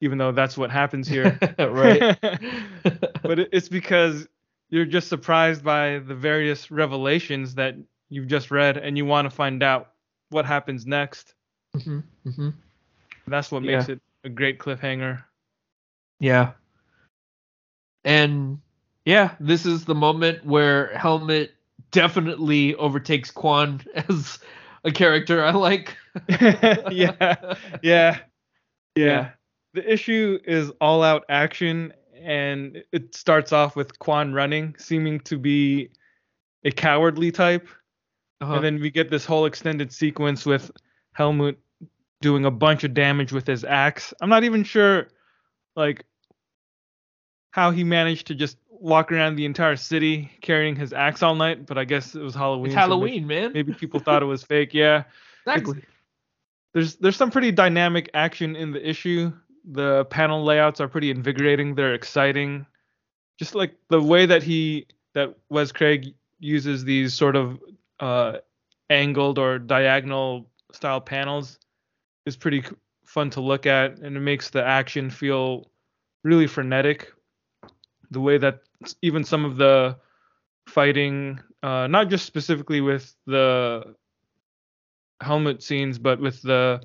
[0.00, 1.38] even though that's what happens here.
[1.58, 2.00] right.
[3.22, 4.28] but it's because
[4.70, 7.76] you're just surprised by the various revelations that
[8.08, 9.92] you've just read and you want to find out
[10.30, 11.34] what happens next.
[11.74, 12.50] hmm hmm
[13.26, 15.22] That's what makes it a great cliffhanger.
[16.20, 16.52] Yeah.
[18.04, 18.60] And
[19.04, 21.50] yeah, this is the moment where Helmut
[21.90, 24.38] definitely overtakes Quan as
[24.84, 25.96] a character I like.
[26.90, 28.18] yeah, yeah,
[28.94, 29.30] yeah.
[29.74, 35.38] The issue is all out action, and it starts off with Quan running, seeming to
[35.38, 35.90] be
[36.64, 37.68] a cowardly type.
[38.40, 38.54] Uh-huh.
[38.54, 40.70] And then we get this whole extended sequence with
[41.12, 41.56] Helmut
[42.22, 44.14] doing a bunch of damage with his axe.
[44.20, 45.08] I'm not even sure,
[45.76, 46.06] like,
[47.50, 51.66] how he managed to just walk around the entire city carrying his axe all night,
[51.66, 52.66] but I guess it was Halloween.
[52.66, 53.52] it's so may- Halloween, man.
[53.52, 54.72] Maybe people thought it was fake.
[54.72, 55.04] Yeah.
[55.46, 55.82] exactly.
[56.72, 59.32] there's there's some pretty dynamic action in the issue.
[59.64, 61.74] The panel layouts are pretty invigorating.
[61.74, 62.66] They're exciting.
[63.38, 67.60] Just like the way that he that Wes Craig uses these sort of
[68.00, 68.38] uh,
[68.90, 71.58] angled or diagonal style panels
[72.26, 72.64] is pretty
[73.04, 75.70] fun to look at, and it makes the action feel
[76.24, 77.12] really frenetic.
[78.10, 78.62] The way that
[79.02, 79.96] even some of the
[80.66, 83.94] fighting, uh, not just specifically with the
[85.20, 86.80] helmut scenes, but with the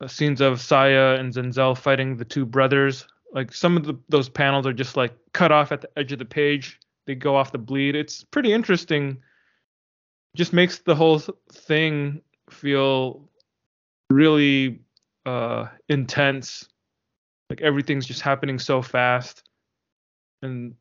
[0.00, 3.06] uh, scenes of Saya and Zenzel fighting the two brothers.
[3.32, 6.18] Like some of the, those panels are just like cut off at the edge of
[6.18, 6.80] the page.
[7.06, 7.94] They go off the bleed.
[7.94, 9.18] It's pretty interesting.
[10.34, 11.20] Just makes the whole
[11.52, 12.20] thing
[12.50, 13.28] feel
[14.10, 14.80] really
[15.24, 16.68] uh, intense.
[17.50, 19.42] Like everything's just happening so fast.
[20.42, 20.74] And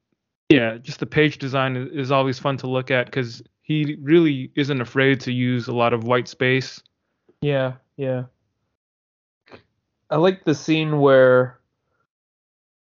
[0.50, 4.82] yeah, just the page design is, always fun to look at because he really isn't
[4.82, 6.82] afraid to use a lot of white space.
[7.42, 8.26] Yeah, yeah.
[10.10, 11.60] I like the scene where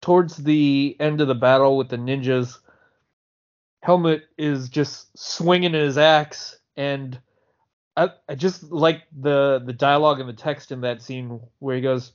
[0.01, 2.59] towards the end of the battle with the ninjas,
[3.81, 7.19] Helmut is just swinging his axe and
[7.97, 11.81] I, I just like the the dialogue and the text in that scene where he
[11.81, 12.11] goes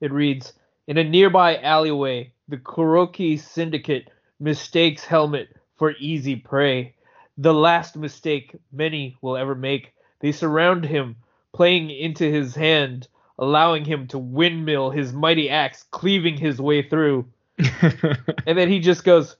[0.00, 0.54] it reads
[0.86, 4.10] in a nearby alleyway The Kuroki Syndicate
[4.40, 6.94] mistakes Helmut for easy prey.
[7.38, 9.94] The last mistake many will ever make.
[10.20, 11.16] They surround him,
[11.52, 13.08] playing into his hand,
[13.38, 17.26] allowing him to windmill his mighty axe, cleaving his way through.
[17.58, 19.36] and then he just goes,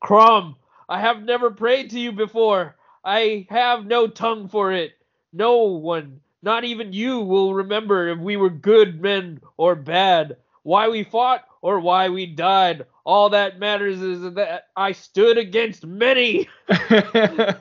[0.00, 0.56] Crom,
[0.88, 2.76] I have never prayed to you before.
[3.04, 4.92] I have no tongue for it.
[5.32, 10.88] No one, not even you, will remember if we were good men or bad, why
[10.88, 12.86] we fought or why we died.
[13.04, 16.48] All that matters is that I stood against many.
[16.68, 17.56] the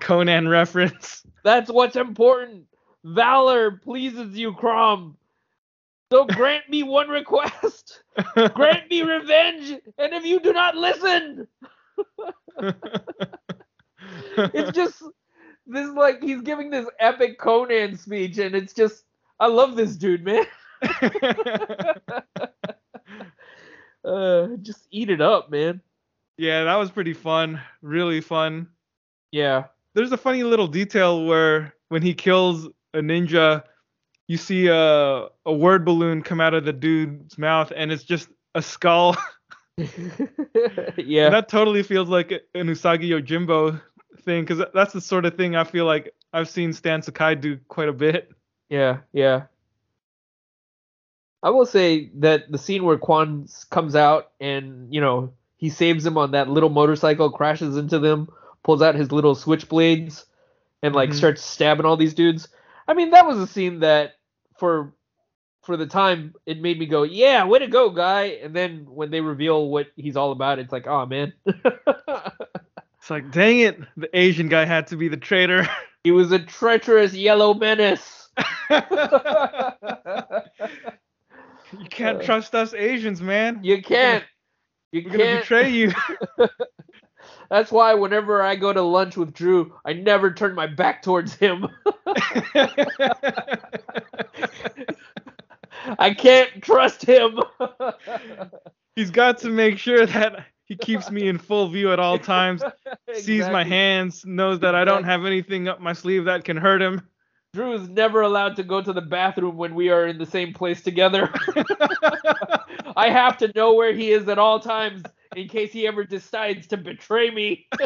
[0.00, 1.24] Conan reference.
[1.44, 2.64] That's what's important.
[3.04, 5.16] Valor pleases you, Crom.
[6.12, 8.02] So grant me one request.
[8.54, 11.46] grant me revenge, and if you do not listen,
[14.36, 15.02] it's just
[15.66, 19.04] this like he's giving this epic Conan speech, and it's just
[19.38, 20.44] I love this dude, man.
[24.04, 25.80] uh, just eat it up, man.
[26.36, 27.60] Yeah, that was pretty fun.
[27.82, 28.68] Really fun.
[29.30, 29.64] Yeah.
[29.94, 33.64] There's a funny little detail where when he kills a ninja,
[34.28, 38.28] you see a a word balloon come out of the dude's mouth, and it's just
[38.54, 39.16] a skull.
[39.76, 41.26] yeah.
[41.26, 43.80] And that totally feels like an Usagi Yojimbo
[44.18, 47.58] thing, because that's the sort of thing I feel like I've seen Stan Sakai do
[47.68, 48.30] quite a bit.
[48.68, 49.44] Yeah, yeah.
[51.42, 56.04] I will say that the scene where Quan comes out and you know he saves
[56.04, 58.28] him on that little motorcycle, crashes into them,
[58.62, 60.24] pulls out his little switchblades,
[60.82, 61.14] and like Mhm.
[61.14, 62.48] starts stabbing all these dudes.
[62.86, 64.16] I mean, that was a scene that
[64.58, 64.94] for
[65.62, 68.24] for the time it made me go, yeah, way to go, guy.
[68.42, 71.32] And then when they reveal what he's all about, it's like, oh man,
[73.00, 75.66] It's like, dang it, the Asian guy had to be the traitor.
[76.04, 78.28] he was a treacherous yellow menace.
[81.78, 83.60] you can't Uh, trust us Asians, man.
[83.62, 84.24] You can't.
[84.92, 85.40] You We're gonna can't.
[85.40, 85.92] betray you.
[87.50, 91.34] That's why whenever I go to lunch with Drew, I never turn my back towards
[91.34, 91.66] him.
[95.98, 97.38] I can't trust him.
[98.96, 102.62] He's got to make sure that he keeps me in full view at all times,
[103.12, 106.80] sees my hands, knows that I don't have anything up my sleeve that can hurt
[106.80, 107.02] him.
[107.52, 110.54] Drew is never allowed to go to the bathroom when we are in the same
[110.54, 111.28] place together.
[112.96, 115.02] I have to know where he is at all times
[115.34, 117.66] in case he ever decides to betray me.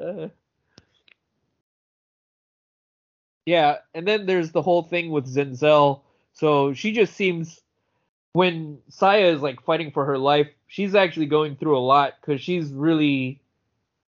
[0.00, 0.28] Uh,
[3.44, 6.00] yeah, and then there's the whole thing with Zenzel.
[6.32, 7.61] So she just seems
[8.32, 12.40] when Saya is like fighting for her life, she's actually going through a lot because
[12.40, 13.40] she's really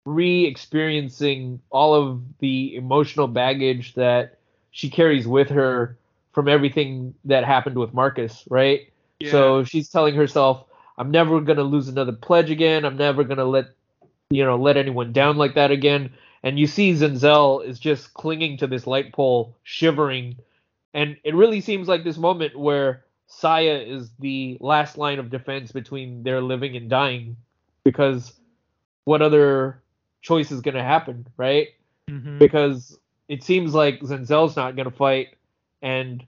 [0.05, 4.39] re-experiencing all of the emotional baggage that
[4.71, 5.99] she carries with her
[6.33, 8.91] from everything that happened with Marcus, right?
[9.31, 10.65] So she's telling herself,
[10.99, 12.85] I'm never gonna lose another pledge again.
[12.85, 13.67] I'm never gonna let
[14.31, 16.13] you know let anyone down like that again.
[16.43, 20.37] And you see Zenzel is just clinging to this light pole, shivering,
[20.95, 25.73] and it really seems like this moment where Saya is the last line of defense
[25.73, 27.37] between their living and dying,
[27.85, 28.33] because
[29.05, 29.81] what other
[30.23, 31.69] choice is gonna happen, right?
[32.09, 32.39] Mhm.
[32.39, 32.99] because
[33.29, 35.35] it seems like Zenzel's not going to fight,
[35.83, 36.25] and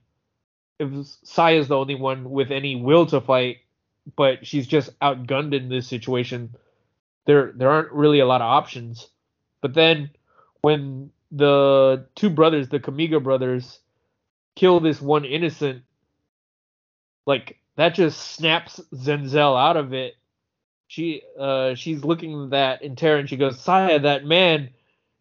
[0.77, 0.89] if
[1.23, 3.59] Saya's the only one with any will to fight,
[4.15, 6.53] but she's just outgunned in this situation,
[7.25, 9.07] there there aren't really a lot of options.
[9.61, 10.09] But then
[10.61, 13.79] when the two brothers, the Kamiga brothers,
[14.55, 15.83] kill this one innocent,
[17.29, 20.15] like that just snaps Zenzel out of it.
[20.87, 24.71] She uh she's looking at that in terror and she goes, Saya, that man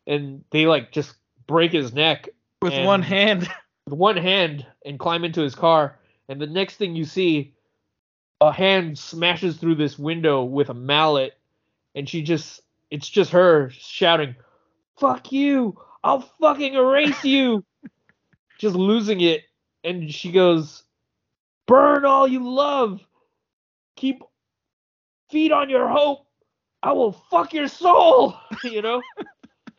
[0.07, 1.15] and they like just
[1.47, 2.31] break his neck
[2.63, 3.49] With one hand.
[3.85, 5.99] with one hand and climb into his car.
[6.31, 7.55] And the next thing you see,
[8.41, 11.35] a hand smashes through this window with a mallet,
[11.95, 14.35] and she just it's just her shouting,
[14.99, 15.79] "Fuck you!
[16.03, 17.65] I'll fucking erase you!"
[18.59, 19.43] just losing it,
[19.85, 20.85] and she goes,
[21.69, 23.01] "Burn all you love,
[23.95, 24.23] keep
[25.31, 26.27] feed on your hope.
[26.83, 28.35] I will fuck your soul,"
[28.65, 29.03] you know.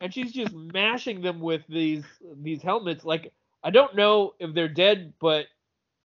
[0.00, 2.04] and she's just mashing them with these
[2.42, 3.04] these helmets.
[3.04, 3.32] Like
[3.62, 5.46] I don't know if they're dead, but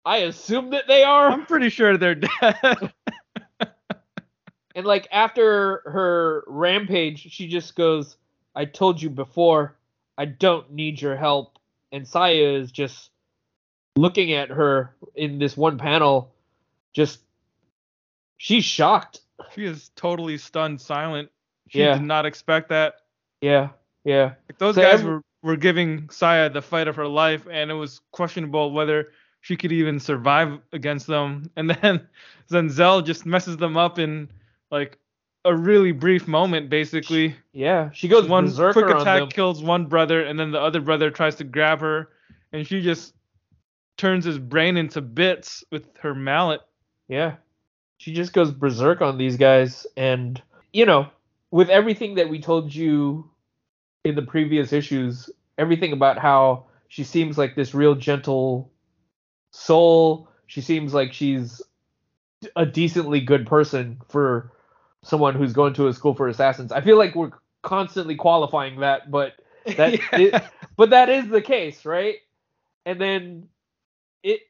[0.05, 1.31] I assume that they are.
[1.31, 2.93] I'm pretty sure they're dead.
[4.77, 8.19] And like after her rampage, she just goes,
[8.55, 9.79] "I told you before,
[10.19, 11.59] I don't need your help."
[11.93, 13.11] And Saya is just
[13.97, 16.33] looking at her in this one panel,
[16.93, 17.21] just
[18.37, 19.21] she's shocked.
[19.55, 21.31] she is totally stunned, silent.
[21.69, 21.95] She Yeah.
[21.95, 22.95] did not expect that.
[23.41, 23.69] Yeah,
[24.05, 27.47] yeah, Like, those So guys every- were, were giving Saya the fight of her life,
[27.51, 31.51] and it was questionable whether she could even survive against them.
[31.57, 32.09] And then
[32.51, 34.29] Zenzel just messes them up in
[34.71, 34.99] like
[35.45, 37.37] a really brief moment, basically.
[37.53, 39.29] Yeah, she goes one quick on attack them.
[39.29, 42.09] kills one brother, and then the other brother tries to grab her,
[42.53, 43.15] and she just
[43.97, 46.61] turns his brain into bits with her mallet.
[47.09, 47.37] Yeah.
[47.99, 49.87] She just goes berserk on these guys.
[49.97, 50.41] And,
[50.73, 51.09] you know,
[51.51, 53.31] with everything that we told you
[54.05, 58.71] in the previous issues, everything about how she seems like this real gentle
[59.51, 61.63] soul, she seems like she's
[62.55, 64.53] a decently good person for
[65.03, 66.71] someone who's going to a school for assassins.
[66.73, 67.31] I feel like we're
[67.63, 69.33] constantly qualifying that, but
[69.77, 70.19] that Yeah.
[70.19, 70.43] it-
[70.77, 72.17] but that is the case, right?
[72.85, 73.49] And then
[74.23, 74.41] it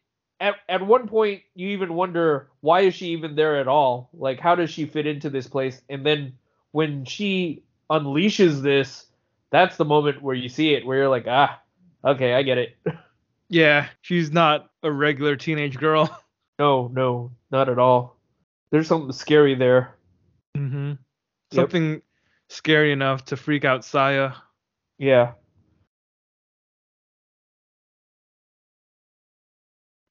[0.40, 4.10] at at one point you even wonder why is she even there at all?
[4.12, 5.80] Like how does she fit into this place?
[5.88, 6.34] And then
[6.72, 9.06] when she unleashes this,
[9.50, 11.60] that's the moment where you see it where you're like, "Ah,
[12.04, 12.76] okay, I get it."
[13.48, 16.10] yeah, she's not a regular teenage girl.
[16.58, 18.16] no, no, not at all.
[18.70, 19.94] There's something scary there.
[20.56, 20.92] hmm
[21.52, 21.62] Yep.
[21.70, 22.02] Something
[22.48, 24.32] scary enough to freak out Saya.
[24.98, 25.32] Yeah.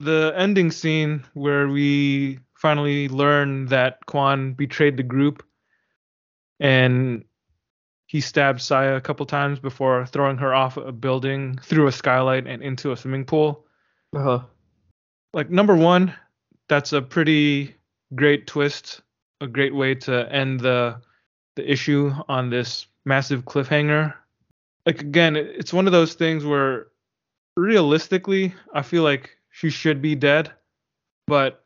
[0.05, 5.43] The ending scene where we finally learn that Quan betrayed the group
[6.59, 7.25] and
[8.05, 12.45] he stabbed Saya a couple times before throwing her off a building through a skylight
[12.45, 13.65] and into a swimming pool.
[14.15, 14.41] Uh-huh.
[15.33, 16.13] Like number 1,
[16.69, 17.75] that's a pretty
[18.13, 19.01] great twist,
[19.41, 21.01] a great way to end the
[21.55, 24.13] the issue on this massive cliffhanger.
[24.85, 26.87] Like again, it's one of those things where
[27.57, 30.51] realistically, I feel like she should be dead,
[31.27, 31.63] but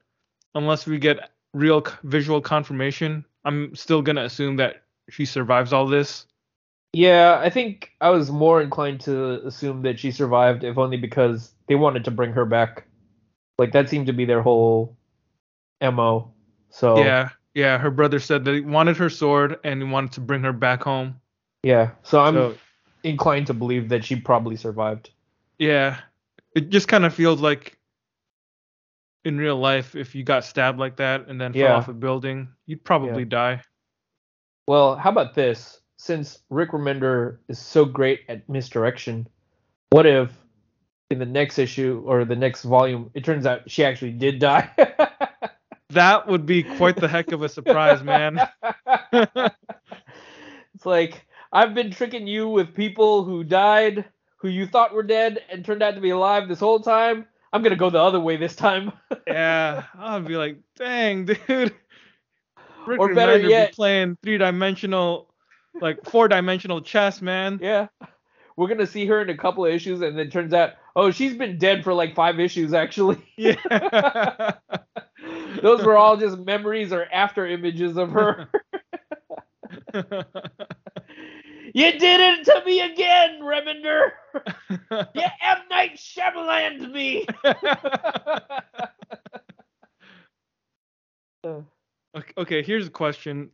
[0.53, 6.27] unless we get real visual confirmation, I'm still gonna assume that she survives all this.
[6.93, 11.55] Yeah, I think I was more inclined to assume that she survived, if only because
[11.67, 12.85] they wanted to bring her back.
[13.57, 14.95] Like that seemed to be their whole
[15.81, 16.31] mo.
[16.69, 17.79] So Yeah, yeah.
[17.79, 20.83] Her brother said that he wanted her sword and he wanted to bring her back
[20.83, 21.19] home.
[21.63, 21.89] yeah.
[22.03, 22.55] So I'm So
[23.03, 25.09] inclined to believe that she probably survived.
[25.57, 25.97] yeah,
[26.53, 27.78] it just kind of feels like
[29.25, 32.47] in real life, if you got stabbed like that and then fell off a building,
[32.65, 33.61] you'd probably die.
[34.67, 35.81] Well, how about this?
[35.97, 39.27] Since Rick Remender is so great at misdirection,
[39.89, 40.31] what if
[41.09, 44.69] in the next issue or the next volume it turns out she actually did die?
[45.91, 48.39] That would be quite the heck of a surprise, man.
[49.11, 54.05] it's like I've been tricking you with people who died,
[54.37, 57.25] who you thought were dead, and turned out to be alive this whole time.
[57.51, 58.91] I'm gonna go the other way this time.
[59.27, 61.73] yeah, I'll be like, dang, dude.
[62.88, 65.34] Rick Or better Remender be yet- playing three dimensional,
[65.81, 67.59] like four dimensional chess, man.
[67.61, 67.88] yeah.
[68.57, 71.11] We're gonna see her in a couple of issues, and then it turns out, oh,
[71.11, 73.17] she's been dead for like five issues actually.
[73.38, 73.55] Yeah.
[75.61, 78.49] Those were all just memories or after images of her.
[81.73, 84.09] you did it to me again, Remender.
[85.15, 87.25] You M Night Shyamalan me.
[92.15, 93.49] Okay- okay, here's a question.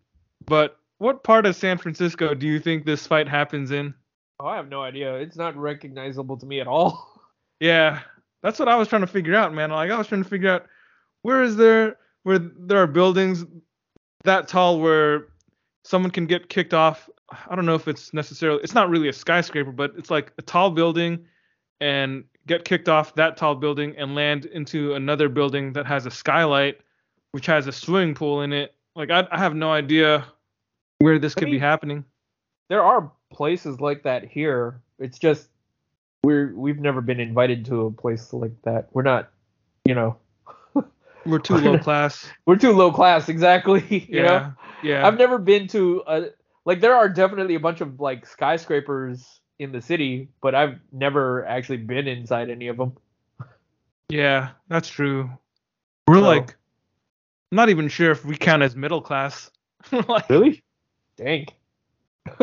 [0.45, 3.93] But what part of San Francisco do you think this fight happens in?
[4.39, 5.15] Oh, I have no idea.
[5.15, 7.11] It's not recognizable to me at all.
[7.61, 8.01] Yeah,
[8.43, 9.71] that's what I was trying to figure out, man.
[9.71, 10.65] Like I was trying to figure out
[11.21, 13.45] where is there where there are buildings
[14.25, 15.27] that tall where
[15.85, 17.09] someone can get kicked off.
[17.49, 20.41] I don't know if it's necessarily it's not really a skyscraper, but it's like a
[20.41, 21.25] tall building
[21.81, 26.11] and get kicked off that tall building and land into another building that has a
[26.11, 26.79] skylight
[27.31, 28.73] which has a swimming pool in it.
[28.95, 30.25] Like I, I have no idea
[30.99, 32.05] where this I could be happening.
[32.69, 34.79] There are places like that here.
[34.99, 35.49] It's just
[36.23, 38.87] we're we've never been invited to a place like that.
[38.93, 39.29] We're not,
[39.83, 40.15] you know,
[41.25, 42.25] We're too low class.
[42.45, 43.27] we're too low class.
[43.29, 43.81] Exactly.
[44.09, 44.23] You Yeah.
[44.23, 44.53] know,
[44.83, 45.05] Yeah.
[45.07, 46.25] I've never been to a
[46.65, 51.45] like there are definitely a bunch of like skyscrapers in the city, but I've never
[51.45, 52.93] actually been inside any of them.
[54.09, 55.29] Yeah, that's true.
[56.07, 56.55] We're So- like,
[57.51, 59.49] not even sure if we count as middle class.
[60.07, 60.63] like, Really?
[61.17, 61.47] Dang.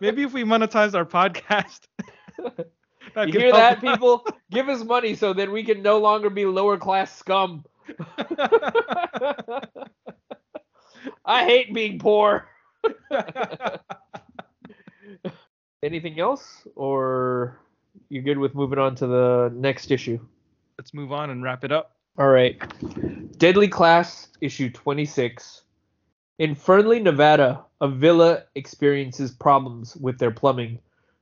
[0.00, 1.80] maybe if we monetize our podcast.
[2.38, 4.24] you hear that, people?
[4.50, 7.64] Give us money so that we can no longer be lower class scum.
[11.24, 12.48] I hate being poor.
[15.82, 17.60] Anything else, or
[18.08, 20.18] you're good with moving on to the next issue?
[20.78, 21.96] Let's move on and wrap it up.
[22.18, 22.58] All right.
[23.38, 25.62] Deadly Class, issue 26.
[26.38, 30.78] In Fernley, Nevada, a villa experiences problems with their plumbing.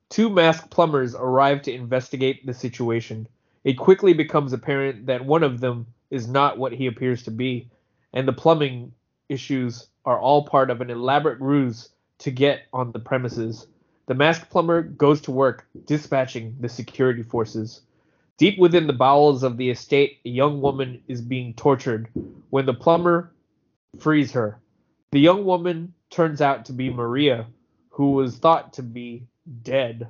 [0.08, 3.26] Two masked plumbers arrive to investigate the situation.
[3.64, 7.70] It quickly becomes apparent that one of them is not what he appears to be,
[8.12, 8.92] and the plumbing
[9.34, 13.66] issues are all part of an elaborate ruse to get on the premises.
[14.06, 17.82] The masked plumber goes to work dispatching the security forces.
[18.38, 22.08] Deep within the bowels of the estate, a young woman is being tortured
[22.50, 23.32] when the plumber
[23.98, 24.58] frees her.
[25.12, 27.46] The young woman turns out to be Maria,
[27.90, 29.26] who was thought to be
[29.62, 30.08] dead.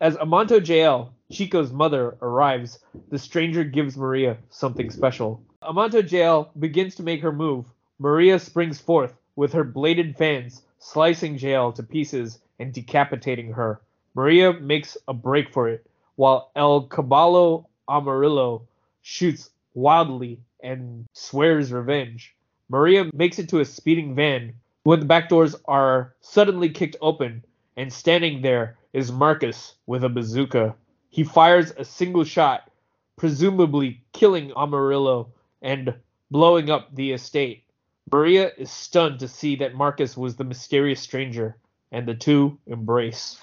[0.00, 2.80] As Amanto JL, Chico's mother, arrives,
[3.10, 5.40] the stranger gives Maria something special.
[5.62, 7.64] Amanto JL begins to make her move.
[8.02, 13.80] Maria springs forth with her bladed fans, slicing JL to pieces and decapitating her.
[14.16, 18.66] Maria makes a break for it, while El Caballo Amarillo
[19.02, 22.34] shoots wildly and swears revenge.
[22.68, 24.52] Maria makes it to a speeding van
[24.82, 27.44] when the back doors are suddenly kicked open,
[27.76, 30.74] and standing there is Marcus with a bazooka.
[31.10, 32.68] He fires a single shot,
[33.14, 35.28] presumably killing Amarillo
[35.62, 35.94] and
[36.32, 37.61] blowing up the estate.
[38.10, 41.56] Maria is stunned to see that Marcus was the mysterious stranger,
[41.92, 43.38] and the two embrace.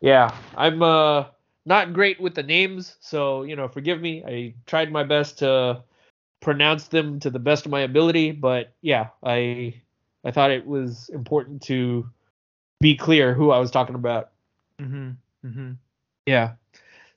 [0.00, 1.26] Yeah, I'm uh
[1.64, 4.22] not great with the names, so you know, forgive me.
[4.24, 5.82] I tried my best to
[6.40, 9.82] pronounce them to the best of my ability, but yeah, I
[10.24, 12.08] I thought it was important to
[12.80, 14.30] be clear who I was talking about.
[14.80, 15.10] Mm-hmm.
[15.46, 15.72] Mm-hmm.
[16.26, 16.52] Yeah.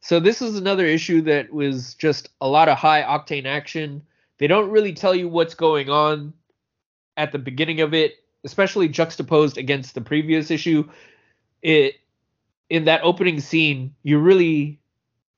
[0.01, 4.01] So this is another issue that was just a lot of high octane action.
[4.37, 6.33] They don't really tell you what's going on
[7.19, 10.89] at the beginning of it, especially juxtaposed against the previous issue.
[11.61, 11.95] It
[12.69, 14.79] in that opening scene, you really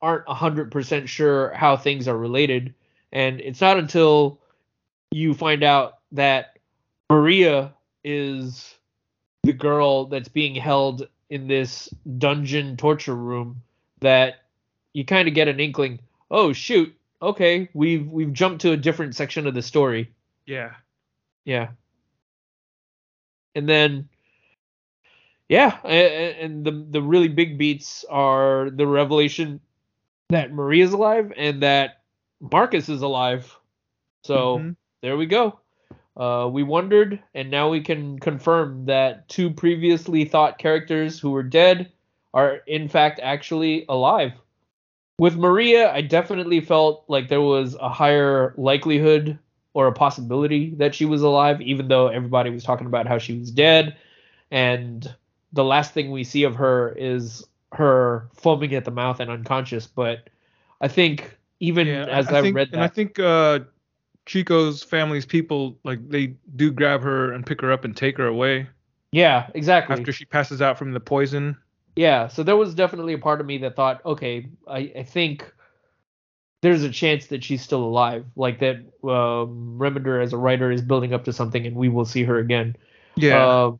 [0.02, 2.74] aren't 100% sure how things are related.
[3.12, 4.40] And it's not until
[5.12, 6.60] you find out that
[7.10, 8.76] Maria is
[9.44, 13.62] the girl that's being held in this dungeon torture room
[14.02, 14.44] that
[14.94, 15.99] you kind of get an inkling,
[16.30, 20.12] oh shoot, okay, we've we've jumped to a different section of the story.
[20.45, 20.72] Yeah.
[21.45, 21.69] Yeah.
[23.55, 24.09] And then
[25.51, 29.59] yeah, and the the really big beats are the revelation
[30.30, 32.03] that Maria's alive and that
[32.39, 33.53] Marcus is alive.
[34.23, 34.72] So mm-hmm.
[35.01, 35.59] there we go.
[36.15, 41.43] Uh, we wondered, and now we can confirm that two previously thought characters who were
[41.43, 41.91] dead
[42.34, 44.31] are in fact actually alive.
[45.18, 49.38] With Maria, I definitely felt like there was a higher likelihood
[49.73, 53.38] or a possibility that she was alive, even though everybody was talking about how she
[53.38, 53.95] was dead.
[54.52, 55.14] And
[55.53, 59.88] the last thing we see of her is her foaming at the mouth and unconscious.
[59.88, 60.30] But
[60.81, 63.60] I think even yeah, as I, I think, read that, and I think uh,
[64.26, 68.27] Chico's family's people like they do grab her and pick her up and take her
[68.27, 68.68] away.
[69.11, 69.95] Yeah, exactly.
[69.98, 71.57] After she passes out from the poison.
[71.95, 75.53] Yeah, so there was definitely a part of me that thought, okay, I, I think
[76.62, 80.82] there's a chance that she's still alive, like that um, Remender as a writer is
[80.82, 82.76] building up to something, and we will see her again.
[83.16, 83.46] Yeah.
[83.46, 83.72] Uh,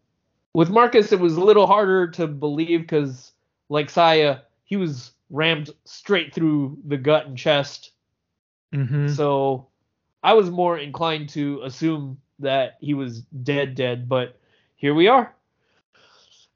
[0.53, 3.32] with Marcus, it was a little harder to believe because,
[3.70, 7.91] like Saya, he was rammed straight through the gut and chest.
[8.74, 9.10] Mm-hmm.
[9.10, 9.68] So
[10.24, 14.38] I was more inclined to assume that he was dead, dead, but
[14.76, 15.34] here we are.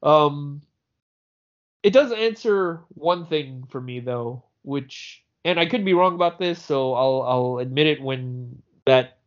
[0.02, 0.62] Um,
[1.82, 6.40] it does answer one thing for me though, which, and I could be wrong about
[6.40, 9.18] this, so I'll I'll admit it when that,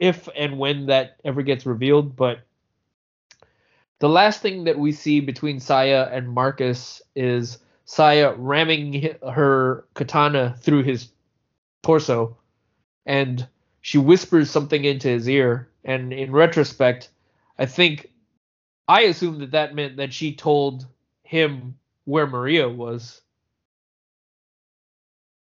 [0.00, 2.16] if and when that ever gets revealed.
[2.16, 2.40] But
[4.00, 10.56] the last thing that we see between Saya and Marcus is Saya ramming her katana
[10.60, 11.08] through his
[11.84, 12.36] torso
[13.06, 13.46] and
[13.80, 15.68] she whispers something into his ear.
[15.84, 17.10] And in retrospect,
[17.58, 18.10] I think
[18.88, 20.86] I assumed that that meant that she told
[21.22, 21.76] him
[22.06, 23.20] where Maria was.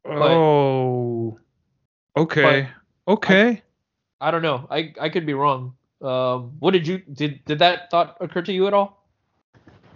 [0.08, 1.38] Oh,
[2.16, 2.68] okay,
[3.08, 3.62] okay.
[4.20, 4.66] I, I, don't know.
[4.70, 5.74] I I could be wrong.
[6.02, 9.06] Um, what did you did did that thought occur to you at all?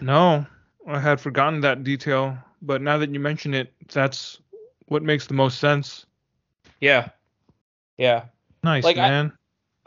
[0.00, 0.46] No,
[0.86, 4.38] I had forgotten that detail, but now that you mention it, that's
[4.86, 6.06] what makes the most sense.
[6.80, 7.10] Yeah.
[7.98, 8.24] Yeah.
[8.64, 9.32] Nice, like, man.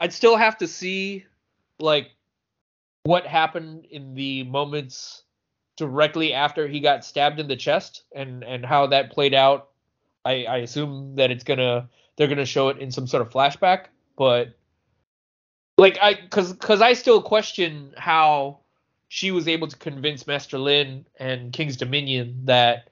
[0.00, 1.24] I, I'd still have to see
[1.78, 2.10] like
[3.02, 5.24] what happened in the moments
[5.76, 9.70] directly after he got stabbed in the chest and and how that played out.
[10.24, 13.86] I I assume that it's gonna they're gonna show it in some sort of flashback,
[14.16, 14.56] but
[15.78, 18.60] like I cuz cuz I still question how
[19.08, 22.90] she was able to convince Master Lin and King's Dominion that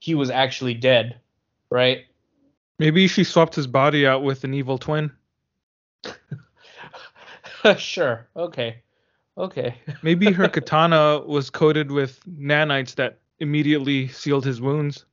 [0.00, 1.20] he was actually dead,
[1.70, 2.06] right?
[2.78, 5.12] Maybe she swapped his body out with an evil twin.
[7.76, 8.26] sure.
[8.34, 8.82] Okay.
[9.36, 9.74] Okay.
[10.02, 15.04] Maybe her katana was coated with nanites that immediately sealed his wounds.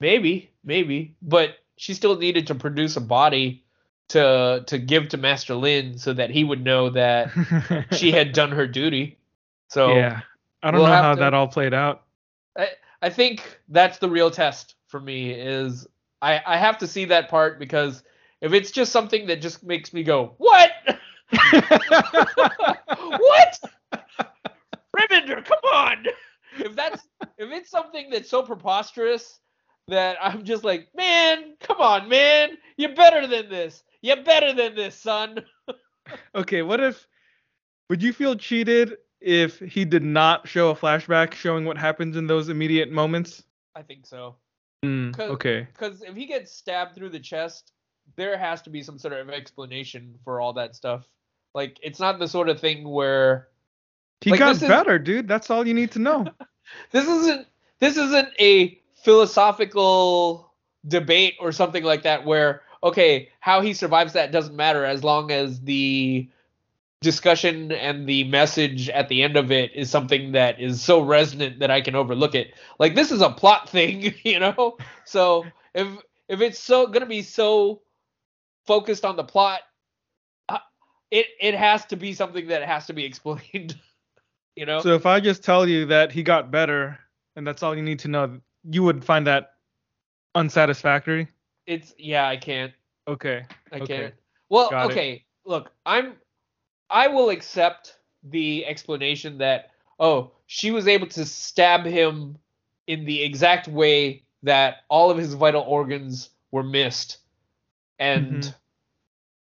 [0.00, 3.64] Maybe, maybe, but she still needed to produce a body
[4.08, 7.30] to to give to Master Lin so that he would know that
[7.92, 9.18] she had done her duty.
[9.68, 10.20] So yeah,
[10.62, 12.02] I don't we'll know how to- that all played out.
[12.58, 12.68] I,
[13.00, 15.86] I think that's the real test for me is
[16.20, 18.02] I, I have to see that part because
[18.40, 20.72] if it's just something that just makes me go, What?
[22.90, 23.60] what?
[24.96, 26.06] Remender, come on.
[26.58, 27.06] If that's
[27.38, 29.38] if it's something that's so preposterous
[29.90, 32.50] that I'm just like, man, come on, man.
[32.76, 33.82] You're better than this.
[34.02, 35.44] You're better than this, son.
[36.34, 37.06] okay, what if
[37.88, 42.26] would you feel cheated if he did not show a flashback showing what happens in
[42.26, 43.42] those immediate moments?
[43.76, 44.36] I think so.
[44.84, 45.68] Mm, 'Cause- okay.
[45.72, 47.72] Because if he gets stabbed through the chest,
[48.16, 51.06] there has to be some sort of explanation for all that stuff.
[51.54, 53.48] Like, it's not the sort of thing where
[54.22, 55.28] He like, got this is- better, dude.
[55.28, 56.26] That's all you need to know.
[56.92, 57.46] this isn't
[57.80, 60.52] this isn't a philosophical
[60.86, 65.30] debate or something like that where okay how he survives that doesn't matter as long
[65.30, 66.28] as the
[67.00, 71.60] discussion and the message at the end of it is something that is so resonant
[71.60, 72.52] that I can overlook it.
[72.78, 74.76] Like this is a plot thing you know?
[75.04, 75.88] So if
[76.28, 77.82] if it's so going to be so
[78.66, 79.60] focused on the plot
[80.48, 80.58] uh,
[81.10, 83.78] it it has to be something that has to be explained
[84.56, 84.80] you know?
[84.80, 86.98] So if I just tell you that he got better
[87.34, 89.54] and that's all you need to know, you would find that
[90.34, 91.28] unsatisfactory.
[91.66, 92.72] it's yeah i can't
[93.08, 93.44] Okay.
[93.72, 93.86] I Okay.
[93.86, 94.14] can't.
[94.50, 94.92] Well, Got it.
[94.92, 95.24] okay.
[95.44, 96.14] Look, I'm.
[96.90, 102.38] I will accept the explanation that oh, she was able to stab him
[102.86, 107.18] in the exact way that all of his vital organs were missed,
[107.98, 108.54] and Mhm.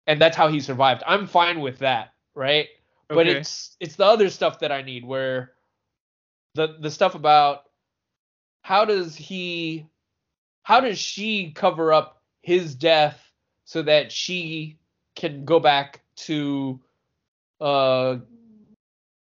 [0.06, 1.02] and that's how he survived.
[1.06, 2.68] I'm fine with that, right?
[3.08, 5.54] But it's it's the other stuff that I need where
[6.54, 7.65] the the stuff about
[8.66, 9.86] how does he
[10.64, 13.30] how does she cover up his death
[13.64, 14.76] so that she
[15.14, 16.80] can go back to
[17.60, 18.16] uh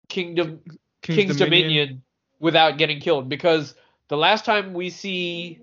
[0.09, 0.61] kingdom
[1.03, 2.03] King's, Dominion.
[2.41, 3.77] without getting killed because
[4.09, 5.61] the last time we see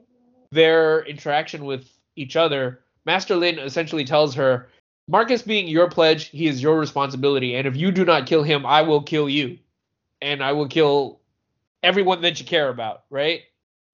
[0.51, 4.69] their interaction with each other, Master Lin essentially tells her,
[5.09, 8.65] Marcus being your pledge, he is your responsibility, and if you do not kill him,
[8.65, 9.59] I will kill you.
[10.21, 11.19] And I will kill
[11.83, 13.41] everyone that you care about, right?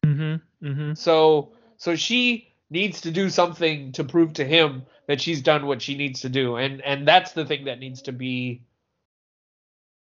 [0.06, 0.68] Mm-hmm.
[0.68, 0.94] Mm-hmm.
[0.96, 5.82] So so she needs to do something to prove to him that she's done what
[5.82, 6.58] she needs to do.
[6.58, 8.62] And and that's the thing that needs to be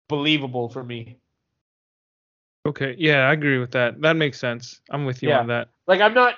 [0.07, 1.17] believable for me.
[2.67, 2.95] Okay.
[2.97, 4.01] Yeah, I agree with that.
[4.01, 4.81] That makes sense.
[4.89, 5.39] I'm with you Yeah.
[5.39, 5.69] on that.
[5.87, 6.35] like i'm not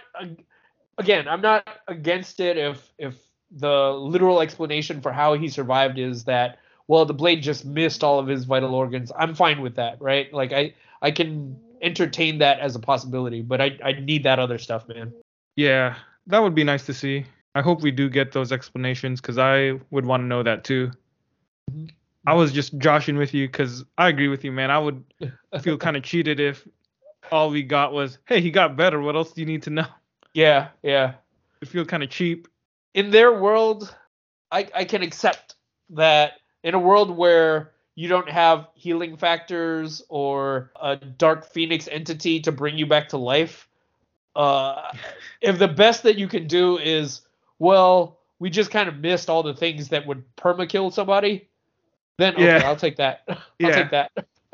[0.98, 3.16] again i'm not against it if if
[3.52, 8.20] the literal explanation for how he survived is that well the blade just missed all
[8.20, 12.60] of his vital organs i'm fine with that right like i i can entertain that
[12.60, 15.12] as a possibility but i i need that other stuff man
[15.56, 15.96] Yeah,
[16.28, 17.26] that would be nice to see.
[17.56, 20.92] I hope we do get those explanations because I would want to know that too.
[21.72, 21.90] Mhm.
[22.28, 24.70] I was just joshing with you because I agree with you, man.
[24.70, 25.04] I would
[25.62, 26.68] feel kind of cheated if
[27.32, 29.02] all we got was, hey, he got better.
[29.02, 29.88] What else do you need to know?
[30.34, 31.14] yeah yeah
[31.62, 32.48] It feel kind of cheap.
[32.94, 33.96] in their world
[34.52, 35.56] i i can accept
[35.90, 36.34] that
[36.64, 42.52] in a world where you don't have healing factors or a dark phoenix entity to
[42.52, 43.68] bring you back to life
[44.36, 44.94] uh
[45.42, 47.22] if the best that you can do is
[47.60, 51.50] well we just kind of missed all the things that would perma kill somebody
[52.20, 52.64] then okay Yeah.
[52.64, 53.76] i'll take that i'll Yeah.
[53.76, 54.12] take that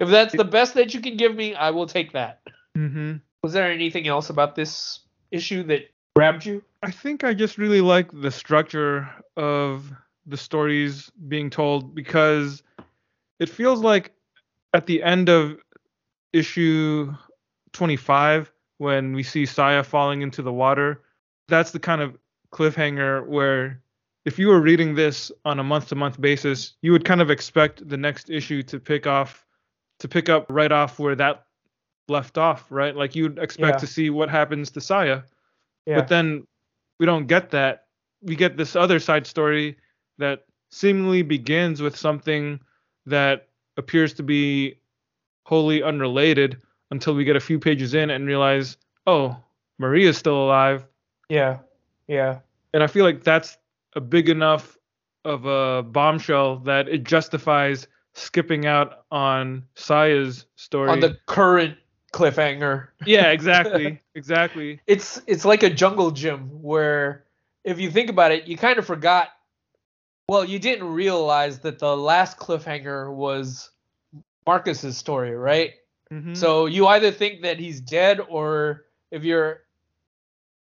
[0.00, 2.40] if that's the best that you can give me i will take that
[2.76, 3.16] Mm-hmm.
[3.42, 7.80] was there anything else about this issue that grabbed you I think I just really
[7.80, 9.90] like the structure of
[10.26, 12.62] the stories being told because
[13.38, 14.12] it feels like
[14.74, 15.56] at the end of
[16.32, 17.12] issue
[17.72, 21.02] 25 when we see Saya falling into the water,
[21.48, 22.16] that's the kind of
[22.52, 23.80] cliffhanger where
[24.24, 27.30] if you were reading this on a month to month basis, you would kind of
[27.30, 29.46] expect the next issue to pick off
[30.00, 31.46] to pick up right off where that
[32.08, 32.94] left off, right?
[32.94, 33.78] Like you'd expect Yeah.
[33.78, 35.22] to see what happens to Saya.
[35.86, 36.46] yeah But then
[36.98, 37.86] we don't get that.
[38.22, 39.76] We get this other side story
[40.18, 42.60] that seemingly begins with something
[43.06, 44.78] that appears to be
[45.44, 46.56] wholly unrelated
[46.90, 48.76] until we get a few pages in and realize,
[49.06, 49.36] oh,
[49.78, 50.84] Maria's still alive.
[51.28, 51.58] yeah
[52.08, 52.38] yeah
[52.72, 53.58] And I feel like that's
[53.94, 54.76] a big enough
[55.24, 60.90] of a bombshell that it justifies skipping out on Saya's story.
[60.90, 61.76] on the current
[62.12, 62.88] cliffhanger.
[63.04, 64.00] yeah, exactly.
[64.14, 64.80] exactly.
[64.86, 67.24] It's it's like a jungle gym where
[67.64, 69.28] if you think about it, you kind of forgot
[70.28, 73.70] Well, you didn't realize that the last cliffhanger was
[74.44, 75.74] Marcus's story, right?
[76.12, 76.36] Mhm.
[76.36, 79.62] So you either think that he's dead, or if you're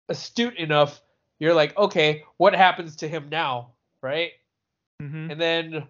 [0.09, 1.01] astute enough,
[1.39, 4.33] you're like, okay, what happens to him now, right?
[5.01, 5.31] Mhm.
[5.31, 5.89] And then,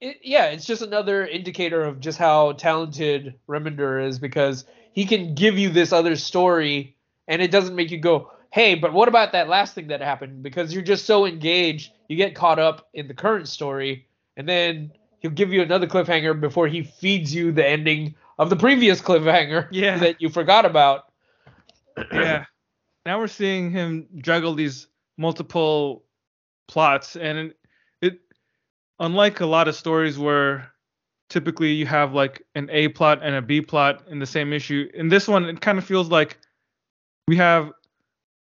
[0.00, 5.34] it, yeah, it's just another indicator of just how talented Remender is because he can
[5.34, 6.96] give you this other story,
[7.26, 10.40] and it doesn't make you go, hey, but what about that last thing that happened?
[10.40, 14.06] Because you're just so engaged, you get caught up in the current story,
[14.36, 18.56] and then he'll give you another cliffhanger before he feeds you the ending of the
[18.56, 19.98] previous cliffhanger Yeah.
[19.98, 21.06] that you forgot about.
[22.12, 22.44] yeah.
[23.04, 24.86] Now we're seeing him juggle these
[25.18, 26.04] multiple
[26.68, 27.56] plots, and it,
[28.00, 28.20] it,
[29.00, 30.70] unlike a lot of stories where
[31.28, 34.88] typically you have like an A plot and a B plot in the same issue,
[34.94, 36.38] in this one it kind of feels like
[37.26, 37.72] we have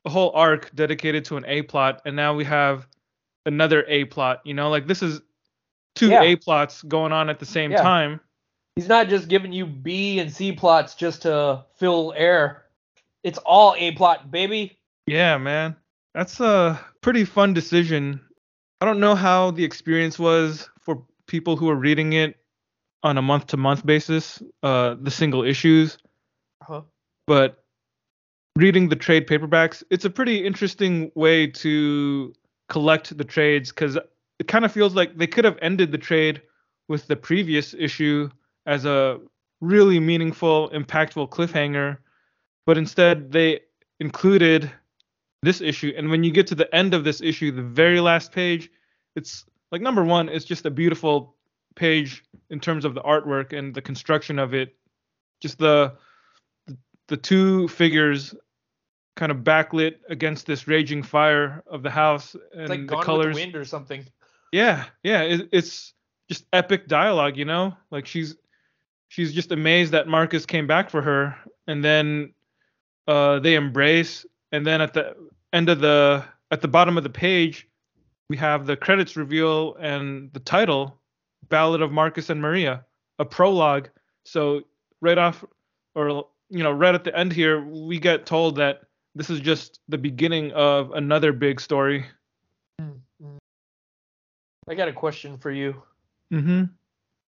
[0.05, 2.87] a whole arc dedicated to an A plot, and now we have
[3.47, 4.41] another A plot.
[4.45, 5.21] You know, like this is
[5.95, 6.23] two Yeah.
[6.23, 7.83] A plots going on at the same Yeah.
[7.83, 8.21] time.
[8.77, 12.65] He's not just giving you B and C plots just to fill air.
[13.23, 14.79] It's all A plot, baby.
[15.07, 15.77] Yeah, man.
[16.15, 18.21] That's a pretty fun decision.
[18.81, 22.37] I don't know how the experience was for people who are reading it
[23.03, 25.99] on a month to month basis, uh, the single issues,
[26.63, 26.83] Uh-huh.
[27.27, 27.62] but
[28.57, 32.33] reading the trade paperbacks, it's a pretty interesting way to
[32.69, 33.97] collect the trades because
[34.39, 36.43] it kind of feels like they could have ended the trade
[36.89, 38.29] with the previous issue
[38.67, 39.21] as a
[39.61, 41.97] really meaningful, impactful cliffhanger,
[42.67, 43.61] but instead they
[44.01, 44.71] included
[45.43, 45.93] this issue.
[45.97, 48.71] And when you get to the end of this issue, the very last page,
[49.17, 51.37] it's like number one, it's just a beautiful
[51.75, 54.75] page in terms of the artwork and the construction of it.
[55.41, 55.95] Just the
[57.13, 58.35] the two figures
[59.17, 63.37] kind of backlit against this raging fire of the house and like the colors.
[63.37, 64.07] the Wind or something.
[64.51, 65.93] Yeah, yeah, it, it's
[66.31, 67.77] just epic dialogue, you know?
[67.91, 68.37] Like she's
[69.09, 71.37] she's just amazed that Marcus came back for her
[71.67, 72.33] and then
[73.07, 75.15] uh they embrace and then at the
[75.53, 77.69] end of the at the bottom of the page
[78.31, 80.99] we have the credits reveal and the title
[81.51, 82.87] Ballad of Marcus and Maria,
[83.19, 83.91] a prologue.
[84.25, 84.63] So
[85.03, 85.45] right off
[85.95, 88.83] or you know, right at the end here we get told that
[89.15, 92.05] this is just the beginning of another big story.
[94.69, 95.83] I got a question for you.
[96.31, 96.65] Mm-hmm.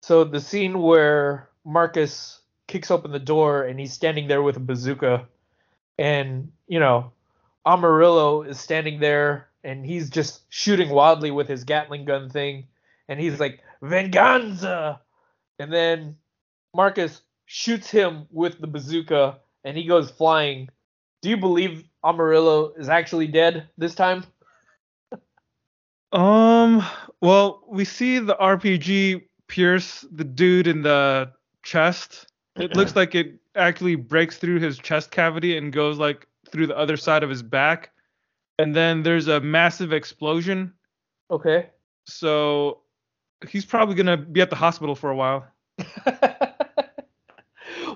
[0.02, 4.60] So the scene where Marcus kicks open the door and he's standing there with a
[4.60, 5.28] bazooka,
[6.00, 7.12] and you know,
[7.68, 12.66] Amarillo is standing there and he's just shooting wildly with his Gatling gun thing,
[13.08, 15.00] and he's like Venganza,
[15.60, 16.18] and then
[16.76, 20.70] Marcus shoots him with the bazooka and he goes flying.
[21.22, 24.26] Do you believe Amarillo is actually dead this time?
[26.12, 26.86] Um,
[27.22, 31.32] well, we see the RPG pierce the dude in the
[31.64, 32.28] chest.
[32.56, 36.78] It looks like it actually breaks through his chest cavity and goes like through the
[36.78, 37.92] other side of his back.
[38.60, 40.74] And then there's a massive explosion.
[41.32, 41.70] Okay.
[42.06, 42.82] So
[43.48, 45.48] he's probably going to be at the hospital for a while.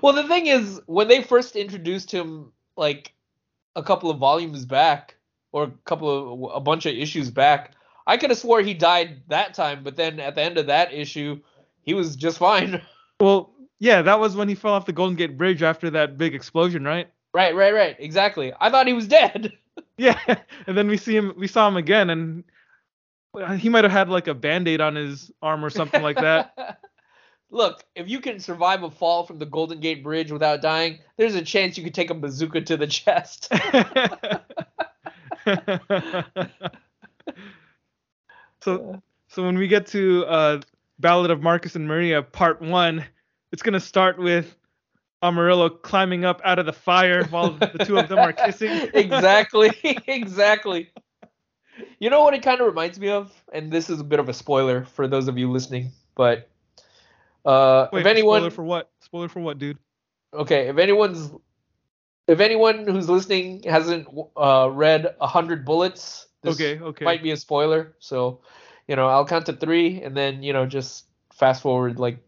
[0.02, 3.12] well, the thing is, when they first introduced him, like
[3.76, 5.16] a couple of volumes back,
[5.52, 7.72] or a couple of a bunch of issues back,
[8.06, 9.82] I could have swore he died that time.
[9.82, 11.40] But then at the end of that issue,
[11.82, 12.82] he was just fine.
[13.20, 13.50] Well,
[13.80, 16.84] yeah, that was when he fell off the Golden Gate Bridge after that big explosion,
[16.84, 17.10] right?
[17.34, 17.96] right, right, right.
[17.98, 18.52] Exactly.
[18.60, 19.52] I thought he was dead.
[19.96, 20.18] Yeah,
[20.68, 22.44] and then we see him we saw him again and
[23.34, 26.78] uh, he might have had like a band-aid on his arm or something like that.
[27.50, 31.34] Look, if you can survive a fall from the Golden Gate Bridge without dying, there's
[31.34, 33.50] a chance you could take a bazooka to the chest.
[38.62, 40.60] so so when we get to uh
[40.98, 43.04] Ballad of Marcus and Maria part 1,
[43.52, 44.56] it's going to start with
[45.22, 48.90] Amarillo climbing up out of the fire while the two of them are kissing.
[48.94, 49.70] exactly,
[50.06, 50.90] exactly.
[52.00, 54.28] You know what it kind of reminds me of, and this is a bit of
[54.28, 56.47] a spoiler for those of you listening, but
[57.48, 58.90] uh, Wait, if anyone, spoiler for what?
[59.00, 59.78] Spoiler for what, dude?
[60.34, 61.30] okay, if anyone's,
[62.26, 64.06] if anyone who's listening hasn't
[64.36, 67.04] uh, read a hundred bullets, this Okay, okay.
[67.04, 67.94] might be a spoiler.
[68.00, 68.40] So,
[68.86, 72.18] you know, I'll count to three, and then you know, just fast forward like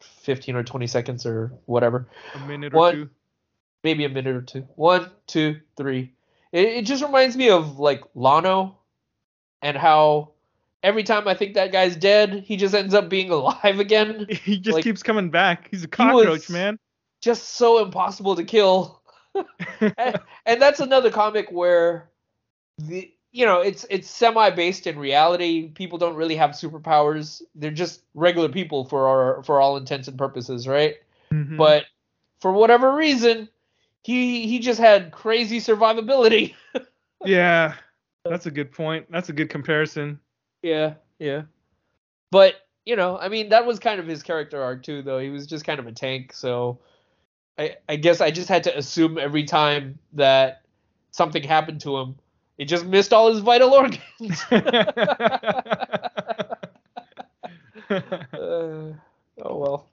[0.00, 2.08] fifteen or twenty seconds or whatever.
[2.34, 3.10] A minute or two.
[3.84, 4.66] maybe a minute or two.
[4.76, 6.12] One, two, three.
[6.52, 8.78] It, it just reminds me of like Lono
[9.62, 10.33] and how
[10.84, 14.26] every time I think that guy's dead, he just ends up being alive again.
[14.28, 15.68] He just Like, keeps coming back.
[15.70, 16.78] He's a he cockroach, man.
[17.20, 19.02] Just so impossible to kill.
[19.80, 22.10] and, and that's another comic where
[22.78, 25.68] the you know, it's it's semi based in reality.
[25.70, 27.42] People don't really have superpowers.
[27.56, 30.94] They're just regular people for our for all intents and purposes, right?
[31.32, 31.56] Mhm.
[31.56, 31.86] But
[32.40, 33.48] for whatever reason,
[34.04, 36.54] he he just had crazy survivability.
[37.24, 37.74] yeah,
[38.24, 39.10] that's a good point.
[39.10, 40.20] That's a good comparison.
[40.64, 41.42] Yeah, yeah.
[42.30, 42.54] But
[42.86, 45.18] you know, I mean, that was kind of his character arc too, though.
[45.18, 46.80] He was just kind of a tank, so
[47.58, 50.62] I I guess I just had to assume every time that
[51.12, 52.16] something happened to him,
[52.58, 54.44] it just missed all his vital organs.
[57.90, 58.94] Uh,
[59.44, 59.88] oh well.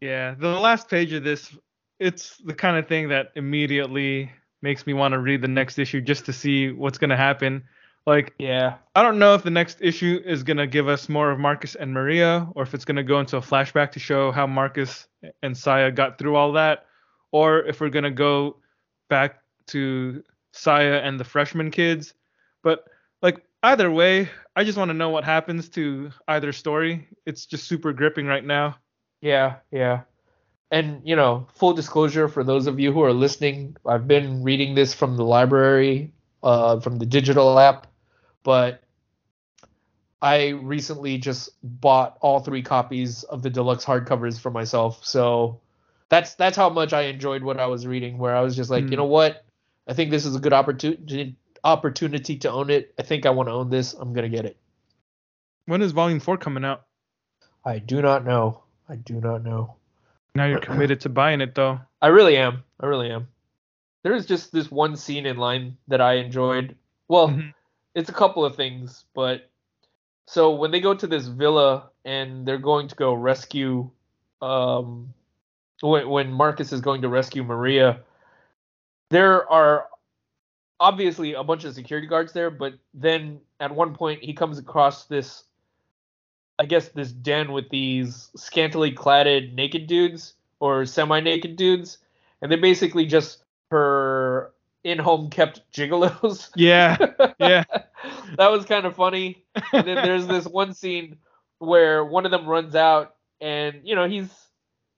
[0.00, 1.56] yeah, the last page of this,
[1.98, 4.30] it's the kind of thing that immediately
[4.62, 7.64] makes me want to read the next issue just to see what's gonna happen.
[8.06, 8.76] Like, Yeah.
[8.94, 11.92] I don't know if the next issue is gonna give us more of Marcus and
[11.92, 15.08] Maria, or if it's gonna go into a flashback to show how Marcus
[15.42, 16.86] and Saya got through all that,
[17.32, 18.56] or if we're gonna go
[19.08, 20.22] back to
[20.52, 22.14] Saya and the freshman kids.
[22.62, 22.84] But
[23.22, 27.08] like either way, I just want to know what happens to either story.
[27.26, 28.76] It's just super gripping right now.
[29.20, 30.02] Yeah, yeah.
[30.70, 34.74] And, you know, full disclosure for those of you who are listening, I've been reading
[34.74, 36.12] this from the library,
[36.42, 37.86] uh, from the digital app,
[38.46, 38.80] but
[40.22, 45.04] I recently just bought all three copies of the deluxe hardcovers for myself.
[45.04, 45.60] So
[46.08, 48.84] that's that's how much I enjoyed what I was reading, where I was just like,
[48.84, 48.90] Hmm.
[48.92, 49.44] you know what?
[49.88, 52.94] I think this is a good opportunity opportunity to own it.
[52.98, 53.92] I think I want to own this.
[53.94, 54.56] I'm gonna get it.
[55.66, 56.84] When is Volume Four coming out?
[57.64, 58.62] I do not know.
[58.88, 59.74] I do not know.
[60.36, 61.80] Now you're committed to buying it though.
[62.00, 62.62] I really am.
[62.78, 63.26] I really am.
[64.04, 66.76] There's just this one scene in line that I enjoyed.
[67.08, 67.52] Well, Mhm.
[67.96, 69.48] It's a couple of things, but
[70.26, 73.90] so when they go to this villa and they're going to go rescue
[74.42, 75.12] um
[75.80, 78.00] when when Marcus is going to rescue Maria,
[79.08, 79.86] there are
[80.78, 85.06] obviously a bunch of security guards there, but then at one point he comes across
[85.06, 85.44] this
[86.58, 91.98] I guess this den with these scantily cladded naked dudes or semi-naked dudes,
[92.42, 94.52] and they're basically just her
[94.86, 96.50] in-home kept gigolos.
[96.56, 96.96] Yeah,
[97.38, 97.64] yeah.
[98.38, 99.44] that was kind of funny.
[99.72, 101.16] And then there's this one scene
[101.58, 104.28] where one of them runs out, and you know he's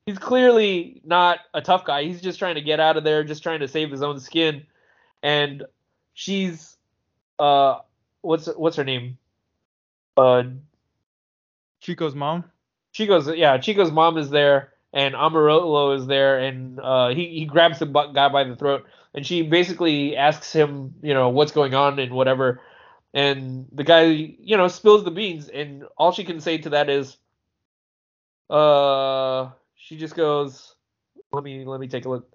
[0.07, 2.05] he's clearly not a tough guy.
[2.05, 4.65] He's just trying to get out of there, just trying to save his own skin.
[5.23, 5.65] And
[6.15, 6.77] she's
[7.39, 7.79] uh,
[8.23, 9.19] what's what's her name?
[10.17, 10.45] Uh,
[11.81, 12.45] Chico's mom.
[12.93, 17.79] Chico's yeah, Chico's mom is there and Amarillo is there and uh, he he grabs
[17.79, 21.99] the guy by the throat and she basically asks him, you know, what's going on
[21.99, 22.61] and whatever.
[23.15, 26.91] And the guy, you know, spills the beans and all she can say to that
[26.91, 27.17] is
[28.51, 30.75] uh she just goes
[31.33, 32.33] let me let me take a look.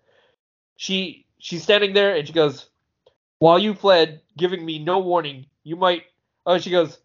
[0.77, 2.69] She she's standing there and she goes,
[3.39, 6.03] "While you fled, giving me no warning, you might
[6.45, 6.99] Oh, she goes,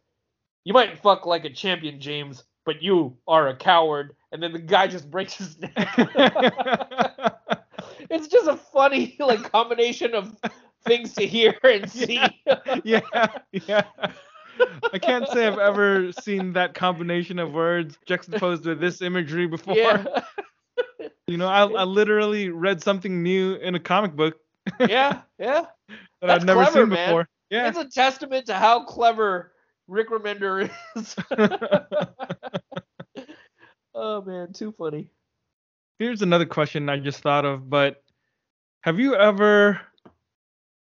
[0.64, 4.16] you might fuck like a champion, James, but you are a coward.
[4.32, 5.72] And then the guy just breaks his neck.
[8.10, 10.34] it's just a funny like combination of
[10.84, 12.20] things to hear and see.
[12.84, 13.00] yeah,
[13.52, 13.82] yeah.
[14.92, 19.76] I can't say I've ever seen that combination of words juxtaposed with this imagery before.
[19.76, 20.20] yeah,
[21.28, 24.34] You know, I, I literally read something new in a comic book
[24.80, 25.62] yeah, yeah.
[25.88, 27.08] that That's I've never clever, seen man.
[27.08, 27.28] before.
[27.50, 27.68] Yeah.
[27.68, 29.52] It's a testament to how clever
[29.86, 31.16] Rick Remender is.
[33.94, 35.10] oh man, too funny.
[35.98, 38.02] Here's another question I just thought of, but
[38.82, 39.80] have you ever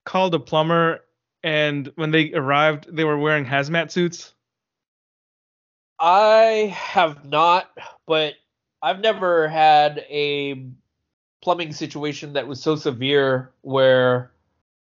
[0.06, 1.00] called a plumber
[1.44, 4.34] and when they arrived they were wearing hazmat suits?
[6.00, 7.70] I have not,
[8.08, 8.34] but
[8.82, 10.66] I've never had a
[11.42, 14.32] plumbing situation that was so severe where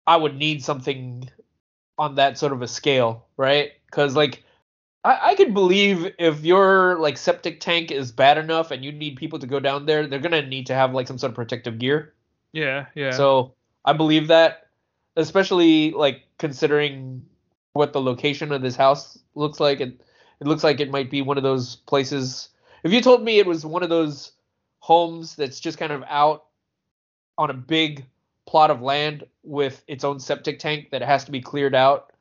[0.06, 1.30] I would need something
[1.98, 3.72] on that sort of a scale, right?
[3.86, 4.42] Because like
[5.04, 9.16] I, I could believe if your like septic tank is bad enough and you need
[9.16, 11.78] people to go down there, they're gonna need to have like some sort of protective
[11.78, 12.14] gear.
[12.52, 13.10] Yeah, yeah.
[13.12, 13.54] So
[13.84, 14.67] I believe that,
[15.18, 17.26] especially like considering
[17.74, 19.80] what the location of this house looks like.
[19.80, 20.00] It
[20.40, 22.50] it looks like it might be one of those places.
[22.84, 24.32] If you told me it was one of those
[24.80, 26.46] homes that's just kind of out
[27.36, 28.06] on a big
[28.46, 32.12] plot of land with its own septic tank that has to be cleared out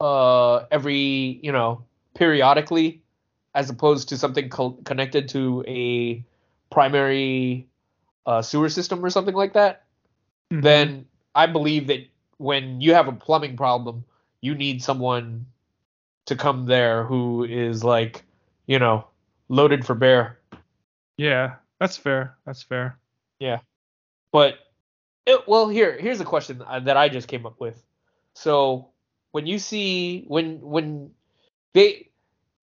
[0.00, 3.02] uh every you know periodically
[3.54, 6.24] as opposed to something co- connected to a
[6.70, 7.68] primary
[8.26, 9.84] uh, sewer system or something like that
[10.52, 10.62] Mhm.
[10.62, 12.06] then I believe that
[12.38, 14.04] when you have a plumbing problem,
[14.40, 15.46] you need someone
[16.26, 18.24] to come there who is like,
[18.66, 19.06] you know,
[19.48, 20.38] loaded for bear.
[21.16, 22.36] yeah, that's fair.
[22.46, 22.98] That's fair.
[23.38, 23.60] Yeah.
[24.32, 24.58] But
[25.26, 27.82] It, well, here here's a question uh, that I just came up with.
[28.34, 28.88] So
[29.32, 31.10] when you see when when
[31.74, 32.08] they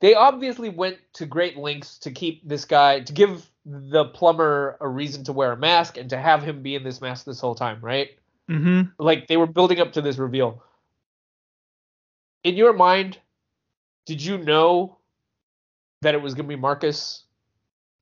[0.01, 4.87] they obviously went to great lengths to keep this guy to give the plumber a
[4.87, 7.55] reason to wear a mask and to have him be in this mask this whole
[7.55, 8.09] time, right?
[8.49, 8.81] Mm-hmm.
[8.97, 10.63] Like they were building up to this reveal.
[12.43, 13.17] In your mind,
[14.05, 14.97] did you know
[16.01, 17.23] that it was gonna be Marcus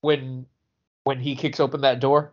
[0.01, 0.45] when
[1.03, 2.31] when he kicks open that door?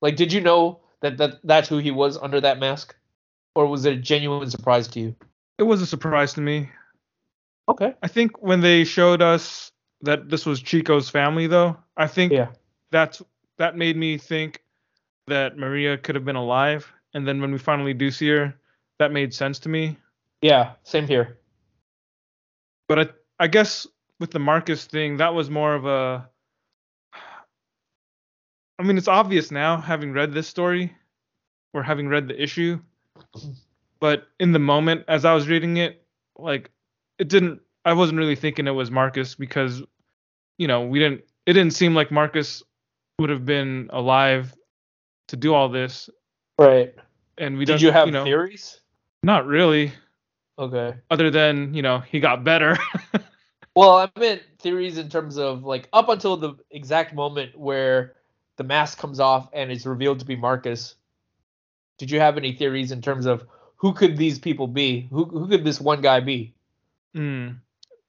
[0.00, 2.94] Like, did you know that, that that's who he was under that mask,
[3.54, 5.14] or was it a genuine surprise to you?
[5.58, 6.70] It was a surprise to me.
[7.68, 7.94] Okay.
[8.02, 12.48] I think when they showed us that this was Chico's family, though, I think Yeah.
[12.90, 13.22] that's
[13.58, 14.62] that made me think
[15.26, 16.92] that Maria could have been alive.
[17.14, 18.54] And then when we finally do see her,
[18.98, 19.96] that made sense to me.
[20.42, 20.72] Yeah.
[20.82, 21.38] Same here.
[22.88, 23.08] But I,
[23.40, 23.86] I guess
[24.20, 26.28] with the Marcus thing, that was more of a.
[28.78, 30.94] I mean, it's obvious now, having read this story,
[31.72, 32.80] or having read the issue.
[34.00, 36.04] But in the moment, as I was reading it,
[36.36, 36.70] like
[37.18, 37.60] it didn't.
[37.84, 39.82] I wasn't really thinking it was Marcus because,
[40.58, 41.22] you know, we didn't.
[41.46, 42.62] It didn't seem like Marcus
[43.18, 44.54] would have been alive
[45.28, 46.10] to do all this,
[46.58, 46.94] Right.
[47.38, 47.76] and we don't.
[47.76, 48.80] Did you have know, theories?
[49.22, 49.92] Not really.
[50.58, 50.94] Okay.
[51.10, 52.78] Other than you know he got better.
[53.76, 58.14] Well, I meant theories in terms of like up until the exact moment where
[58.56, 60.94] the mask comes off and it's revealed to be Marcus.
[61.98, 63.44] Did you have any theories in terms of
[63.76, 65.08] who could these people be?
[65.10, 66.54] Who who could this one guy be?
[67.16, 67.58] Mm.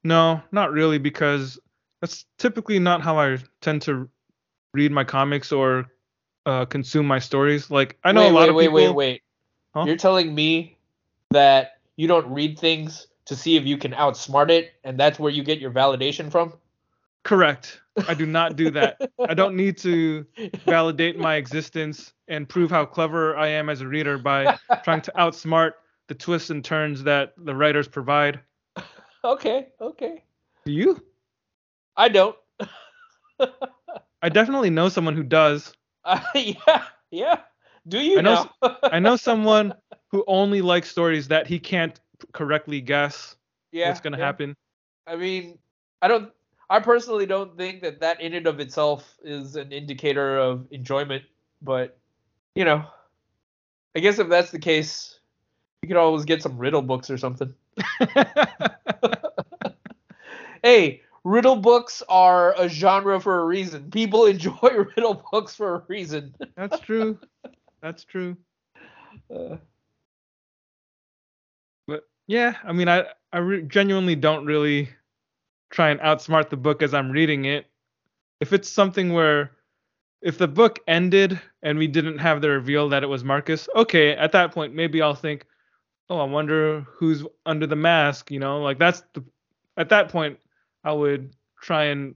[0.03, 1.59] No, not really, because
[1.99, 4.07] that's typically not how I tend to
[4.73, 5.85] read my comics or
[6.45, 7.69] uh, consume my stories.
[7.69, 8.75] Like I know wait, a lot wait, of wait, people.
[8.75, 9.21] wait, wait.
[9.73, 9.83] Huh?
[9.85, 10.77] You're telling me
[11.31, 15.31] that you don't read things to see if you can outsmart it, and that's where
[15.31, 16.53] you get your validation from?
[17.23, 17.81] Correct.
[18.07, 19.01] I do not do that.
[19.19, 20.25] I don't need to
[20.65, 25.11] validate my existence and prove how clever I am as a reader by trying to
[25.17, 25.71] outsmart
[26.07, 28.41] the twists and turns that the writers provide.
[29.23, 30.23] okay, okay.
[30.65, 31.03] Do you?
[31.97, 32.35] I don't.
[34.21, 35.73] I definitely know someone who does.
[36.05, 37.39] Uh, yeah, yeah.
[37.87, 38.77] Do you I know now?
[38.83, 39.73] I know someone
[40.09, 41.99] who only likes stories that he can't
[42.31, 43.35] correctly guess
[43.71, 44.25] yeah, what's going to yeah.
[44.25, 44.55] happen.
[45.07, 45.57] I mean,
[46.01, 46.31] I don't.
[46.69, 51.23] I personally don't think that that in and of itself is an indicator of enjoyment,
[51.61, 51.97] but
[52.55, 52.85] you know,
[53.95, 55.19] I guess if that's the case,
[55.83, 57.53] you could always get some riddle books or something.
[60.65, 63.91] Hey, riddle books are a genre for a reason.
[63.91, 64.53] People enjoy
[64.95, 66.33] riddle books for a reason.
[66.55, 67.19] That's true.
[67.81, 68.37] That's true.
[69.33, 69.57] Uh,
[71.87, 74.89] But yeah, I mean, I I re- genuinely don't really
[75.69, 77.67] try and outsmart the book as I'm reading it.
[78.39, 79.51] If it's something where
[80.21, 84.13] if the book ended and we didn't have the reveal that it was Marcus, okay,
[84.13, 85.45] at that point maybe I'll think,
[86.09, 88.31] oh, I wonder who's under the mask.
[88.31, 89.23] You know, like that's the
[89.77, 90.39] at that point
[90.85, 92.15] I would try and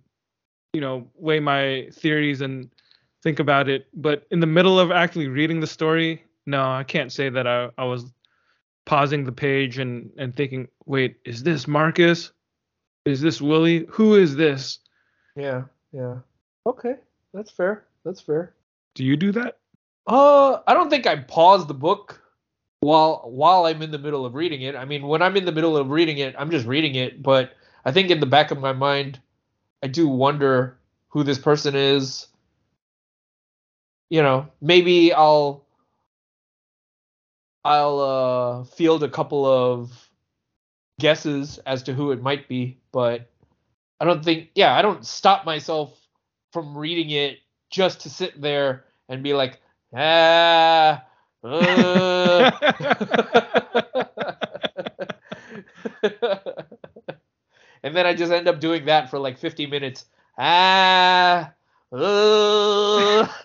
[0.73, 2.69] you know weigh my theories and
[3.23, 3.87] think about it.
[3.93, 7.69] But in the middle of actually reading the story, no, I can't say that I,
[7.77, 8.05] I was
[8.85, 12.31] pausing the page and and thinking, wait, is this Marcus?
[13.05, 13.85] Is this Willie?
[13.89, 14.79] Who is this?
[15.35, 16.17] yeah, yeah.
[16.65, 16.95] Okay,
[17.33, 17.85] that's fair.
[18.03, 18.53] That's fair.
[18.95, 19.57] Do you do that?
[20.07, 22.21] Uh, I don't think I pause the book
[22.81, 24.75] while while I'm in the middle of reading it.
[24.75, 27.53] I mean, when I'm in the middle of reading it, I'm just reading it, but
[27.89, 29.19] I think in the back of my mind,
[29.81, 30.77] I do wonder
[31.07, 32.27] who this person is.
[34.11, 35.65] You know, maybe I'll
[37.65, 39.91] I'll uh field a couple of
[40.99, 43.27] guesses as to who it might be, but
[43.99, 45.99] I don't think yeah, I don't stop myself
[46.53, 47.39] from reading it
[47.71, 49.59] just to sit there and be like,
[49.95, 51.03] ah,
[51.43, 52.51] uh.
[57.83, 60.05] and then I just end up doing that for like 50 minutes.
[60.37, 61.53] Ah,
[61.91, 63.27] uh.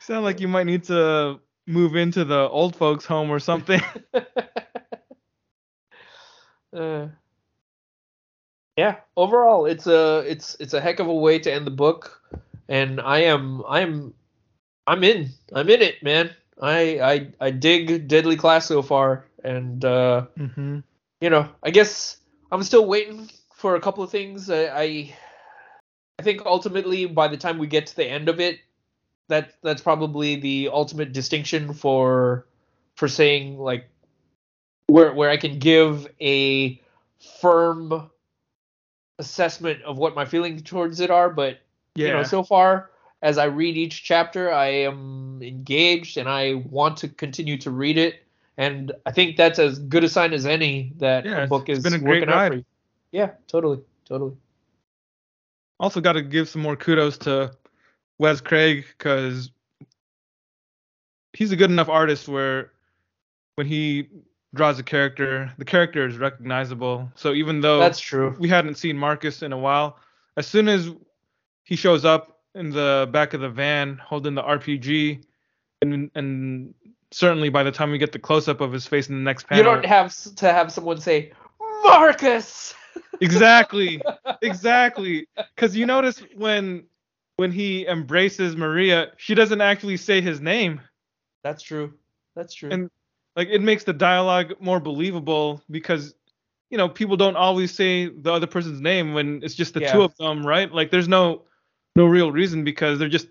[0.00, 3.80] Sound like you might need to move into the old folks home or something.
[6.76, 7.08] Uh,
[8.76, 12.20] yeah, overall, it's a it's it's a heck of a way to end the book,
[12.68, 14.12] and I am I'm
[14.86, 16.30] I'm in I'm in it, man.
[16.60, 20.80] I I I dig Deadly Class so far, and uh, mm-hmm.
[21.20, 22.18] You know, I guess
[22.52, 24.50] I'm still waiting for a couple of things.
[24.50, 25.14] I, I
[26.18, 28.58] I think ultimately by the time we get to the end of it,
[29.28, 32.46] that that's probably the ultimate distinction for
[32.96, 33.88] for saying like
[34.86, 36.80] where where I can give a
[37.40, 38.10] firm
[39.18, 41.30] assessment of what my feelings towards it are.
[41.30, 41.60] But
[41.94, 42.06] Yeah.
[42.08, 42.90] you know, so far
[43.22, 47.98] as I read each chapter, I am engaged and I want to continue to read
[47.98, 48.25] it.
[48.58, 51.78] And I think that's as good a sign as any that Yeah, a book it's
[51.78, 52.48] is been a great working out ride.
[52.52, 52.64] for you.
[53.12, 54.32] Yeah, totally, totally.
[55.78, 57.52] Also, got to give some more kudos to
[58.18, 59.50] Wes Craig because
[61.34, 62.72] he's a good enough artist where
[63.56, 64.08] when he
[64.54, 67.10] draws a character, the character is recognizable.
[67.14, 68.34] So even though That's true.
[68.38, 69.98] we hadn't seen Marcus in a while,
[70.38, 70.90] as soon as
[71.64, 75.22] he shows up in the back of the van holding the RPG,
[75.82, 76.74] and and
[77.16, 79.46] certainly by the time we get the close up of his face in the next
[79.46, 81.32] panel, You don't have to have someone say
[81.82, 82.74] Marcus.
[83.20, 84.00] exactly
[84.42, 86.84] exactly because you notice when
[87.36, 90.80] when he embraces maria she doesn't actually say his name
[91.42, 91.94] That's true.
[92.34, 92.70] That's true.
[92.70, 92.90] And-
[93.36, 96.14] like it makes the dialogue more believable because
[96.70, 99.92] you know people don't always say the other person's name when it's just the Yeah.
[99.92, 101.42] two of them right like there's no
[101.96, 103.28] no real reason because they're just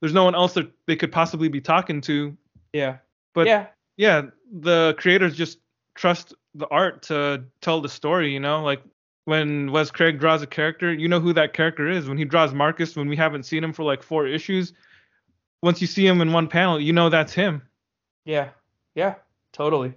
[0.00, 2.36] there's no one else that they could possibly be talking to
[2.72, 2.98] yeah.
[3.34, 3.66] But yeah.
[3.96, 5.58] yeah the creators just
[5.94, 8.62] trust the art to tell the story you know?
[8.62, 8.82] Like
[9.24, 12.08] when wes craig draws a character you know who that character is.
[12.08, 14.72] When he draws marcus when we haven't seen him for like four issues
[15.62, 17.62] once you see him in one panel you know that's him.
[18.24, 18.50] Yeah,
[18.94, 19.14] yeah,
[19.52, 19.94] totally.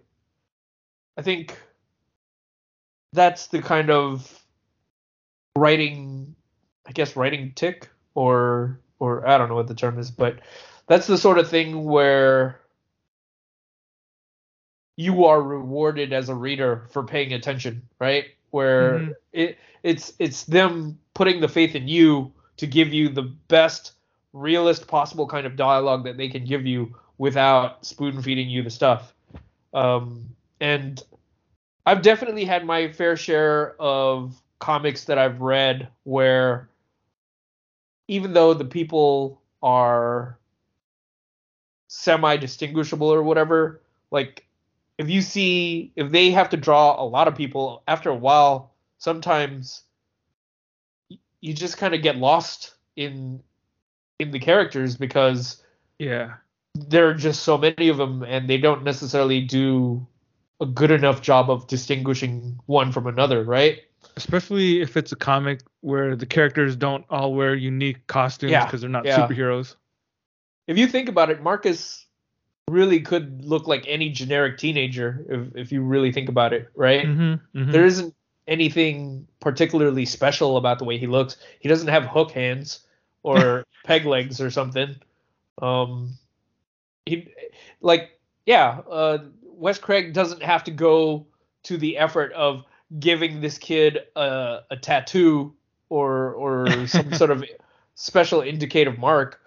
[1.18, 1.58] I think
[3.14, 4.42] that's the kind of
[5.58, 6.36] writing,
[6.88, 10.40] I guess, writing tick, or or I don't know what the term is, but
[10.88, 12.62] that's the sort of thing where
[15.02, 18.26] you are rewarded as a reader for paying attention, right?
[18.52, 19.16] Where Mhm.
[19.34, 23.94] it it's it's them putting the faith in you to give you the best
[24.34, 28.70] realist possible kind of dialogue that they can give you without spoon feeding you the
[28.70, 29.14] stuff.
[29.74, 31.02] Um, and
[31.86, 36.70] I've definitely had my fair share of comics that I've read where
[38.08, 40.38] even though the people are
[41.88, 43.82] semi distinguishable or whatever,
[44.12, 44.46] like
[44.98, 48.74] if you see if they have to draw a lot of people after a while,
[48.98, 49.84] sometimes
[51.40, 53.42] you just kind of get lost in
[54.20, 55.64] in the characters because
[55.98, 56.36] yeah
[56.76, 60.06] there are just so many of them and they don't necessarily do
[60.62, 63.80] a good enough job of distinguishing one from another, right?
[64.18, 68.82] especially if it's a comic where the characters don't all wear unique costumes Yeah, because
[68.82, 69.28] they're not yeah.
[69.28, 69.76] superheroes
[70.68, 72.01] If you think about it, Marcus
[72.72, 77.06] really could look like any generic teenager if if you really think about it, right?
[77.06, 78.16] mm-hmm, There isn't
[78.48, 81.38] anything particularly special about the way he looks.
[81.60, 82.80] He doesn't have hook hands
[83.24, 84.96] or peg legs or something.
[85.62, 86.18] Um,
[87.06, 87.34] he
[87.82, 88.80] like yeah.
[88.90, 91.28] Uh, Wes Craig doesn't have to go
[91.64, 92.64] to the effort of
[93.00, 95.54] giving this kid a, a tattoo
[95.90, 97.44] or or some sort of
[97.96, 99.40] special indicative mark.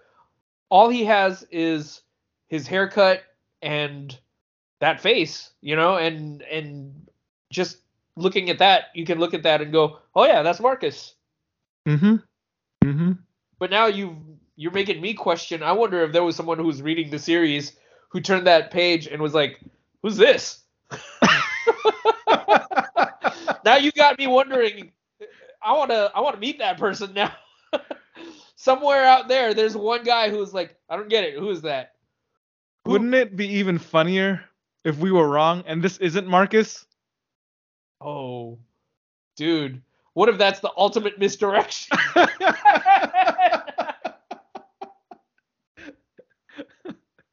[0.68, 2.02] All he has is
[2.48, 3.22] his haircut
[3.62, 4.18] and
[4.80, 7.08] that face, you know, and and
[7.50, 7.78] just
[8.16, 11.14] looking at that, you can look at that and go, "Oh yeah, that's Marcus."
[11.86, 12.16] mm-hmm
[12.84, 13.12] mm-hmm
[13.58, 14.16] But now you
[14.56, 15.62] you're making me question.
[15.62, 17.76] I wonder if there was someone who was reading the series
[18.08, 19.60] who turned that page and was like,
[20.02, 20.62] "Who's this?"
[23.64, 24.92] now you got me wondering.
[25.62, 27.32] I want to I want to meet that person now.
[28.56, 31.38] Somewhere out there, there's one guy who's like, "I don't get it.
[31.38, 31.93] Who is that?"
[32.84, 34.44] Who- wouldn't it be even funnier
[34.84, 36.86] if we were wrong and this isn't marcus
[38.00, 38.58] Oh,
[39.36, 39.80] dude,
[40.12, 41.96] what if that's the ultimate misdirection?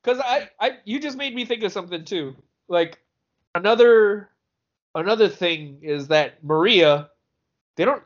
[0.04, 2.36] Because I, I, you just made me think of something too.
[2.68, 3.00] Like
[3.54, 4.30] another,
[4.96, 7.10] another thing is that Maria,
[7.76, 8.04] they don't.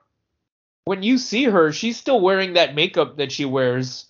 [0.83, 4.07] When you see her, she's still wearing that makeup that she wears.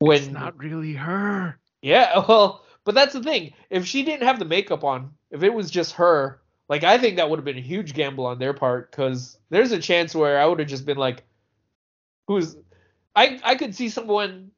[0.00, 3.52] When it's not really her yeah, well, but that's the thing.
[3.70, 7.16] If she didn't have the makeup on, if it was just her, like I think
[7.16, 10.40] that would have been a huge gamble on their part because there's a chance where
[10.40, 11.22] I would have just been like,
[12.26, 12.56] "Who's?"
[13.14, 14.50] I I could see someone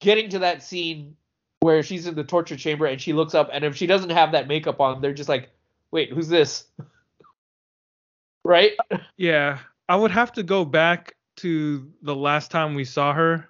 [0.00, 1.16] getting to that scene
[1.60, 4.32] where she's in the torture chamber and she looks up, and if she doesn't have
[4.32, 5.48] that makeup on, they're just like,
[5.90, 6.66] "Wait, who's this?"
[8.44, 8.72] right?
[9.16, 13.48] Yeah, I would have to go back to the last time we saw her.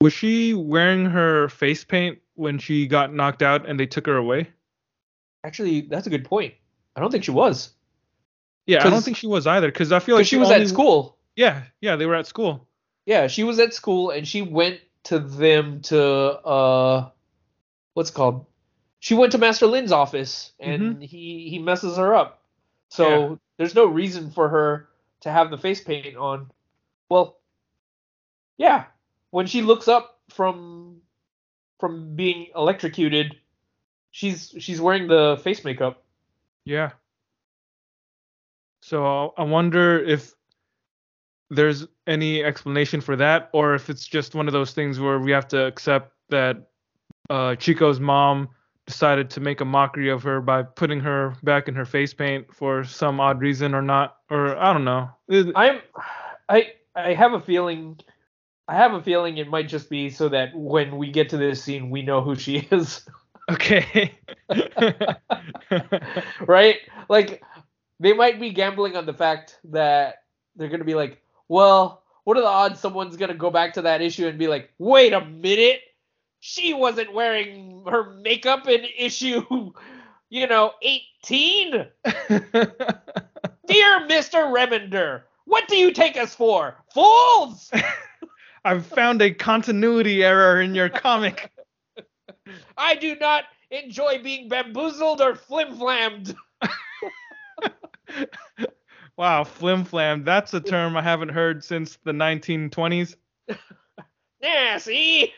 [0.00, 4.16] Was she wearing her face paint when she got knocked out and they took her
[4.16, 4.48] away?
[5.44, 6.54] Actually, that's a good point.
[6.94, 7.70] I don't think she was
[8.66, 10.68] Yeah, I don't think she was either because I feel like she was only- at
[10.68, 11.16] school.
[11.36, 12.66] Yeah, yeah, they were at school.
[13.06, 17.10] Yeah, she was at school and she went to them to uh
[17.94, 18.46] what's it called?
[19.00, 22.42] She went to Master Lin's office and he he messes her up.
[22.90, 23.36] So Yeah.
[23.56, 24.88] there's no reason for her
[25.22, 26.50] to have the face paint on.
[27.08, 27.38] Well,
[28.58, 28.84] yeah.
[29.30, 31.00] When she looks up from
[31.78, 33.36] from being electrocuted,
[34.10, 36.04] she's she's wearing the face makeup.
[36.64, 36.90] Yeah.
[38.80, 40.32] So I wonder if
[41.50, 45.30] there's any explanation for that, or if it's just one of those things where we
[45.32, 46.68] have to accept that
[47.30, 48.48] uh, Chico's mom
[48.86, 52.54] decided to make a mockery of her by putting her back in her face paint
[52.54, 55.10] for some odd reason or not, or I don't know.
[55.54, 55.80] I'm
[56.48, 58.00] I I have a feeling
[58.68, 61.64] I have a feeling it might just be so that when we get to this
[61.64, 63.08] scene we know who she is.
[63.50, 64.14] okay.
[66.46, 66.76] right?
[67.08, 67.42] Like
[67.98, 70.16] they might be gambling on the fact that
[70.54, 74.02] they're gonna be like, well, what are the odds someone's gonna go back to that
[74.02, 75.80] issue and be like, wait a minute,
[76.40, 79.72] she wasn't wearing her makeup in issue,
[80.28, 81.70] you know, 18?
[82.04, 82.20] Dear
[84.06, 84.52] Mr.
[84.52, 86.76] Remender, what do you take us for?
[86.92, 87.70] Fools!
[88.64, 91.50] I've found a continuity error in your comic.
[92.76, 96.34] I do not enjoy being bamboozled or flimflammed.
[99.16, 100.24] wow, flim flam.
[100.24, 103.14] That's a term I haven't heard since the 1920s.
[104.40, 105.34] Yeah, see?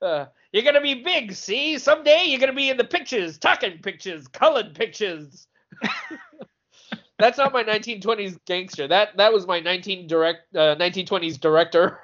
[0.00, 1.78] Uh, you're gonna be big, see?
[1.78, 5.46] Someday you're gonna be in the pictures, talking pictures, colored pictures.
[7.22, 8.88] That's not my 1920s gangster.
[8.88, 12.00] That that was my 19 direct uh, 1920s director.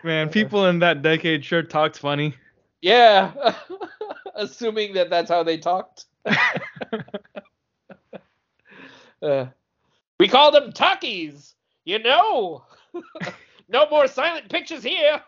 [0.02, 2.34] Man, people in that decade sure talked funny.
[2.82, 3.56] yeah,
[4.36, 6.06] assuming that that's how they talked.
[9.22, 9.48] Uh,
[10.20, 12.64] we called them talkies, you know.
[13.70, 15.20] no more silent pictures here.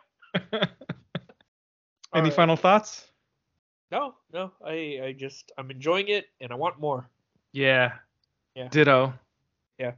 [2.14, 2.30] Any Alright.
[2.30, 3.07] final thoughts?
[3.92, 4.52] No, no.
[4.66, 7.10] I I just I'm enjoying it and I want more.
[7.54, 7.94] Yeah.
[8.56, 8.68] Yeah.
[8.70, 9.14] Ditto.
[9.78, 9.92] Yeah.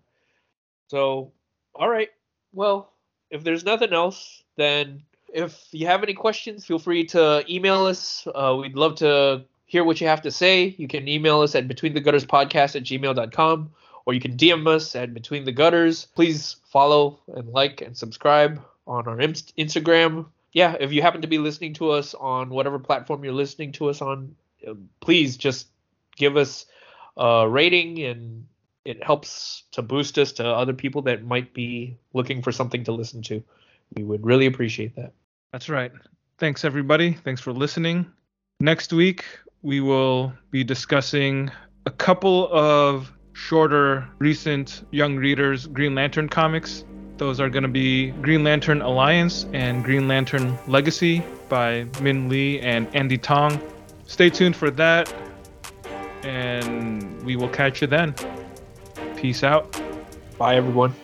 [0.88, 1.32] So,
[1.76, 2.10] all right.
[2.54, 2.92] Well,
[3.30, 5.04] if there's nothing else, then
[5.34, 8.28] if you have any questions, feel free to email us.
[8.34, 10.76] Uh, we'd love to hear what you have to say.
[10.78, 13.72] You can email us at betweenthegutterspodcast at gmail.com
[14.06, 16.08] or you can DM us at between the gutters.
[16.16, 20.26] Please follow and like and subscribe on our Instagram.
[20.52, 23.90] Yeah, if you happen to be listening to us on whatever platform you're listening to
[23.90, 24.36] us on,
[24.68, 25.68] uh, please just
[26.16, 26.66] give us
[27.18, 28.46] a rating and
[28.86, 32.92] it helps to boost us to other people that might be looking for something to
[32.92, 33.44] listen to.
[33.96, 35.14] We would really appreciate that.
[35.52, 35.92] That's right.
[36.38, 37.14] Thanks, everybody.
[37.14, 38.06] Thanks for listening.
[38.60, 39.26] Next week,
[39.62, 41.52] we will be discussing
[41.86, 46.84] a couple of shorter, recent young readers Green Lantern comics.
[47.20, 52.66] Those are going to be Green Lantern Alliance and Green Lantern Legacy by Minh Le
[52.66, 53.60] and Andie Tong.
[54.08, 55.14] Stay tuned for that,
[56.24, 58.16] and we will catch you then.
[59.18, 59.78] Peace out.
[60.38, 60.96] Bye, everyone.